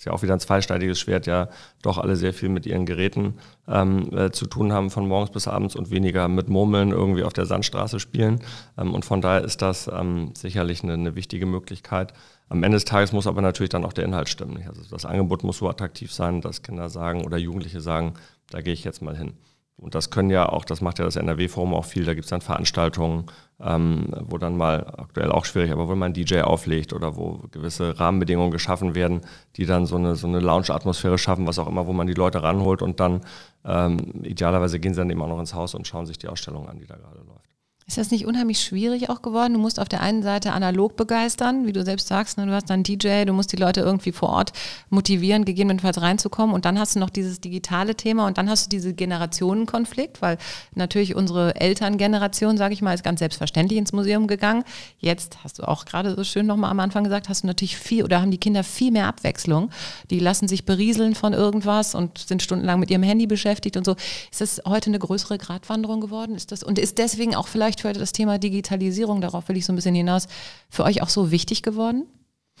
ist 0.00 0.06
ja 0.06 0.12
auch 0.12 0.22
wieder 0.22 0.32
ein 0.32 0.40
zweischneidiges 0.40 0.98
Schwert, 0.98 1.26
ja 1.26 1.50
doch 1.82 1.98
alle 1.98 2.16
sehr 2.16 2.32
viel 2.32 2.48
mit 2.48 2.64
ihren 2.64 2.86
Geräten 2.86 3.34
ähm, 3.68 4.08
äh, 4.16 4.30
zu 4.30 4.46
tun 4.46 4.72
haben, 4.72 4.88
von 4.88 5.06
morgens 5.06 5.30
bis 5.30 5.46
abends 5.46 5.76
und 5.76 5.90
weniger 5.90 6.26
mit 6.26 6.48
Murmeln 6.48 6.90
irgendwie 6.90 7.22
auf 7.22 7.34
der 7.34 7.44
Sandstraße 7.44 8.00
spielen. 8.00 8.40
Ähm, 8.78 8.94
und 8.94 9.04
von 9.04 9.20
daher 9.20 9.44
ist 9.44 9.60
das 9.60 9.90
ähm, 9.92 10.32
sicherlich 10.34 10.82
eine, 10.82 10.94
eine, 10.94 11.16
wichtige 11.16 11.44
Möglichkeit. 11.44 12.14
Am 12.48 12.62
Ende 12.62 12.76
des 12.76 12.86
Tages 12.86 13.12
muss 13.12 13.26
aber 13.26 13.42
natürlich 13.42 13.68
dann 13.68 13.84
auch 13.84 13.92
der 13.92 14.06
Inhalt 14.06 14.30
stimmen. 14.30 14.64
Also 14.66 14.80
das 14.90 15.04
Angebot 15.04 15.44
muss 15.44 15.58
so 15.58 15.68
attraktiv 15.68 16.10
sein, 16.10 16.40
dass 16.40 16.62
Kinder 16.62 16.88
sagen 16.88 17.26
oder 17.26 17.36
Jugendliche 17.36 17.82
sagen, 17.82 18.14
da 18.48 18.62
gehe 18.62 18.72
ich 18.72 18.84
jetzt 18.84 19.02
mal 19.02 19.18
hin. 19.18 19.34
Und 19.80 19.94
das 19.94 20.10
können 20.10 20.30
ja 20.30 20.48
auch, 20.48 20.64
das 20.64 20.82
macht 20.82 20.98
ja 20.98 21.06
das 21.06 21.16
NRW-Forum 21.16 21.74
auch 21.74 21.86
viel, 21.86 22.04
da 22.04 22.12
gibt 22.12 22.24
es 22.24 22.30
dann 22.30 22.42
Veranstaltungen, 22.42 23.24
ähm, 23.60 24.08
wo 24.20 24.36
dann 24.36 24.56
mal, 24.56 24.86
aktuell 24.98 25.32
auch 25.32 25.46
schwierig, 25.46 25.72
aber 25.72 25.88
wo 25.88 25.94
man 25.94 26.12
DJ 26.12 26.42
auflegt 26.42 26.92
oder 26.92 27.16
wo 27.16 27.40
gewisse 27.50 27.98
Rahmenbedingungen 27.98 28.50
geschaffen 28.50 28.94
werden, 28.94 29.22
die 29.56 29.64
dann 29.64 29.86
so 29.86 29.96
eine, 29.96 30.16
so 30.16 30.26
eine 30.26 30.40
Lounge-Atmosphäre 30.40 31.16
schaffen, 31.16 31.46
was 31.46 31.58
auch 31.58 31.66
immer, 31.66 31.86
wo 31.86 31.92
man 31.92 32.06
die 32.06 32.14
Leute 32.14 32.42
ranholt 32.42 32.82
und 32.82 33.00
dann 33.00 33.22
ähm, 33.64 34.22
idealerweise 34.22 34.80
gehen 34.80 34.92
sie 34.92 35.00
dann 35.00 35.10
eben 35.10 35.22
auch 35.22 35.28
noch 35.28 35.40
ins 35.40 35.54
Haus 35.54 35.74
und 35.74 35.86
schauen 35.86 36.06
sich 36.06 36.18
die 36.18 36.28
Ausstellung 36.28 36.68
an, 36.68 36.78
die 36.78 36.86
da 36.86 36.96
gerade 36.96 37.18
läuft. 37.18 37.50
Ist 37.90 37.98
das 37.98 38.12
nicht 38.12 38.24
unheimlich 38.24 38.60
schwierig 38.60 39.10
auch 39.10 39.20
geworden? 39.20 39.54
Du 39.54 39.58
musst 39.58 39.80
auf 39.80 39.88
der 39.88 40.00
einen 40.00 40.22
Seite 40.22 40.52
analog 40.52 40.94
begeistern, 40.94 41.66
wie 41.66 41.72
du 41.72 41.84
selbst 41.84 42.06
sagst, 42.06 42.38
ne? 42.38 42.46
du 42.46 42.52
hast 42.52 42.70
dann 42.70 42.84
DJ, 42.84 43.24
du 43.24 43.32
musst 43.32 43.50
die 43.50 43.56
Leute 43.56 43.80
irgendwie 43.80 44.12
vor 44.12 44.28
Ort 44.28 44.52
motivieren, 44.90 45.44
gegebenenfalls 45.44 46.00
reinzukommen 46.00 46.54
und 46.54 46.66
dann 46.66 46.78
hast 46.78 46.94
du 46.94 47.00
noch 47.00 47.10
dieses 47.10 47.40
digitale 47.40 47.96
Thema 47.96 48.28
und 48.28 48.38
dann 48.38 48.48
hast 48.48 48.66
du 48.66 48.68
diese 48.70 48.94
Generationenkonflikt, 48.94 50.22
weil 50.22 50.38
natürlich 50.72 51.16
unsere 51.16 51.56
Elterngeneration, 51.56 52.56
sage 52.56 52.74
ich 52.74 52.80
mal, 52.80 52.94
ist 52.94 53.02
ganz 53.02 53.18
selbstverständlich 53.18 53.76
ins 53.76 53.92
Museum 53.92 54.28
gegangen. 54.28 54.62
Jetzt 55.00 55.38
hast 55.42 55.58
du 55.58 55.64
auch 55.64 55.84
gerade 55.84 56.14
so 56.14 56.22
schön 56.22 56.46
nochmal 56.46 56.70
am 56.70 56.78
Anfang 56.78 57.02
gesagt, 57.02 57.28
hast 57.28 57.42
du 57.42 57.48
natürlich 57.48 57.76
viel 57.76 58.04
oder 58.04 58.20
haben 58.20 58.30
die 58.30 58.38
Kinder 58.38 58.62
viel 58.62 58.92
mehr 58.92 59.08
Abwechslung. 59.08 59.68
Die 60.10 60.20
lassen 60.20 60.46
sich 60.46 60.64
berieseln 60.64 61.16
von 61.16 61.32
irgendwas 61.32 61.96
und 61.96 62.18
sind 62.18 62.40
stundenlang 62.40 62.78
mit 62.78 62.92
ihrem 62.92 63.02
Handy 63.02 63.26
beschäftigt 63.26 63.76
und 63.76 63.84
so. 63.84 63.96
Ist 64.30 64.40
das 64.40 64.62
heute 64.64 64.90
eine 64.90 65.00
größere 65.00 65.38
Gratwanderung 65.38 66.00
geworden? 66.00 66.36
Ist 66.36 66.52
das 66.52 66.62
und 66.62 66.78
ist 66.78 66.98
deswegen 66.98 67.34
auch 67.34 67.48
vielleicht 67.48 67.79
für 67.80 67.92
das 67.92 68.12
Thema 68.12 68.38
Digitalisierung, 68.38 69.20
darauf 69.20 69.48
will 69.48 69.56
ich 69.56 69.66
so 69.66 69.72
ein 69.72 69.76
bisschen 69.76 69.94
hinaus, 69.94 70.28
für 70.68 70.84
euch 70.84 71.02
auch 71.02 71.08
so 71.08 71.30
wichtig 71.30 71.62
geworden? 71.62 72.06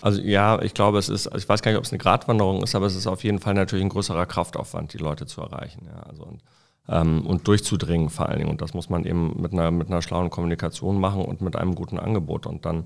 Also 0.02 0.20
ja, 0.22 0.60
ich 0.62 0.74
glaube, 0.74 0.98
es 0.98 1.08
ist, 1.08 1.30
ich 1.36 1.48
weiß 1.48 1.62
gar 1.62 1.70
nicht, 1.70 1.78
ob 1.78 1.84
es 1.84 1.92
eine 1.92 1.98
Gratwanderung 1.98 2.62
ist, 2.62 2.74
aber 2.74 2.86
es 2.86 2.94
ist 2.94 3.06
auf 3.06 3.22
jeden 3.24 3.38
Fall 3.38 3.54
natürlich 3.54 3.84
ein 3.84 3.90
größerer 3.90 4.26
Kraftaufwand, 4.26 4.92
die 4.92 4.98
Leute 4.98 5.26
zu 5.26 5.40
erreichen. 5.42 5.86
Ja, 5.86 6.02
also 6.04 6.24
und, 6.24 6.42
ähm, 6.88 7.26
und 7.26 7.46
durchzudringen 7.46 8.08
vor 8.08 8.28
allen 8.28 8.38
Dingen. 8.38 8.50
Und 8.50 8.62
das 8.62 8.72
muss 8.72 8.88
man 8.88 9.04
eben 9.04 9.40
mit 9.40 9.52
einer, 9.52 9.70
mit 9.70 9.88
einer 9.88 10.02
schlauen 10.02 10.30
Kommunikation 10.30 10.98
machen 10.98 11.22
und 11.22 11.42
mit 11.42 11.56
einem 11.56 11.74
guten 11.74 11.98
Angebot. 11.98 12.46
Und 12.46 12.64
dann 12.64 12.84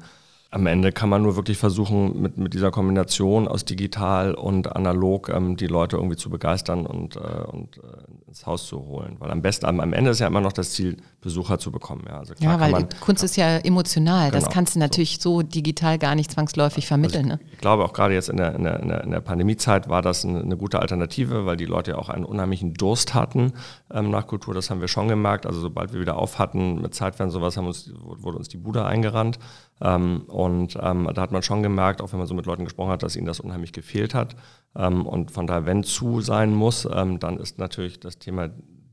am 0.55 0.67
Ende 0.67 0.93
kann 0.93 1.09
man 1.09 1.23
nur 1.23 1.35
wirklich 1.35 1.59
versuchen, 1.59 2.23
mit, 2.23 2.38
mit 2.38 2.55
dieser 2.55 2.71
Kombination 2.71 3.49
aus 3.49 3.64
digital 3.64 4.35
und 4.35 4.75
analog 4.77 5.29
ähm, 5.29 5.57
die 5.57 5.67
Leute 5.67 5.97
irgendwie 5.97 6.17
zu 6.17 6.31
begeistern 6.31 6.87
und, 6.87 7.17
äh, 7.17 7.19
und 7.19 7.79
äh, 7.79 7.81
ins 8.29 8.47
Haus 8.47 8.67
zu 8.69 8.79
holen. 8.87 9.17
Weil 9.19 9.33
am 9.33 9.43
besten, 9.43 9.67
am, 9.67 9.81
am, 9.81 9.93
Ende 9.93 10.12
ist 10.12 10.21
ja 10.21 10.29
immer 10.29 10.40
noch 10.40 10.53
das 10.53 10.71
Ziel, 10.71 10.97
Besucher 11.21 11.59
zu 11.59 11.73
bekommen. 11.73 12.05
Ja, 12.07 12.19
also 12.19 12.35
ja 12.38 12.61
weil 12.61 12.71
man, 12.71 12.88
Kunst 13.01 13.25
ist 13.25 13.37
ja 13.37 13.57
emotional. 13.59 14.31
Genau, 14.31 14.45
das 14.45 14.53
kannst 14.53 14.77
du 14.77 14.79
natürlich 14.79 15.19
so. 15.21 15.40
so. 15.40 15.43
digital 15.43 15.99
gar 15.99 16.14
nicht 16.14 16.31
zwangsläufig 16.31 16.87
vermitteln. 16.87 17.33
Also 17.33 17.43
ich, 17.43 17.49
ne? 17.49 17.53
ich, 17.53 17.59
glaube 17.59 17.85
auch 17.85 17.93
gerade 17.93 18.14
jetzt 18.14 18.29
in 18.29 18.37
der, 18.37 18.55
in 18.55 18.62
der, 18.62 18.81
in 18.81 19.11
der, 19.11 19.21
Pandemiezeit 19.21 19.88
war 19.88 20.03
das 20.03 20.25
eine, 20.25 20.40
eine, 20.40 20.57
gute 20.57 20.79
Alternative, 20.81 21.47
weil 21.47 21.57
die 21.57 21.64
Leute 21.64 21.93
ja 21.93 21.99
auch 21.99 22.11
einen 22.11 22.25
unheimlichen 22.25 22.75
Durst 22.75 23.14
hatten 23.14 23.55
ähm, 23.93 24.11
nach 24.11 24.27
Kultur. 24.27 24.55
Das 24.55 24.71
haben 24.71 24.81
wir 24.81 24.88
schon 24.88 25.09
gemerkt. 25.09 25.47
Also 25.47 25.61
sobald 25.61 25.93
wir 25.93 26.01
wieder 26.01 26.17
auf 26.17 26.38
hatten 26.38 26.81
mit 26.81 26.95
Zeitfernsehen 26.95 27.40
sowas, 27.40 27.57
haben 27.57 27.67
uns, 27.67 27.90
wurde 27.99 28.38
uns 28.38 28.49
die 28.49 28.59
Bude 28.59 28.85
eingerannt. 28.85 29.38
Ähm, 29.81 30.23
und 30.45 30.79
ähm, 30.81 31.09
da 31.15 31.23
hat 31.23 31.33
man 31.33 31.43
schon 31.43 31.63
gemerkt, 31.63 32.03
auch 32.03 32.13
wenn 32.13 32.19
man 32.19 32.29
so 32.29 32.35
mit 32.35 32.45
Leuten 32.45 32.65
gesprochen 32.65 32.91
hat, 32.91 33.03
dass 33.03 33.17
ihnen 33.17 33.27
das 33.27 33.41
unheimlich 33.41 33.73
gefehlt 33.73 34.15
hat. 34.15 34.37
Ähm, 34.77 35.07
und 35.07 35.31
von 35.31 35.47
daher, 35.47 35.65
wenn 35.65 35.83
zu 35.83 36.21
sein 36.21 36.55
muss, 36.55 36.87
ähm, 36.93 37.19
dann 37.19 37.39
ist 37.39 37.59
natürlich 37.59 37.99
das 37.99 38.19
Thema 38.19 38.51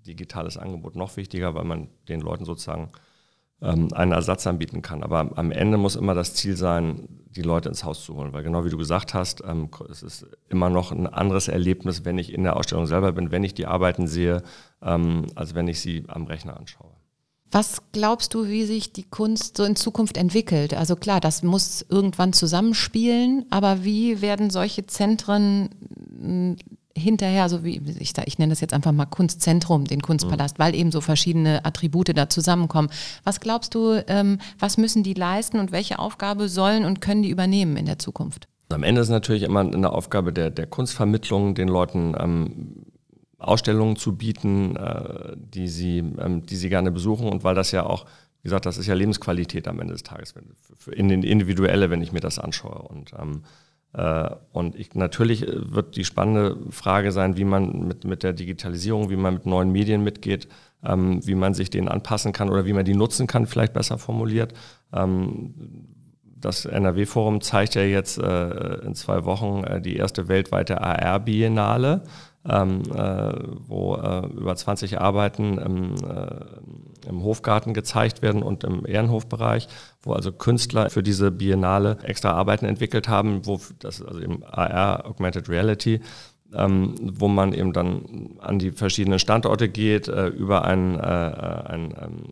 digitales 0.07 0.57
Angebot 0.57 0.95
noch 0.95 1.17
wichtiger, 1.17 1.53
weil 1.53 1.65
man 1.65 1.89
den 2.07 2.21
Leuten 2.21 2.45
sozusagen 2.45 2.89
ähm, 3.61 3.89
einen 3.93 4.13
Ersatz 4.13 4.47
anbieten 4.47 4.81
kann. 4.81 5.03
Aber 5.03 5.29
am 5.35 5.51
Ende 5.51 5.77
muss 5.77 5.97
immer 5.97 6.13
das 6.13 6.35
Ziel 6.35 6.55
sein, 6.55 7.07
die 7.29 7.41
Leute 7.41 7.67
ins 7.67 7.83
Haus 7.83 8.03
zu 8.05 8.15
holen. 8.15 8.31
Weil 8.31 8.43
genau 8.43 8.63
wie 8.63 8.69
du 8.69 8.77
gesagt 8.77 9.13
hast, 9.13 9.43
ähm, 9.45 9.69
es 9.89 10.03
ist 10.03 10.25
immer 10.47 10.69
noch 10.69 10.93
ein 10.93 11.05
anderes 11.05 11.49
Erlebnis, 11.49 12.05
wenn 12.05 12.17
ich 12.17 12.33
in 12.33 12.43
der 12.43 12.55
Ausstellung 12.55 12.87
selber 12.87 13.11
bin, 13.11 13.31
wenn 13.31 13.43
ich 13.43 13.53
die 13.53 13.67
Arbeiten 13.67 14.07
sehe, 14.07 14.41
als 14.79 15.53
wenn 15.53 15.67
ich 15.67 15.79
sie 15.79 16.05
am 16.07 16.25
Rechner 16.25 16.57
anschaue. 16.57 17.00
Was 17.51 17.81
glaubst 17.91 18.33
du, 18.33 18.47
wie 18.47 18.63
sich 18.63 18.93
die 18.93 19.03
Kunst 19.03 19.57
so 19.57 19.65
in 19.65 19.75
Zukunft 19.75 20.15
entwickelt? 20.15 20.73
Also 20.73 20.95
klar, 20.95 21.19
das 21.19 21.43
muss 21.43 21.85
irgendwann 21.89 22.31
zusammenspielen, 22.31 23.45
aber 23.49 23.83
wie 23.83 24.21
werden 24.21 24.49
solche 24.49 24.87
Zentren 24.87 25.69
hm, 26.19 26.55
hinterher, 26.95 27.49
so 27.49 27.63
wie 27.63 27.81
ich, 27.99 28.13
ich 28.25 28.39
nenne 28.39 28.51
das 28.51 28.61
jetzt 28.61 28.73
einfach 28.73 28.91
mal 28.91 29.05
Kunstzentrum, 29.05 29.85
den 29.85 30.01
Kunstpalast, 30.01 30.57
mhm. 30.57 30.63
weil 30.63 30.75
eben 30.75 30.91
so 30.91 31.01
verschiedene 31.01 31.65
Attribute 31.65 32.15
da 32.15 32.29
zusammenkommen. 32.29 32.89
Was 33.23 33.39
glaubst 33.39 33.75
du, 33.75 34.03
ähm, 34.07 34.39
was 34.59 34.77
müssen 34.77 35.03
die 35.03 35.13
leisten 35.13 35.59
und 35.59 35.71
welche 35.71 35.99
Aufgabe 35.99 36.49
sollen 36.49 36.85
und 36.85 37.01
können 37.01 37.23
die 37.23 37.29
übernehmen 37.29 37.77
in 37.77 37.85
der 37.85 37.99
Zukunft? 37.99 38.47
Am 38.69 38.83
Ende 38.83 39.01
ist 39.01 39.09
natürlich 39.09 39.43
immer 39.43 39.61
eine 39.61 39.91
Aufgabe 39.91 40.31
der, 40.31 40.49
der 40.49 40.67
Kunstvermittlung, 40.67 41.55
den 41.55 41.67
Leuten 41.67 42.15
ähm, 42.17 42.85
Ausstellungen 43.41 43.95
zu 43.95 44.15
bieten, 44.15 44.75
äh, 44.75 45.35
die, 45.35 45.67
sie, 45.67 45.97
ähm, 45.97 46.45
die 46.45 46.55
sie 46.55 46.69
gerne 46.69 46.91
besuchen 46.91 47.27
und 47.27 47.43
weil 47.43 47.55
das 47.55 47.71
ja 47.71 47.85
auch, 47.85 48.05
wie 48.41 48.47
gesagt, 48.47 48.65
das 48.65 48.77
ist 48.77 48.87
ja 48.87 48.93
Lebensqualität 48.93 49.67
am 49.67 49.79
Ende 49.79 49.93
des 49.93 50.03
Tages, 50.03 50.33
in 50.91 51.09
den 51.09 51.23
individuelle, 51.23 51.89
wenn 51.89 52.01
ich 52.01 52.11
mir 52.11 52.19
das 52.19 52.39
anschaue. 52.39 52.81
Und, 52.81 53.13
ähm, 53.19 53.43
äh, 53.93 54.29
und 54.51 54.75
ich, 54.75 54.95
natürlich 54.95 55.45
wird 55.47 55.95
die 55.95 56.05
spannende 56.05 56.57
Frage 56.69 57.11
sein, 57.11 57.35
wie 57.37 57.45
man 57.45 57.87
mit, 57.87 58.05
mit 58.05 58.23
der 58.23 58.33
Digitalisierung, 58.33 59.09
wie 59.09 59.15
man 59.15 59.35
mit 59.35 59.45
neuen 59.45 59.71
Medien 59.71 60.03
mitgeht, 60.03 60.47
ähm, 60.83 61.25
wie 61.25 61.35
man 61.35 61.53
sich 61.53 61.69
denen 61.69 61.87
anpassen 61.87 62.33
kann 62.33 62.49
oder 62.49 62.65
wie 62.65 62.73
man 62.73 62.85
die 62.85 62.95
nutzen 62.95 63.27
kann, 63.27 63.47
vielleicht 63.47 63.73
besser 63.73 63.97
formuliert. 63.97 64.53
Ähm, 64.93 65.53
das 66.41 66.65
NRW-Forum 66.65 67.41
zeigt 67.41 67.75
ja 67.75 67.83
jetzt 67.83 68.17
äh, 68.17 68.75
in 68.83 68.95
zwei 68.95 69.25
Wochen 69.25 69.63
äh, 69.63 69.81
die 69.81 69.95
erste 69.95 70.27
weltweite 70.27 70.81
AR-Biennale 70.81 72.03
ähm, 72.49 72.81
äh, 72.93 73.33
wo 73.67 73.95
äh, 73.95 74.25
über 74.27 74.55
20 74.55 74.99
Arbeiten 74.99 75.57
im, 75.57 75.95
äh, 75.95 77.07
im 77.07 77.23
Hofgarten 77.23 77.73
gezeigt 77.73 78.21
werden 78.21 78.41
und 78.41 78.63
im 78.63 78.85
Ehrenhofbereich, 78.85 79.67
wo 80.01 80.13
also 80.13 80.31
Künstler 80.31 80.89
für 80.89 81.03
diese 81.03 81.31
Biennale 81.31 81.97
extra 82.03 82.31
Arbeiten 82.31 82.65
entwickelt 82.65 83.07
haben, 83.07 83.45
wo 83.45 83.59
das 83.79 84.01
also 84.01 84.19
im 84.19 84.43
AR 84.43 85.05
Augmented 85.05 85.49
Reality 85.49 86.01
ähm, 86.53 86.95
wo 86.99 87.27
man 87.27 87.53
eben 87.53 87.73
dann 87.73 88.35
an 88.39 88.59
die 88.59 88.71
verschiedenen 88.71 89.19
Standorte 89.19 89.69
geht, 89.69 90.07
äh, 90.07 90.27
über 90.27 90.65
ein, 90.65 90.99
äh, 90.99 91.01
ein 91.01 91.93
ähm, 92.01 92.23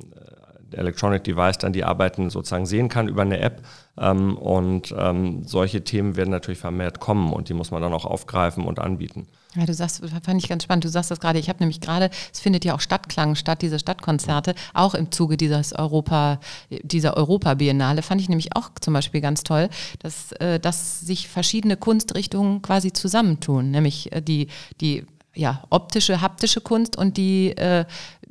Electronic 0.72 1.24
Device 1.24 1.58
dann 1.58 1.74
die 1.74 1.84
Arbeiten 1.84 2.30
sozusagen 2.30 2.65
sehen 2.65 2.89
kann 2.89 3.08
über 3.08 3.22
eine 3.22 3.39
App. 3.39 3.62
Ähm, 3.98 4.38
und 4.38 4.93
ähm, 4.98 5.43
solche 5.45 5.84
Themen 5.84 6.15
werden 6.15 6.32
natürlich 6.32 6.60
vermehrt 6.60 7.00
kommen 7.00 7.34
und 7.34 7.50
die 7.50 7.54
muss 7.54 7.72
man 7.72 7.82
dann 7.82 7.93
auch 7.93 8.06
aufgreifen 8.06 8.65
und 8.65 8.80
anbieten. 8.80 9.28
Ja, 9.56 9.66
du 9.66 9.74
sagst, 9.74 10.04
fand 10.24 10.44
ich 10.44 10.48
ganz 10.48 10.64
spannend. 10.64 10.84
Du 10.84 10.90
sagst 10.90 11.10
das 11.10 11.20
gerade. 11.20 11.40
Ich 11.40 11.50
habe 11.50 11.60
nämlich 11.60 11.82
gerade, 11.82 12.12
es 12.32 12.40
findet 12.40 12.66
ja 12.66 12.76
auch 12.76 12.82
Stadtklang 12.82 13.34
statt, 13.34 13.64
diese 13.64 13.80
Stadtkonzerte, 13.80 14.54
auch 14.76 14.94
im 14.94 15.12
Zuge 15.12 15.38
dieses 15.38 15.74
Europa, 15.74 16.40
dieser 16.70 17.18
Europa-Biennale. 17.18 18.04
Fand 18.04 18.22
ich 18.22 18.30
nämlich 18.30 18.56
auch 18.56 18.70
zum 18.80 18.94
Beispiel 18.94 19.22
ganz 19.22 19.44
toll, 19.44 19.70
dass, 20.00 20.34
äh, 20.34 20.60
dass 20.60 21.00
sich 21.00 21.30
verschiedene 21.30 21.78
Kunstrichtungen 21.78 22.62
quasi 22.62 22.94
zusammentun, 22.94 23.72
nämlich 23.72 24.12
äh, 24.12 24.22
die, 24.22 24.50
die 24.82 25.06
ja, 25.34 25.64
optische, 25.70 26.22
haptische 26.22 26.62
Kunst 26.62 26.96
und 26.98 27.18
die 27.18 27.52
äh, 27.52 27.86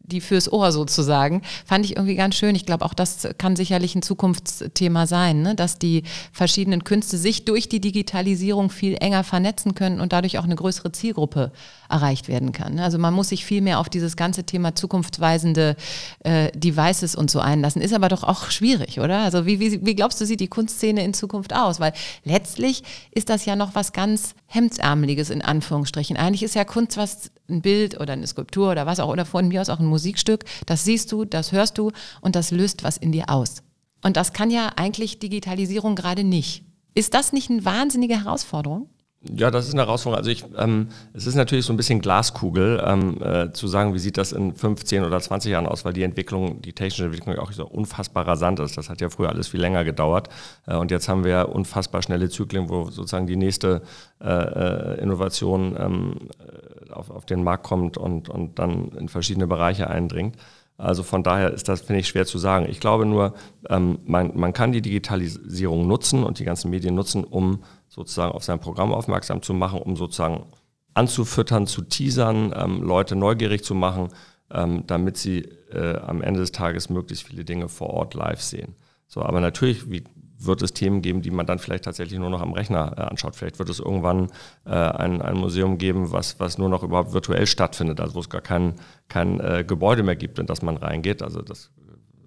die 0.08 0.20
fürs 0.20 0.50
Ohr 0.52 0.72
sozusagen, 0.72 1.42
fand 1.64 1.84
ich 1.84 1.96
irgendwie 1.96 2.16
ganz 2.16 2.34
schön. 2.34 2.54
Ich 2.54 2.66
glaube, 2.66 2.84
auch 2.84 2.94
das 2.94 3.28
kann 3.38 3.56
sicherlich 3.56 3.94
ein 3.94 4.02
Zukunftsthema 4.02 5.06
sein, 5.06 5.42
ne? 5.42 5.54
dass 5.54 5.78
die 5.78 6.02
verschiedenen 6.32 6.84
Künste 6.84 7.18
sich 7.18 7.44
durch 7.44 7.68
die 7.68 7.80
Digitalisierung 7.80 8.70
viel 8.70 8.96
enger 9.00 9.24
vernetzen 9.24 9.74
können 9.74 10.00
und 10.00 10.12
dadurch 10.12 10.38
auch 10.38 10.44
eine 10.44 10.56
größere 10.56 10.92
Zielgruppe 10.92 11.52
erreicht 11.88 12.28
werden 12.28 12.52
kann. 12.52 12.74
Ne? 12.74 12.84
Also 12.84 12.98
man 12.98 13.14
muss 13.14 13.30
sich 13.30 13.44
viel 13.44 13.60
mehr 13.60 13.78
auf 13.80 13.88
dieses 13.88 14.16
ganze 14.16 14.44
Thema 14.44 14.74
zukunftsweisende 14.74 15.76
äh, 16.20 16.50
Devices 16.52 17.14
und 17.14 17.30
so 17.30 17.40
einlassen. 17.40 17.80
Ist 17.80 17.94
aber 17.94 18.08
doch 18.08 18.24
auch 18.24 18.50
schwierig, 18.50 19.00
oder? 19.00 19.20
Also 19.20 19.46
wie, 19.46 19.58
wie, 19.60 19.84
wie 19.84 19.94
glaubst 19.94 20.20
du, 20.20 20.26
sieht 20.26 20.40
die 20.40 20.48
Kunstszene 20.48 21.02
in 21.02 21.14
Zukunft 21.14 21.54
aus? 21.54 21.80
Weil 21.80 21.92
letztlich 22.24 22.82
ist 23.10 23.30
das 23.30 23.44
ja 23.46 23.56
noch 23.56 23.74
was 23.74 23.92
ganz 23.92 24.34
Hemdsärmeliges 24.46 25.30
in 25.30 25.42
Anführungsstrichen. 25.42 26.16
Eigentlich 26.16 26.42
ist 26.42 26.54
ja 26.54 26.64
Kunst 26.64 26.96
was 26.96 27.30
ein 27.48 27.62
Bild 27.62 27.98
oder 27.98 28.12
eine 28.12 28.26
Skulptur 28.26 28.70
oder 28.70 28.86
was 28.86 29.00
auch, 29.00 29.08
oder 29.08 29.24
von 29.24 29.48
mir 29.48 29.60
aus 29.60 29.70
auch 29.70 29.80
ein 29.80 29.86
Musikstück. 29.86 30.44
Das 30.66 30.84
siehst 30.84 31.10
du, 31.12 31.24
das 31.24 31.52
hörst 31.52 31.78
du 31.78 31.92
und 32.20 32.36
das 32.36 32.50
löst 32.50 32.84
was 32.84 32.96
in 32.96 33.12
dir 33.12 33.30
aus. 33.30 33.62
Und 34.02 34.16
das 34.16 34.32
kann 34.32 34.50
ja 34.50 34.72
eigentlich 34.76 35.18
Digitalisierung 35.18 35.96
gerade 35.96 36.24
nicht. 36.24 36.64
Ist 36.94 37.14
das 37.14 37.32
nicht 37.32 37.50
eine 37.50 37.64
wahnsinnige 37.64 38.24
Herausforderung? 38.24 38.88
Ja, 39.20 39.50
das 39.50 39.66
ist 39.66 39.74
eine 39.74 39.82
Herausforderung. 39.82 40.18
Also 40.18 40.30
ich, 40.30 40.44
ähm, 40.56 40.88
es 41.12 41.26
ist 41.26 41.34
natürlich 41.34 41.66
so 41.66 41.72
ein 41.72 41.76
bisschen 41.76 42.00
Glaskugel, 42.00 42.80
ähm, 42.86 43.20
äh, 43.20 43.52
zu 43.52 43.66
sagen, 43.66 43.92
wie 43.92 43.98
sieht 43.98 44.16
das 44.16 44.30
in 44.30 44.54
15 44.54 45.04
oder 45.04 45.18
20 45.18 45.50
Jahren 45.50 45.66
aus, 45.66 45.84
weil 45.84 45.92
die 45.92 46.04
Entwicklung, 46.04 46.62
die 46.62 46.72
technische 46.72 47.04
Entwicklung 47.04 47.36
auch 47.38 47.50
so 47.50 47.66
unfassbar 47.66 48.28
rasant 48.28 48.60
ist. 48.60 48.76
Das 48.76 48.88
hat 48.88 49.00
ja 49.00 49.10
früher 49.10 49.30
alles 49.30 49.48
viel 49.48 49.60
länger 49.60 49.82
gedauert. 49.84 50.28
Äh, 50.68 50.76
und 50.76 50.92
jetzt 50.92 51.08
haben 51.08 51.24
wir 51.24 51.48
unfassbar 51.48 52.00
schnelle 52.02 52.28
Zyklen, 52.28 52.68
wo 52.68 52.90
sozusagen 52.90 53.26
die 53.26 53.36
nächste 53.36 53.82
äh, 54.20 54.28
äh 54.28 55.02
Innovation 55.02 55.76
ähm, 55.76 56.14
äh, 56.38 56.92
auf, 56.92 57.10
auf 57.10 57.26
den 57.26 57.42
Markt 57.42 57.64
kommt 57.64 57.98
und, 57.98 58.28
und 58.28 58.60
dann 58.60 58.90
in 58.92 59.08
verschiedene 59.08 59.48
Bereiche 59.48 59.90
eindringt. 59.90 60.36
Also 60.76 61.02
von 61.02 61.24
daher 61.24 61.52
ist 61.52 61.68
das, 61.68 61.80
finde 61.80 62.00
ich, 62.00 62.08
schwer 62.08 62.24
zu 62.24 62.38
sagen. 62.38 62.66
Ich 62.70 62.78
glaube 62.78 63.04
nur, 63.04 63.34
ähm, 63.68 63.98
man, 64.06 64.30
man 64.38 64.52
kann 64.52 64.70
die 64.70 64.80
Digitalisierung 64.80 65.88
nutzen 65.88 66.22
und 66.22 66.38
die 66.38 66.44
ganzen 66.44 66.70
Medien 66.70 66.94
nutzen, 66.94 67.24
um 67.24 67.64
sozusagen 67.98 68.32
auf 68.32 68.44
sein 68.44 68.60
Programm 68.60 68.92
aufmerksam 68.92 69.42
zu 69.42 69.52
machen, 69.54 69.82
um 69.82 69.96
sozusagen 69.96 70.46
anzufüttern, 70.94 71.66
zu 71.66 71.82
teasern, 71.82 72.54
ähm, 72.56 72.82
Leute 72.82 73.16
neugierig 73.16 73.64
zu 73.64 73.74
machen, 73.74 74.08
ähm, 74.52 74.84
damit 74.86 75.16
sie 75.16 75.40
äh, 75.72 75.98
am 75.98 76.22
Ende 76.22 76.40
des 76.40 76.52
Tages 76.52 76.88
möglichst 76.90 77.26
viele 77.26 77.44
Dinge 77.44 77.68
vor 77.68 77.90
Ort 77.90 78.14
live 78.14 78.40
sehen. 78.40 78.76
So, 79.08 79.22
aber 79.22 79.40
natürlich 79.40 79.90
wie, 79.90 80.04
wird 80.38 80.62
es 80.62 80.72
Themen 80.72 81.02
geben, 81.02 81.22
die 81.22 81.32
man 81.32 81.46
dann 81.46 81.58
vielleicht 81.58 81.84
tatsächlich 81.84 82.20
nur 82.20 82.30
noch 82.30 82.40
am 82.40 82.52
Rechner 82.52 82.94
äh, 82.96 83.00
anschaut. 83.00 83.34
Vielleicht 83.34 83.58
wird 83.58 83.68
es 83.68 83.80
irgendwann 83.80 84.30
äh, 84.64 84.70
ein, 84.70 85.20
ein 85.20 85.36
Museum 85.36 85.78
geben, 85.78 86.12
was, 86.12 86.38
was 86.38 86.56
nur 86.56 86.68
noch 86.68 86.84
überhaupt 86.84 87.12
virtuell 87.12 87.46
stattfindet, 87.46 88.00
also 88.00 88.14
wo 88.14 88.20
es 88.20 88.30
gar 88.30 88.40
kein, 88.40 88.74
kein 89.08 89.40
äh, 89.40 89.64
Gebäude 89.66 90.04
mehr 90.04 90.16
gibt, 90.16 90.38
in 90.38 90.46
das 90.46 90.62
man 90.62 90.76
reingeht. 90.76 91.22
Also 91.22 91.42
das 91.42 91.72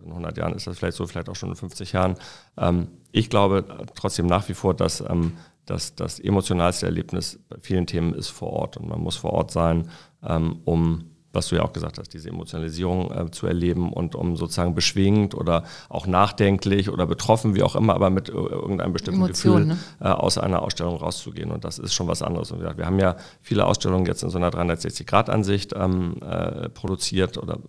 in 0.04 0.10
100 0.10 0.38
Jahren 0.38 0.54
ist 0.54 0.68
das 0.68 0.78
vielleicht 0.78 0.98
so, 0.98 1.06
vielleicht 1.08 1.30
auch 1.30 1.36
schon 1.36 1.50
in 1.50 1.56
50 1.56 1.94
Jahren. 1.94 2.16
Ähm, 2.58 2.90
ich 3.12 3.30
glaube 3.30 3.66
trotzdem 3.96 4.28
nach 4.28 4.48
wie 4.50 4.54
vor, 4.54 4.74
dass 4.74 5.02
ähm, 5.02 5.34
dass 5.66 5.96
das 5.96 6.20
emotionalste 6.20 6.86
Erlebnis 6.86 7.40
bei 7.50 7.58
vielen 7.62 7.88
Themen 7.88 8.14
ist 8.14 8.30
vor 8.30 8.52
Ort 8.52 8.78
und 8.78 8.90
man 8.90 9.00
muss 9.00 9.16
vor 9.16 9.34
Ort 9.34 9.52
sein, 9.52 9.90
ähm, 10.24 10.60
um 10.66 11.06
was 11.34 11.48
du 11.48 11.56
ja 11.56 11.64
auch 11.64 11.74
gesagt 11.74 11.98
hast, 11.98 12.14
diese 12.14 12.30
Emotionalisierung 12.30 13.12
äh, 13.12 13.32
zu 13.32 13.48
erleben 13.48 13.94
und 13.94 14.16
um 14.16 14.36
sozusagen 14.36 14.76
beschwingt 14.76 15.34
oder 15.34 15.64
auch 15.90 16.08
nachdenklich 16.08 16.90
oder 16.90 17.06
betroffen, 17.06 17.56
wie 17.56 17.64
auch 17.64 17.76
immer, 17.76 17.94
aber 17.94 18.10
mit 18.10 18.30
irgendeinem 18.30 18.94
bestimmten 18.94 19.22
Emotion, 19.22 19.70
Gefühl 19.70 19.76
ne? 19.76 19.78
äh, 20.02 20.10
aus 20.10 20.38
einer 20.38 20.62
Ausstellung 20.62 20.98
rauszugehen. 20.98 21.52
Und 21.52 21.64
das 21.64 21.80
ist 21.80 21.94
schon 21.94 22.08
was 22.08 22.22
anderes. 22.22 22.52
Und 22.52 22.62
wir, 22.62 22.78
wir 22.78 22.86
haben 22.86 23.00
ja 23.00 23.16
viele 23.42 23.66
Ausstellungen 23.66 24.06
jetzt 24.06 24.24
in 24.24 24.30
so 24.30 24.38
einer 24.38 24.50
360-Grad-Ansicht 24.50 25.74
ähm, 25.76 26.18
äh, 26.22 26.70
produziert 26.70 27.38
oder 27.38 27.60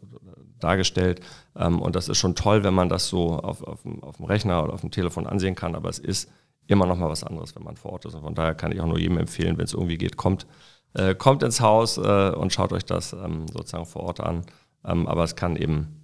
dargestellt. 0.59 1.21
Ähm, 1.57 1.81
und 1.81 1.95
das 1.95 2.09
ist 2.09 2.19
schon 2.19 2.35
toll, 2.35 2.65
wenn 2.65 2.75
man 2.75 2.89
das 2.89 3.09
so 3.09 3.37
auf, 3.37 3.63
auf, 3.63 3.81
auf 4.01 4.17
dem 4.17 4.27
Rechner 4.27 4.63
oder 4.65 4.73
auf 4.73 4.81
dem 4.81 4.91
Telefon 4.91 5.27
ansehen 5.27 5.55
kann, 5.55 5.75
aber 5.75 5.89
es 5.89 5.99
ist 5.99 6.31
immer 6.67 6.87
noch 6.87 6.97
mal 6.97 7.09
was 7.09 7.25
anderes, 7.25 7.55
wenn 7.55 7.65
man 7.65 7.77
vor 7.77 7.93
Ort 7.93 8.05
ist. 8.05 8.15
Und 8.15 8.23
von 8.23 8.35
daher 8.35 8.55
kann 8.55 8.73
ich 8.73 8.81
auch 8.81 8.87
nur 8.87 8.99
jedem 8.99 9.19
empfehlen, 9.19 9.59
wenn 9.59 9.65
es 9.65 9.75
irgendwie 9.75 9.99
geht, 9.99 10.17
kommt, 10.17 10.47
äh, 10.95 11.15
kommt 11.15 11.43
ins 11.43 11.61
Haus 11.61 11.99
äh, 11.99 12.31
und 12.31 12.53
schaut 12.53 12.73
euch 12.73 12.85
das 12.85 13.13
ähm, 13.13 13.47
sozusagen 13.49 13.87
vor 13.87 14.03
Ort 14.05 14.21
an. 14.21 14.43
Ähm, 14.85 15.07
aber 15.07 15.25
es 15.25 15.37
kann 15.37 15.57
eben 15.57 16.03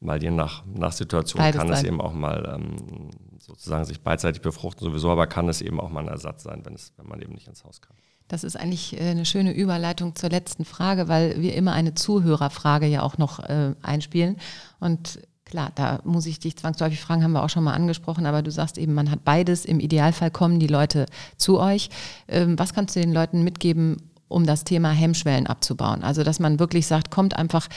mal 0.00 0.22
je 0.22 0.30
nach, 0.30 0.64
nach 0.66 0.92
Situation 0.92 1.40
Beides 1.40 1.58
kann 1.58 1.68
sein. 1.68 1.76
es 1.76 1.84
eben 1.84 2.00
auch 2.00 2.12
mal 2.12 2.54
ähm, 2.54 3.10
sozusagen 3.38 3.84
sich 3.84 4.00
beidseitig 4.00 4.42
befruchten 4.42 4.84
sowieso, 4.84 5.10
aber 5.10 5.26
kann 5.26 5.48
es 5.48 5.60
eben 5.60 5.80
auch 5.80 5.90
mal 5.90 6.00
ein 6.00 6.08
Ersatz 6.08 6.44
sein, 6.44 6.64
wenn, 6.64 6.74
es, 6.74 6.92
wenn 6.96 7.08
man 7.08 7.20
eben 7.20 7.32
nicht 7.32 7.48
ins 7.48 7.64
Haus 7.64 7.80
kann. 7.80 7.96
Das 8.28 8.44
ist 8.44 8.56
eigentlich 8.56 9.00
äh, 9.00 9.10
eine 9.10 9.24
schöne 9.24 9.52
Überleitung 9.52 10.14
zur 10.14 10.28
letzten 10.28 10.64
Frage, 10.64 11.08
weil 11.08 11.40
wir 11.40 11.54
immer 11.54 11.72
eine 11.72 11.94
Zuhörerfrage 11.94 12.86
ja 12.86 13.02
auch 13.02 13.18
noch 13.18 13.40
äh, 13.40 13.74
einspielen. 13.82 14.36
Und 14.80 15.20
Klar, 15.48 15.72
da 15.74 16.00
muss 16.04 16.26
ich 16.26 16.38
dich 16.38 16.56
zwangsläufig 16.56 17.00
fragen, 17.00 17.24
haben 17.24 17.32
wir 17.32 17.42
auch 17.42 17.48
schon 17.48 17.64
mal 17.64 17.72
angesprochen, 17.72 18.26
aber 18.26 18.42
du 18.42 18.50
sagst 18.50 18.76
eben, 18.76 18.92
man 18.92 19.10
hat 19.10 19.24
beides. 19.24 19.64
Im 19.64 19.80
Idealfall 19.80 20.30
kommen 20.30 20.60
die 20.60 20.66
Leute 20.66 21.06
zu 21.38 21.58
euch. 21.58 21.88
Ähm, 22.28 22.58
was 22.58 22.74
kannst 22.74 22.94
du 22.94 23.00
den 23.00 23.12
Leuten 23.12 23.42
mitgeben, 23.44 23.96
um 24.28 24.44
das 24.44 24.64
Thema 24.64 24.90
Hemmschwellen 24.90 25.46
abzubauen? 25.46 26.02
Also, 26.02 26.22
dass 26.22 26.38
man 26.38 26.58
wirklich 26.58 26.86
sagt, 26.86 27.10
kommt 27.10 27.34
einfach, 27.34 27.68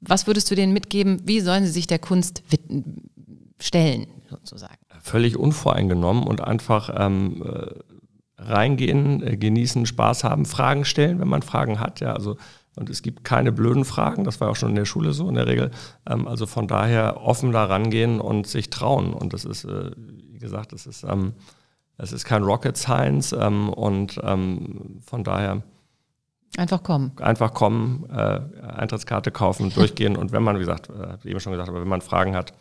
was 0.00 0.26
würdest 0.26 0.50
du 0.50 0.54
denen 0.54 0.74
mitgeben? 0.74 1.22
Wie 1.24 1.40
sollen 1.40 1.64
sie 1.64 1.72
sich 1.72 1.86
der 1.86 1.98
Kunst 1.98 2.42
stellen, 3.58 4.06
sozusagen? 4.28 4.76
Völlig 5.00 5.38
unvoreingenommen 5.38 6.24
und 6.24 6.42
einfach 6.42 6.90
ähm, 6.94 7.42
äh, 7.42 8.42
reingehen, 8.42 9.22
äh, 9.26 9.36
genießen, 9.38 9.86
Spaß 9.86 10.24
haben, 10.24 10.44
Fragen 10.44 10.84
stellen, 10.84 11.18
wenn 11.18 11.28
man 11.28 11.40
Fragen 11.40 11.80
hat. 11.80 12.00
Ja, 12.00 12.12
also 12.12 12.36
und 12.76 12.88
es 12.88 13.02
gibt 13.02 13.24
keine 13.24 13.52
blöden 13.52 13.84
Fragen, 13.84 14.24
das 14.24 14.40
war 14.40 14.48
auch 14.50 14.56
schon 14.56 14.70
in 14.70 14.76
der 14.76 14.84
Schule 14.84 15.12
so 15.12 15.28
in 15.28 15.34
der 15.34 15.46
Regel. 15.46 15.70
Ähm, 16.08 16.28
also 16.28 16.46
von 16.46 16.68
daher 16.68 17.20
offen 17.22 17.52
da 17.52 17.64
rangehen 17.64 18.20
und 18.20 18.46
sich 18.46 18.70
trauen. 18.70 19.12
Und 19.12 19.32
das 19.32 19.44
ist, 19.44 19.64
äh, 19.64 19.90
wie 19.96 20.38
gesagt, 20.38 20.72
das 20.72 20.86
ist, 20.86 21.04
ähm, 21.04 21.34
es 21.98 22.12
ist 22.12 22.24
kein 22.24 22.42
Rocket 22.42 22.76
Science 22.76 23.32
ähm, 23.32 23.68
und 23.70 24.20
ähm, 24.22 25.00
von 25.04 25.24
daher 25.24 25.62
Einfach 26.56 26.82
kommen. 26.82 27.12
Einfach 27.20 27.54
kommen, 27.54 28.08
äh, 28.10 28.40
Eintrittskarte 28.60 29.30
kaufen, 29.30 29.72
durchgehen 29.72 30.16
und 30.16 30.32
wenn 30.32 30.42
man, 30.42 30.56
wie 30.56 30.60
gesagt, 30.60 30.88
äh, 30.88 31.28
eben 31.28 31.38
schon 31.38 31.52
gesagt, 31.52 31.68
aber 31.68 31.80
wenn 31.80 31.88
man 31.88 32.00
Fragen 32.00 32.34
hat, 32.34 32.54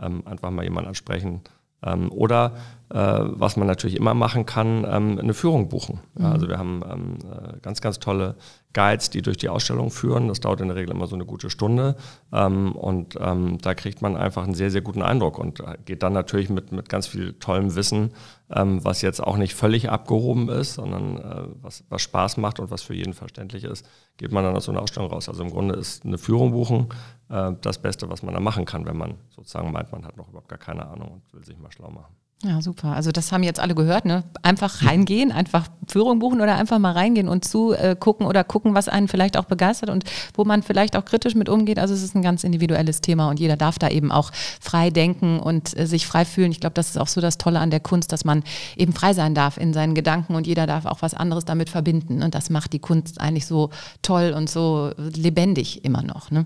ähm, 0.00 0.26
einfach 0.26 0.50
mal 0.50 0.64
jemanden 0.64 0.88
ansprechen. 0.88 1.42
Ähm, 1.82 2.10
oder 2.12 2.52
äh, 2.90 2.96
was 2.96 3.56
man 3.56 3.66
natürlich 3.66 3.96
immer 3.96 4.14
machen 4.14 4.46
kann, 4.46 4.86
ähm, 4.88 5.18
eine 5.18 5.34
Führung 5.34 5.68
buchen. 5.68 6.00
Ja, 6.18 6.32
also 6.32 6.48
wir 6.48 6.58
haben 6.58 6.82
ähm, 6.90 7.18
äh, 7.24 7.58
ganz, 7.60 7.80
ganz 7.80 7.98
tolle 7.98 8.36
Guides, 8.72 9.10
die 9.10 9.22
durch 9.22 9.36
die 9.36 9.48
Ausstellung 9.48 9.90
führen. 9.90 10.28
Das 10.28 10.40
dauert 10.40 10.60
in 10.60 10.68
der 10.68 10.76
Regel 10.76 10.94
immer 10.94 11.06
so 11.06 11.14
eine 11.14 11.24
gute 11.24 11.48
Stunde. 11.48 11.94
Und 12.32 13.14
da 13.14 13.74
kriegt 13.74 14.02
man 14.02 14.16
einfach 14.16 14.42
einen 14.42 14.54
sehr, 14.54 14.72
sehr 14.72 14.80
guten 14.80 15.00
Eindruck 15.00 15.38
und 15.38 15.60
äh, 15.60 15.76
geht 15.84 16.02
dann 16.02 16.12
natürlich 16.12 16.50
mit, 16.50 16.72
mit 16.72 16.88
ganz 16.88 17.06
viel 17.06 17.34
tollem 17.34 17.76
Wissen, 17.76 18.10
ähm, 18.54 18.84
was 18.84 19.02
jetzt 19.02 19.20
auch 19.20 19.36
nicht 19.36 19.54
völlig 19.54 19.90
abgehoben 19.90 20.48
ist, 20.48 20.74
sondern 20.74 21.16
äh, 21.18 21.48
was, 21.60 21.84
was 21.88 22.02
Spaß 22.02 22.36
macht 22.36 22.60
und 22.60 22.70
was 22.70 22.82
für 22.82 22.94
jeden 22.94 23.12
verständlich 23.12 23.64
ist, 23.64 23.86
geht 24.16 24.32
man 24.32 24.44
dann 24.44 24.56
aus 24.56 24.64
so 24.64 24.72
einer 24.72 24.80
Ausstellung 24.80 25.10
raus. 25.10 25.28
Also 25.28 25.42
im 25.42 25.50
Grunde 25.50 25.74
ist 25.74 26.04
eine 26.04 26.18
Führung 26.18 26.52
buchen 26.52 26.88
äh, 27.28 27.52
das 27.60 27.78
Beste, 27.78 28.08
was 28.08 28.22
man 28.22 28.32
da 28.32 28.40
machen 28.40 28.64
kann, 28.64 28.86
wenn 28.86 28.96
man 28.96 29.14
sozusagen 29.30 29.72
meint, 29.72 29.90
man 29.90 30.06
hat 30.06 30.16
noch 30.16 30.28
überhaupt 30.28 30.48
gar 30.48 30.58
keine 30.58 30.86
Ahnung 30.86 31.12
und 31.12 31.34
will 31.34 31.44
sich 31.44 31.58
mal 31.58 31.72
schlau 31.72 31.90
machen. 31.90 32.14
Ja, 32.42 32.60
super. 32.60 32.88
Also 32.88 33.10
das 33.10 33.32
haben 33.32 33.42
jetzt 33.42 33.58
alle 33.58 33.74
gehört, 33.74 34.04
ne? 34.04 34.22
Einfach 34.42 34.84
reingehen, 34.84 35.32
einfach 35.32 35.68
Führung 35.88 36.18
buchen 36.18 36.42
oder 36.42 36.56
einfach 36.56 36.78
mal 36.78 36.92
reingehen 36.92 37.26
und 37.26 37.44
zugucken 37.44 38.26
äh, 38.26 38.28
oder 38.28 38.44
gucken, 38.44 38.74
was 38.74 38.88
einen 38.88 39.08
vielleicht 39.08 39.38
auch 39.38 39.44
begeistert 39.44 39.88
und 39.88 40.04
wo 40.34 40.44
man 40.44 40.62
vielleicht 40.62 40.94
auch 40.96 41.06
kritisch 41.06 41.34
mit 41.36 41.48
umgeht. 41.48 41.78
Also 41.78 41.94
es 41.94 42.02
ist 42.02 42.14
ein 42.14 42.22
ganz 42.22 42.44
individuelles 42.44 43.00
Thema 43.00 43.30
und 43.30 43.40
jeder 43.40 43.56
darf 43.56 43.78
da 43.78 43.88
eben 43.88 44.12
auch 44.12 44.30
frei 44.60 44.90
denken 44.90 45.38
und 45.38 45.78
äh, 45.78 45.86
sich 45.86 46.06
frei 46.06 46.26
fühlen. 46.26 46.50
Ich 46.50 46.60
glaube, 46.60 46.74
das 46.74 46.90
ist 46.90 46.98
auch 46.98 47.08
so 47.08 47.22
das 47.22 47.38
Tolle 47.38 47.60
an 47.60 47.70
der 47.70 47.80
Kunst, 47.80 48.12
dass 48.12 48.26
man 48.26 48.42
eben 48.76 48.92
frei 48.92 49.14
sein 49.14 49.34
darf 49.34 49.56
in 49.56 49.72
seinen 49.72 49.94
Gedanken 49.94 50.34
und 50.34 50.46
jeder 50.46 50.66
darf 50.66 50.84
auch 50.84 51.00
was 51.00 51.14
anderes 51.14 51.46
damit 51.46 51.70
verbinden. 51.70 52.22
Und 52.22 52.34
das 52.34 52.50
macht 52.50 52.74
die 52.74 52.78
Kunst 52.78 53.22
eigentlich 53.22 53.46
so 53.46 53.70
toll 54.02 54.34
und 54.36 54.50
so 54.50 54.90
lebendig 54.98 55.82
immer 55.84 56.02
noch. 56.02 56.30
Ne? 56.30 56.44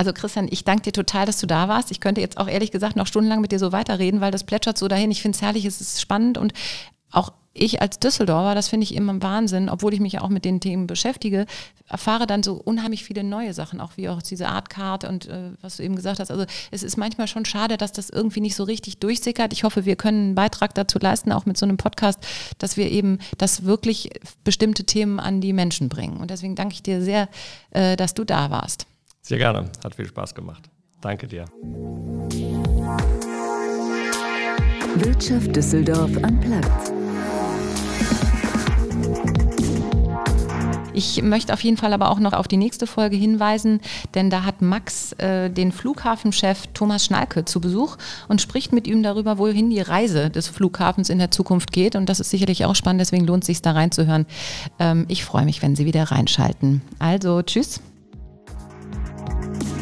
Also 0.00 0.14
Christian, 0.14 0.48
ich 0.50 0.64
danke 0.64 0.84
dir 0.84 0.92
total, 0.92 1.26
dass 1.26 1.40
du 1.40 1.46
da 1.46 1.68
warst. 1.68 1.90
Ich 1.90 2.00
könnte 2.00 2.22
jetzt 2.22 2.38
auch 2.38 2.48
ehrlich 2.48 2.70
gesagt 2.70 2.96
noch 2.96 3.06
stundenlang 3.06 3.42
mit 3.42 3.52
dir 3.52 3.58
so 3.58 3.70
weiterreden, 3.70 4.22
weil 4.22 4.30
das 4.30 4.44
plätschert 4.44 4.78
so 4.78 4.88
dahin. 4.88 5.10
Ich 5.10 5.20
finde 5.20 5.36
es 5.36 5.42
herrlich, 5.42 5.66
es 5.66 5.82
ist 5.82 6.00
spannend 6.00 6.38
und 6.38 6.54
auch 7.10 7.34
ich 7.52 7.82
als 7.82 7.98
Düsseldorfer, 7.98 8.54
das 8.54 8.68
finde 8.68 8.84
ich 8.84 8.94
immer 8.94 9.20
Wahnsinn, 9.20 9.68
obwohl 9.68 9.92
ich 9.92 10.00
mich 10.00 10.18
auch 10.18 10.30
mit 10.30 10.46
den 10.46 10.58
Themen 10.58 10.86
beschäftige, 10.86 11.44
erfahre 11.86 12.26
dann 12.26 12.42
so 12.42 12.54
unheimlich 12.54 13.04
viele 13.04 13.22
neue 13.22 13.52
Sachen, 13.52 13.78
auch 13.78 13.98
wie 13.98 14.08
auch 14.08 14.22
diese 14.22 14.48
Artkarte 14.48 15.06
und 15.06 15.26
äh, 15.28 15.50
was 15.60 15.76
du 15.76 15.82
eben 15.82 15.96
gesagt 15.96 16.18
hast. 16.18 16.30
Also 16.30 16.46
es 16.70 16.82
ist 16.82 16.96
manchmal 16.96 17.28
schon 17.28 17.44
schade, 17.44 17.76
dass 17.76 17.92
das 17.92 18.08
irgendwie 18.08 18.40
nicht 18.40 18.56
so 18.56 18.64
richtig 18.64 19.00
durchsickert. 19.00 19.52
Ich 19.52 19.64
hoffe, 19.64 19.84
wir 19.84 19.96
können 19.96 20.28
einen 20.28 20.34
Beitrag 20.34 20.74
dazu 20.74 20.98
leisten, 20.98 21.30
auch 21.30 21.44
mit 21.44 21.58
so 21.58 21.66
einem 21.66 21.76
Podcast, 21.76 22.20
dass 22.56 22.78
wir 22.78 22.90
eben 22.90 23.18
das 23.36 23.64
wirklich 23.64 24.08
bestimmte 24.44 24.84
Themen 24.84 25.20
an 25.20 25.42
die 25.42 25.52
Menschen 25.52 25.90
bringen. 25.90 26.16
Und 26.16 26.30
deswegen 26.30 26.54
danke 26.54 26.72
ich 26.72 26.82
dir 26.82 27.02
sehr, 27.02 27.28
äh, 27.72 27.96
dass 27.96 28.14
du 28.14 28.24
da 28.24 28.50
warst. 28.50 28.86
Sehr 29.30 29.38
gerne, 29.38 29.70
hat 29.84 29.94
viel 29.94 30.08
Spaß 30.08 30.34
gemacht. 30.34 30.68
Danke 31.00 31.28
dir. 31.28 31.44
Wirtschaft 34.96 35.54
Düsseldorf 35.54 36.10
am 36.20 36.40
Platz. 36.40 36.92
Ich 40.94 41.22
möchte 41.22 41.52
auf 41.52 41.62
jeden 41.62 41.76
Fall 41.76 41.92
aber 41.92 42.10
auch 42.10 42.18
noch 42.18 42.32
auf 42.32 42.48
die 42.48 42.56
nächste 42.56 42.88
Folge 42.88 43.14
hinweisen, 43.14 43.80
denn 44.16 44.30
da 44.30 44.42
hat 44.42 44.62
Max 44.62 45.12
äh, 45.12 45.48
den 45.48 45.70
Flughafenchef 45.70 46.66
Thomas 46.74 47.04
Schnalke 47.04 47.44
zu 47.44 47.60
Besuch 47.60 47.98
und 48.26 48.40
spricht 48.40 48.72
mit 48.72 48.88
ihm 48.88 49.04
darüber, 49.04 49.38
wohin 49.38 49.70
die 49.70 49.80
Reise 49.80 50.30
des 50.30 50.48
Flughafens 50.48 51.08
in 51.08 51.20
der 51.20 51.30
Zukunft 51.30 51.70
geht. 51.70 51.94
Und 51.94 52.08
das 52.08 52.18
ist 52.18 52.30
sicherlich 52.30 52.64
auch 52.64 52.74
spannend, 52.74 53.00
deswegen 53.00 53.26
lohnt 53.26 53.44
es 53.44 53.46
sich 53.46 53.62
da 53.62 53.70
reinzuhören. 53.70 54.26
Ähm, 54.80 55.04
ich 55.06 55.24
freue 55.24 55.44
mich, 55.44 55.62
wenn 55.62 55.76
Sie 55.76 55.84
wieder 55.84 56.02
reinschalten. 56.02 56.82
Also, 56.98 57.42
tschüss. 57.42 57.80
Bye. 59.30 59.79